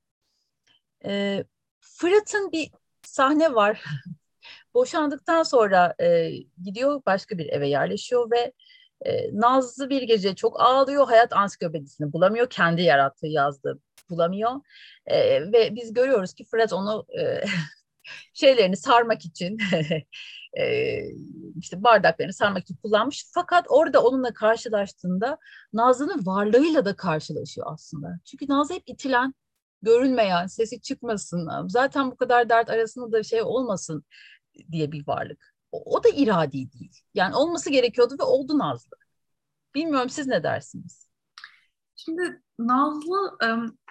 E, 1.05 1.45
Fırat'ın 1.81 2.53
bir 2.53 2.71
sahne 3.03 3.55
var. 3.55 3.85
Boşandıktan 4.75 5.43
sonra 5.43 5.95
e, 6.01 6.31
gidiyor 6.65 7.03
başka 7.07 7.39
bir 7.39 7.47
eve 7.47 7.69
yerleşiyor 7.69 8.31
ve 8.31 8.53
e, 9.05 9.41
Nazlı 9.41 9.91
bir 9.91 10.03
gece 10.03 10.35
çok 10.35 10.61
ağlıyor. 10.61 11.07
Hayat 11.07 11.33
ansiklopedisini 11.33 12.13
bulamıyor. 12.13 12.51
Kendi 12.51 12.83
yarattığı 12.83 13.27
yazdığı 13.27 13.79
bulamıyor. 14.11 14.51
E, 15.07 15.43
ve 15.53 15.75
biz 15.75 15.93
görüyoruz 15.93 16.35
ki 16.35 16.45
Fırat 16.45 16.73
onu 16.73 17.07
e, 17.21 17.45
şeylerini 18.35 18.77
sarmak 18.77 19.25
için 19.25 19.59
e, 20.59 20.99
işte 21.61 21.83
bardaklarını 21.85 22.33
sarmak 22.33 22.63
için 22.63 22.77
kullanmış. 22.77 23.25
Fakat 23.35 23.67
orada 23.69 24.03
onunla 24.03 24.35
karşılaştığında 24.35 25.39
Nazlı'nın 25.73 26.27
varlığıyla 26.27 26.85
da 26.85 26.97
karşılaşıyor 26.97 27.67
aslında. 27.71 28.19
Çünkü 28.25 28.49
Nazlı 28.49 28.75
hep 28.75 28.83
itilen, 28.87 29.35
görünmeyen, 29.83 30.47
sesi 30.47 30.81
çıkmasın, 30.81 31.69
zaten 31.69 32.11
bu 32.11 32.17
kadar 32.17 32.49
dert 32.49 32.71
arasında 32.71 33.13
da 33.13 33.23
şey 33.23 33.43
olmasın 33.43 34.05
diye 34.73 34.93
bir 34.93 35.07
varlık. 35.07 35.55
O, 35.73 35.97
o 35.97 36.05
da 36.05 36.09
iradi 36.09 36.73
değil. 36.73 37.01
Yani 37.15 37.35
olması 37.35 37.71
gerekiyordu 37.71 38.17
ve 38.21 38.23
oldu 38.23 38.59
Nazlı. 38.59 38.97
Bilmiyorum 39.75 40.09
siz 40.09 40.27
ne 40.27 40.43
dersiniz? 40.43 41.09
Şimdi 41.97 42.43
Nazlı 42.59 43.39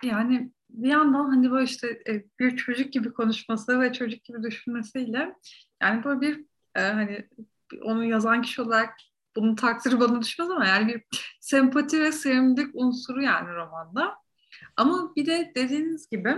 yani 0.04 0.52
bir 0.70 0.90
yandan 0.90 1.30
hani 1.30 1.52
böyle 1.52 1.64
işte 1.64 1.88
e, 2.08 2.26
bir 2.40 2.58
çocuk 2.58 2.94
gibi 2.94 3.14
konuşması 3.14 3.80
ve 3.80 3.94
çocuk 3.94 4.24
gibi 4.24 4.44
düşünmesiyle 4.44 5.36
yani 5.82 6.04
böyle 6.04 6.22
bir 6.22 6.46
e, 6.76 6.82
hani 6.82 7.30
onu 7.84 8.06
yazan 8.06 8.42
kişi 8.42 8.62
olarak 8.62 8.94
bunun 9.36 9.56
takdiri 9.56 10.00
bana 10.00 10.22
düşmez 10.22 10.52
ama 10.52 10.66
yani 10.66 10.88
bir 10.88 11.04
sempati 11.42 12.02
ve 12.02 12.12
sevimlilik 12.12 12.72
unsuru 12.74 13.22
yani 13.22 13.56
romanda. 13.56 14.16
Ama 14.78 15.16
bir 15.16 15.26
de 15.26 15.52
dediğiniz 15.56 16.10
gibi 16.10 16.38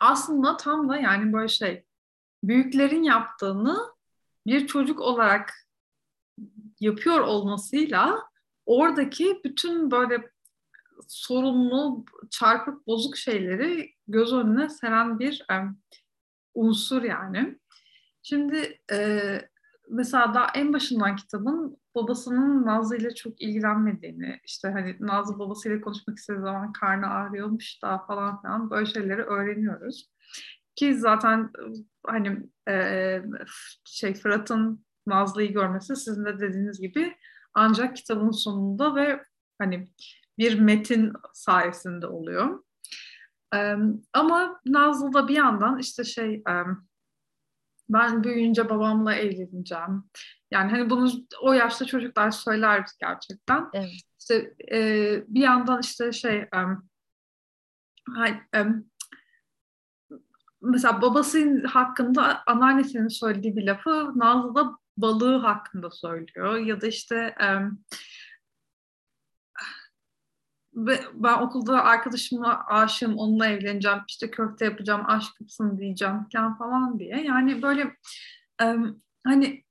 aslında 0.00 0.56
tam 0.56 0.88
da 0.88 0.96
yani 0.96 1.32
böyle 1.32 1.48
şey 1.48 1.84
büyüklerin 2.48 3.02
yaptığını 3.02 3.78
bir 4.46 4.66
çocuk 4.66 5.00
olarak 5.00 5.52
yapıyor 6.80 7.20
olmasıyla 7.20 8.22
oradaki 8.66 9.40
bütün 9.44 9.90
böyle 9.90 10.30
sorunlu, 11.08 12.04
çarpık, 12.30 12.86
bozuk 12.86 13.16
şeyleri 13.16 13.94
göz 14.08 14.32
önüne 14.32 14.68
seren 14.68 15.18
bir 15.18 15.44
e, 15.50 15.54
unsur 16.54 17.02
yani. 17.02 17.58
Şimdi 18.22 18.80
e, 18.92 19.40
mesela 19.90 20.34
daha 20.34 20.46
en 20.54 20.72
başından 20.72 21.16
kitabın 21.16 21.76
babasının 21.94 22.66
Nazlı 22.66 22.96
ile 22.96 23.14
çok 23.14 23.42
ilgilenmediğini, 23.42 24.40
işte 24.44 24.68
hani 24.68 24.96
Nazlı 25.00 25.38
babasıyla 25.38 25.80
konuşmak 25.80 26.18
istediği 26.18 26.40
zaman 26.40 26.72
karnı 26.72 27.06
ağrıyormuş 27.06 27.82
da 27.82 27.98
falan 27.98 28.40
filan 28.42 28.70
böyle 28.70 28.86
şeyleri 28.86 29.22
öğreniyoruz. 29.22 30.13
Ki 30.76 30.94
zaten 30.94 31.50
hani 32.06 32.42
e, 32.68 33.22
şey 33.84 34.14
Fırat'ın 34.14 34.84
Nazlı'yı 35.06 35.52
görmesi 35.52 35.96
sizin 35.96 36.24
de 36.24 36.40
dediğiniz 36.40 36.80
gibi 36.80 37.16
ancak 37.54 37.96
kitabın 37.96 38.30
sonunda 38.30 38.94
ve 38.94 39.22
hani 39.58 39.88
bir 40.38 40.60
metin 40.60 41.12
sayesinde 41.32 42.06
oluyor. 42.06 42.64
E, 43.54 43.76
ama 44.12 44.60
Nazlı 44.66 45.12
da 45.12 45.28
bir 45.28 45.36
yandan 45.36 45.78
işte 45.78 46.04
şey 46.04 46.34
e, 46.34 46.54
ben 47.88 48.24
büyüyünce 48.24 48.70
babamla 48.70 49.14
evleneceğim. 49.14 50.04
Yani 50.50 50.70
hani 50.70 50.90
bunu 50.90 51.10
o 51.40 51.52
yaşta 51.52 51.84
çocuklar 51.84 52.30
söyler 52.30 52.86
gerçekten. 53.00 53.68
Evet. 53.72 53.90
İşte 54.20 54.54
e, 54.72 54.78
bir 55.28 55.40
yandan 55.40 55.80
işte 55.80 56.12
şey 56.12 56.48
um, 56.56 56.88
um, 58.56 58.90
mesela 60.64 61.02
babasının 61.02 61.64
hakkında 61.64 62.42
anneannesinin 62.46 63.08
söylediği 63.08 63.56
bir 63.56 63.66
lafı 63.66 64.12
Nazlı 64.18 64.54
da 64.54 64.78
balığı 64.96 65.38
hakkında 65.38 65.90
söylüyor. 65.90 66.56
Ya 66.56 66.80
da 66.80 66.86
işte 66.86 67.34
um, 67.40 67.84
ben 71.14 71.38
okulda 71.38 71.84
arkadaşımla 71.84 72.66
aşığım, 72.66 73.18
onunla 73.18 73.46
evleneceğim, 73.46 73.98
işte 74.08 74.30
köfte 74.30 74.64
yapacağım, 74.64 75.02
aşk 75.06 75.40
mısın 75.40 75.78
diyeceğim 75.78 76.26
falan 76.58 76.98
diye. 76.98 77.22
Yani 77.24 77.62
böyle 77.62 77.96
um, 78.62 79.02
hani 79.26 79.64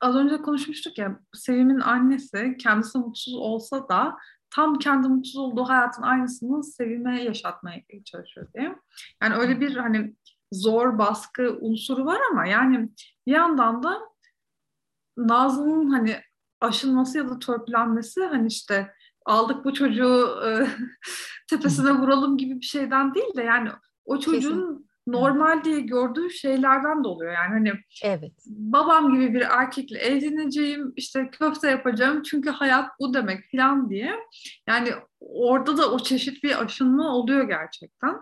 az 0.00 0.16
önce 0.16 0.36
konuşmuştuk 0.36 0.98
ya 0.98 1.20
Sevim'in 1.34 1.80
annesi 1.80 2.56
kendisi 2.58 2.98
mutsuz 2.98 3.34
olsa 3.34 3.88
da 3.88 4.16
tam 4.54 4.78
kendi 4.78 5.08
mutsuz 5.08 5.36
olduğu 5.36 5.64
hayatın 5.64 6.02
aynısını 6.02 6.64
Sevim'e 6.64 7.22
yaşatmaya 7.22 7.82
çalışıyor 8.04 8.46
diye. 8.54 8.76
Yani 9.22 9.34
öyle 9.34 9.60
bir 9.60 9.76
hani 9.76 10.14
zor 10.52 10.98
baskı 10.98 11.58
unsuru 11.60 12.04
var 12.04 12.18
ama 12.30 12.46
yani 12.46 12.88
bir 13.26 13.32
yandan 13.32 13.82
da 13.82 14.00
Nazlı'nın 15.16 15.90
hani 15.90 16.16
aşınması 16.60 17.18
ya 17.18 17.28
da 17.28 17.38
törpülenmesi 17.38 18.24
hani 18.24 18.46
işte 18.46 18.94
aldık 19.26 19.64
bu 19.64 19.74
çocuğu 19.74 20.28
tepesine 21.50 21.92
vuralım 21.92 22.38
gibi 22.38 22.56
bir 22.60 22.66
şeyden 22.66 23.14
değil 23.14 23.36
de 23.36 23.42
yani 23.42 23.70
o 24.04 24.18
çocuğun 24.18 24.40
Kesin. 24.40 24.91
Normal 25.06 25.64
diye 25.64 25.80
gördüğü 25.80 26.30
şeylerden 26.30 27.04
de 27.04 27.08
oluyor 27.08 27.32
yani 27.32 27.52
hani 27.52 27.72
evet. 28.04 28.32
babam 28.46 29.14
gibi 29.14 29.34
bir 29.34 29.40
erkekle 29.40 29.98
evleneceğim 29.98 30.92
işte 30.96 31.30
köfte 31.30 31.70
yapacağım 31.70 32.22
çünkü 32.22 32.50
hayat 32.50 32.90
bu 33.00 33.14
demek 33.14 33.50
falan 33.56 33.90
diye 33.90 34.14
yani 34.68 34.90
orada 35.20 35.76
da 35.76 35.92
o 35.92 35.98
çeşit 35.98 36.44
bir 36.44 36.62
aşınma 36.62 37.16
oluyor 37.16 37.48
gerçekten. 37.48 38.16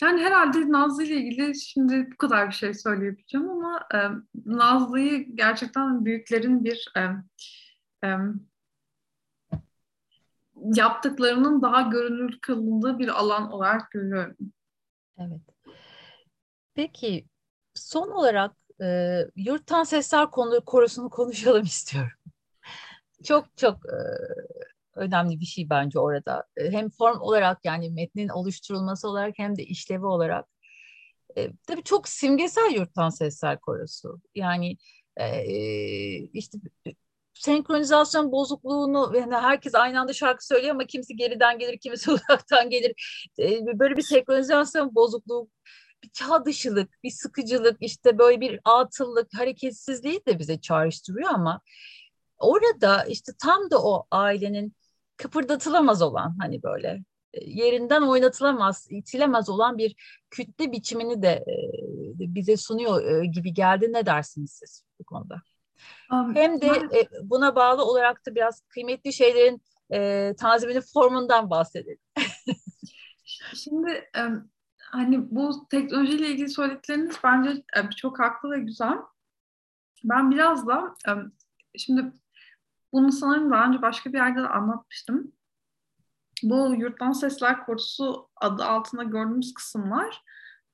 Yani 0.00 0.22
herhalde 0.22 0.72
Nazlı 0.72 1.04
ile 1.04 1.16
ilgili 1.16 1.60
şimdi 1.60 2.08
bu 2.12 2.16
kadar 2.16 2.48
bir 2.48 2.54
şey 2.54 2.74
söyleyebileceğim 2.74 3.48
ama 3.48 3.88
e, 3.94 3.98
Nazlı'yı 4.46 5.36
gerçekten 5.36 6.04
büyüklerin 6.04 6.64
bir 6.64 6.92
e, 6.96 7.00
e, 8.06 8.16
yaptıklarının 10.64 11.62
daha 11.62 11.82
görünür 11.82 12.38
kılındığı 12.40 12.98
bir 12.98 13.08
alan 13.08 13.52
olarak 13.52 13.90
görüyorum. 13.90 14.36
Evet. 15.18 15.40
Peki 16.74 17.26
son 17.74 18.10
olarak 18.10 18.56
e, 18.82 19.20
yurttan 19.36 19.84
sesler 19.84 20.30
konu 20.30 20.64
korusunu 20.64 21.10
konuşalım 21.10 21.62
istiyorum. 21.64 22.12
çok 23.24 23.56
çok 23.56 23.86
e, 23.86 23.96
önemli 24.94 25.40
bir 25.40 25.44
şey 25.44 25.70
bence 25.70 25.98
orada. 25.98 26.44
E, 26.56 26.70
hem 26.70 26.90
form 26.90 27.20
olarak 27.20 27.64
yani 27.64 27.90
metnin 27.90 28.28
oluşturulması 28.28 29.08
olarak 29.08 29.34
hem 29.38 29.56
de 29.56 29.64
işlevi 29.64 30.06
olarak. 30.06 30.46
E, 31.38 31.52
tabii 31.66 31.82
çok 31.82 32.08
simgesel 32.08 32.74
yurttan 32.74 33.08
sesler 33.10 33.60
korosu. 33.60 34.20
Yani 34.34 34.76
e, 35.16 35.44
işte 36.18 36.58
senkronizasyon 37.40 38.32
bozukluğunu 38.32 39.12
yani 39.16 39.34
herkes 39.34 39.74
aynı 39.74 40.00
anda 40.00 40.12
şarkı 40.12 40.46
söylüyor 40.46 40.74
ama 40.74 40.84
kimisi 40.84 41.16
geriden 41.16 41.58
gelir, 41.58 41.78
kimisi 41.78 42.10
uzaktan 42.12 42.70
gelir. 42.70 42.94
Böyle 43.78 43.96
bir 43.96 44.02
senkronizasyon 44.02 44.94
bozukluğu 44.94 45.48
bir 46.04 46.10
çağ 46.10 46.44
dışılık, 46.44 47.02
bir 47.02 47.10
sıkıcılık, 47.10 47.76
işte 47.80 48.18
böyle 48.18 48.40
bir 48.40 48.60
atıllık, 48.64 49.28
hareketsizliği 49.34 50.20
de 50.26 50.38
bize 50.38 50.60
çağrıştırıyor 50.60 51.30
ama 51.30 51.60
orada 52.38 53.04
işte 53.04 53.32
tam 53.42 53.70
da 53.70 53.82
o 53.82 54.06
ailenin 54.10 54.74
kıpırdatılamaz 55.16 56.02
olan 56.02 56.36
hani 56.40 56.62
böyle 56.62 57.04
yerinden 57.42 58.02
oynatılamaz, 58.02 58.86
itilemez 58.90 59.48
olan 59.48 59.78
bir 59.78 59.94
kütle 60.30 60.72
biçimini 60.72 61.22
de 61.22 61.44
bize 62.18 62.56
sunuyor 62.56 63.22
gibi 63.24 63.54
geldi. 63.54 63.92
Ne 63.92 64.06
dersiniz 64.06 64.50
siz 64.52 64.82
bu 65.00 65.04
konuda? 65.04 65.42
Hem 66.10 66.60
de 66.60 66.88
ben... 66.92 67.30
buna 67.30 67.56
bağlı 67.56 67.84
olarak 67.84 68.26
da 68.26 68.34
biraz 68.34 68.60
kıymetli 68.68 69.12
şeylerin 69.12 69.62
e, 69.92 70.32
tanziminin 70.38 70.82
formundan 70.94 71.50
bahsedelim. 71.50 71.98
Şimdi 73.54 74.10
hani 74.78 75.30
bu 75.30 75.68
teknolojiyle 75.68 76.28
ilgili 76.28 76.48
söyledikleriniz 76.48 77.16
bence 77.24 77.62
çok 77.96 78.18
haklı 78.18 78.50
ve 78.50 78.58
güzel. 78.58 78.98
Ben 80.04 80.30
biraz 80.30 80.66
da 80.66 80.94
şimdi 81.78 82.12
bunu 82.92 83.12
sanırım 83.12 83.50
daha 83.50 83.66
önce 83.66 83.82
başka 83.82 84.12
bir 84.12 84.18
yerde 84.18 84.42
de 84.42 84.48
anlatmıştım. 84.48 85.32
Bu 86.42 86.74
Yurttan 86.74 87.12
Sesler 87.12 87.66
Korusu 87.66 88.28
adı 88.36 88.64
altında 88.64 89.02
gördüğümüz 89.02 89.54
kısımlar 89.54 90.22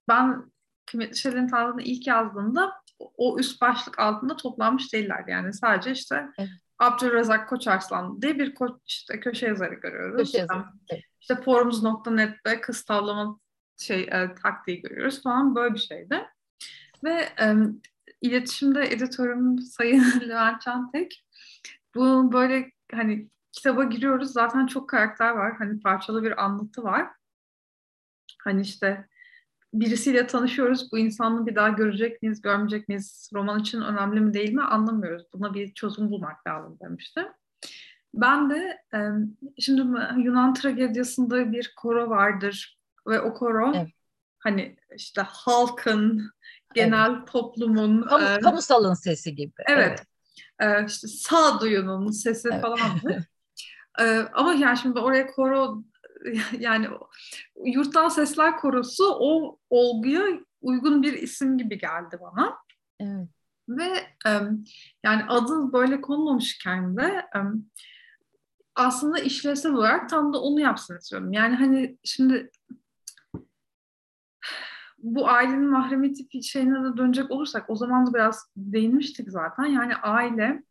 ben 0.08 0.52
kıymetli 0.86 1.16
şeylerin 1.16 1.48
tanrını 1.48 1.82
ilk 1.82 2.06
yazdığımda 2.06 2.81
o 3.16 3.38
üst 3.38 3.60
başlık 3.60 3.98
altında 3.98 4.36
toplanmış 4.36 4.92
değiller. 4.92 5.24
Yani 5.28 5.52
sadece 5.52 5.90
işte 5.90 6.26
evet. 6.38 6.50
Abdülrezzak 6.78 7.48
Koçarslan 7.48 8.22
diye 8.22 8.38
bir 8.38 8.54
koç, 8.54 8.72
işte 8.86 9.20
köşe 9.20 9.46
yazarı 9.46 9.74
görüyoruz. 9.74 10.16
Köşe 10.16 10.38
yazarı. 10.38 10.64
Evet. 10.90 11.02
İşte 11.20 11.36
forumuz.net'te 11.36 12.60
kız 12.60 12.84
tavlama 12.84 13.38
şey 13.78 14.02
e, 14.02 14.34
taktiği 14.42 14.82
görüyoruz 14.82 15.22
falan 15.22 15.54
böyle 15.54 15.74
bir 15.74 15.78
şeydi. 15.78 16.26
Ve 17.04 17.28
e, 17.40 17.54
iletişimde 18.20 18.92
editörüm 18.92 19.58
Sayın 19.58 20.20
Levent 20.28 20.60
Çantek 20.60 21.24
bu 21.94 22.32
böyle 22.32 22.72
hani 22.92 23.28
kitaba 23.52 23.84
giriyoruz 23.84 24.32
zaten 24.32 24.66
çok 24.66 24.88
karakter 24.88 25.30
var. 25.30 25.56
Hani 25.58 25.80
parçalı 25.80 26.22
bir 26.22 26.44
anlatı 26.44 26.82
var. 26.82 27.08
Hani 28.44 28.60
işte 28.60 29.08
birisiyle 29.74 30.26
tanışıyoruz. 30.26 30.92
Bu 30.92 30.98
insanı 30.98 31.46
bir 31.46 31.54
daha 31.54 31.68
görecek 31.68 32.22
miyiz, 32.22 32.42
görmeyecek 32.42 32.88
miyiz? 32.88 33.30
Roman 33.34 33.60
için 33.60 33.80
önemli 33.80 34.20
mi 34.20 34.34
değil 34.34 34.52
mi 34.52 34.62
anlamıyoruz. 34.62 35.26
Buna 35.32 35.54
bir 35.54 35.74
çözüm 35.74 36.10
bulmak 36.10 36.46
lazım 36.46 36.78
demişti. 36.82 37.20
Ben 38.14 38.50
de 38.50 38.82
şimdi 39.58 39.80
Yunan 40.16 40.54
tragedyasında 40.54 41.52
bir 41.52 41.72
koro 41.76 42.10
vardır 42.10 42.78
ve 43.06 43.20
o 43.20 43.34
koro 43.34 43.72
evet. 43.74 43.88
hani 44.38 44.76
işte 44.96 45.22
halkın, 45.26 46.30
genel 46.74 47.10
evet. 47.10 47.26
toplumun 47.26 48.02
Kamu, 48.02 48.24
e, 48.24 48.40
kamusalın 48.40 48.94
sesi 48.94 49.34
gibi. 49.34 49.52
Evet. 49.68 49.88
evet 49.88 50.06
e, 50.62 50.86
işte 50.86 51.08
sağduyunun 51.08 52.10
sesi 52.10 52.48
evet. 52.52 52.62
falandı. 52.62 53.26
e, 54.00 54.04
ama 54.32 54.52
yani 54.52 54.78
şimdi 54.78 54.98
oraya 54.98 55.26
koro 55.26 55.82
yani 56.58 56.88
yurttan 57.64 58.08
sesler 58.08 58.56
korosu 58.56 59.04
o 59.20 59.58
olguya 59.70 60.22
uygun 60.60 61.02
bir 61.02 61.12
isim 61.12 61.58
gibi 61.58 61.78
geldi 61.78 62.18
bana. 62.20 62.56
Evet. 63.00 63.28
Ve 63.68 63.92
yani 65.04 65.24
adı 65.28 65.72
böyle 65.72 66.00
konmamışken 66.00 66.96
de 66.96 67.26
aslında 68.74 69.18
işlevsel 69.18 69.72
olarak 69.72 70.08
tam 70.08 70.32
da 70.32 70.40
onu 70.42 70.60
yapsın 70.60 70.98
istiyorum. 70.98 71.32
Yani 71.32 71.54
hani 71.56 71.98
şimdi 72.04 72.50
bu 74.98 75.28
ailenin 75.28 75.70
mahremiyeti 75.70 76.42
şeyine 76.42 76.84
de 76.84 76.96
dönecek 76.96 77.30
olursak 77.30 77.70
o 77.70 77.76
zaman 77.76 78.06
da 78.06 78.14
biraz 78.14 78.50
değinmiştik 78.56 79.30
zaten. 79.30 79.64
Yani 79.64 79.96
aile 79.96 80.62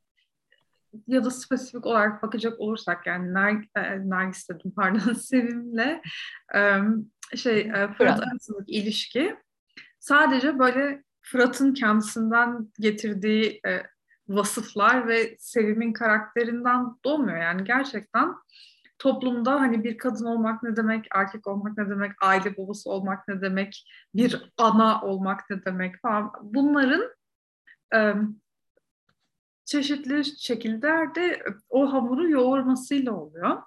ya 1.08 1.26
da 1.26 1.32
spesifik 1.32 1.86
olarak 1.86 2.24
bakacak 2.24 2.60
olursak 2.60 3.08
yani 3.08 3.34
Ner 3.34 3.68
e, 3.76 4.10
Nergis 4.10 4.50
dedim 4.50 4.72
pardon 4.76 5.14
Sevim'le 5.14 6.02
şey 7.36 7.72
Fırat 7.98 8.20
arasındaki 8.20 8.72
ilişki 8.72 9.36
sadece 10.00 10.60
böyle 10.60 11.04
Fırat'ın 11.22 11.74
kendisinden 11.74 12.72
getirdiği 12.80 13.62
e, 13.68 13.84
vasıflar 14.28 15.08
ve 15.08 15.36
Sevim'in 15.40 15.94
karakterinden 15.94 16.86
doğmuyor. 17.06 17.38
Yani 17.38 17.64
gerçekten 17.64 18.36
toplumda 19.00 19.52
hani 19.62 19.84
bir 19.84 19.98
kadın 19.98 20.26
olmak 20.26 20.64
ne 20.64 20.76
demek, 20.76 21.08
erkek 21.16 21.48
olmak 21.48 21.78
ne 21.78 21.90
demek, 21.90 22.12
aile 22.22 22.58
babası 22.58 22.90
olmak 22.90 23.28
ne 23.28 23.42
demek, 23.42 23.86
bir 24.16 24.52
ana 24.58 25.02
olmak 25.02 25.50
ne 25.50 25.66
demek 25.66 26.02
falan. 26.02 26.32
Bunların 26.42 27.10
e, 27.96 28.14
çeşitli 29.66 30.24
şekillerde 30.40 31.44
o 31.70 31.94
hamuru 31.94 32.30
yoğurmasıyla 32.30 33.12
oluyor. 33.12 33.62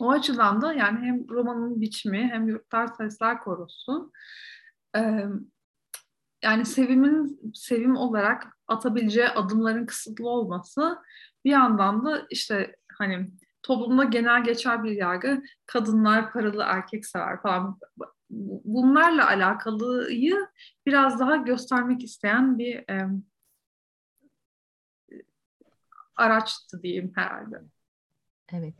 O 0.00 0.10
açıdan 0.10 0.62
da 0.62 0.72
yani 0.72 0.98
hem 0.98 1.28
romanın 1.28 1.80
biçimi 1.80 2.28
hem 2.32 2.48
Yurtlar 2.48 2.86
Sesler 2.86 3.40
Korosu 3.40 4.12
e, 4.96 5.24
yani 6.42 6.64
sevimin 6.64 7.40
sevim 7.54 7.96
olarak 7.96 8.58
atabileceği 8.68 9.28
adımların 9.28 9.86
kısıtlı 9.86 10.28
olması 10.28 10.98
bir 11.44 11.50
yandan 11.50 12.04
da 12.04 12.26
işte 12.30 12.76
hani 12.92 13.30
toplumda 13.62 14.04
genel 14.04 14.44
geçer 14.44 14.84
bir 14.84 14.90
yargı 14.90 15.42
kadınlar 15.66 16.32
paralı 16.32 16.62
erkek 16.66 17.06
sever 17.06 17.42
falan 17.42 17.78
bunlarla 18.64 19.28
alakalıyı 19.28 20.46
biraz 20.86 21.20
daha 21.20 21.36
göstermek 21.36 22.04
isteyen 22.04 22.58
bir 22.58 22.90
e, 22.90 23.08
araçtı 26.16 26.82
diyeyim 26.82 27.12
herhalde. 27.14 27.62
Evet. 28.52 28.74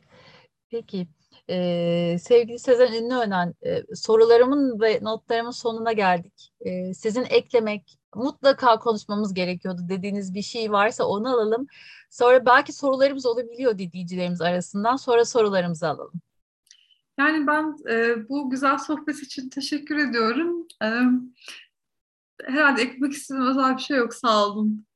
Peki 0.68 1.08
ee, 1.50 2.16
sevgili 2.20 2.58
Sezen 2.58 2.92
Ünlüönen, 2.92 3.54
e, 3.66 3.94
sorularımın 3.94 4.80
ve 4.80 4.98
notlarımın 5.02 5.50
sonuna 5.50 5.92
geldik. 5.92 6.52
E, 6.60 6.94
sizin 6.94 7.24
eklemek, 7.30 7.98
mutlaka 8.14 8.78
konuşmamız 8.78 9.34
gerekiyordu 9.34 9.80
dediğiniz 9.88 10.34
bir 10.34 10.42
şey 10.42 10.72
varsa 10.72 11.04
onu 11.04 11.28
alalım. 11.28 11.66
Sonra 12.10 12.46
belki 12.46 12.72
sorularımız 12.72 13.26
olabiliyor 13.26 13.78
dinleyicilerimiz 13.78 14.40
arasından. 14.40 14.96
Sonra 14.96 15.24
sorularımızı 15.24 15.88
alalım. 15.88 16.20
Yani 17.18 17.46
ben 17.46 17.76
e, 17.90 18.28
bu 18.28 18.50
güzel 18.50 18.78
sohbet 18.78 19.22
için 19.22 19.48
teşekkür 19.48 20.08
ediyorum. 20.08 20.66
E, 20.82 20.88
herhalde 22.44 22.82
eklemek 22.82 23.12
istediğim 23.12 23.46
özel 23.46 23.76
bir 23.76 23.82
şey 23.82 23.96
yok. 23.96 24.14
Sağ 24.14 24.46
olun. 24.46 24.86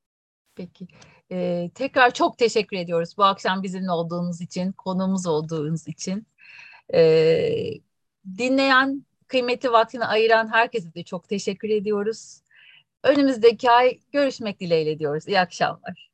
Peki. 0.55 0.87
Ee, 1.31 1.71
tekrar 1.75 2.13
çok 2.13 2.37
teşekkür 2.37 2.77
ediyoruz 2.77 3.17
bu 3.17 3.23
akşam 3.23 3.63
bizimle 3.63 3.91
olduğunuz 3.91 4.41
için, 4.41 4.71
konuğumuz 4.71 5.27
olduğunuz 5.27 5.87
için. 5.87 6.27
Ee, 6.93 7.71
dinleyen, 8.37 9.05
kıymetli 9.27 9.71
vaktini 9.71 10.05
ayıran 10.05 10.53
herkese 10.53 10.93
de 10.93 11.03
çok 11.03 11.29
teşekkür 11.29 11.69
ediyoruz. 11.69 12.41
Önümüzdeki 13.03 13.71
ay 13.71 13.99
görüşmek 14.11 14.59
dileğiyle 14.59 14.99
diyoruz. 14.99 15.27
İyi 15.27 15.39
akşamlar. 15.39 16.10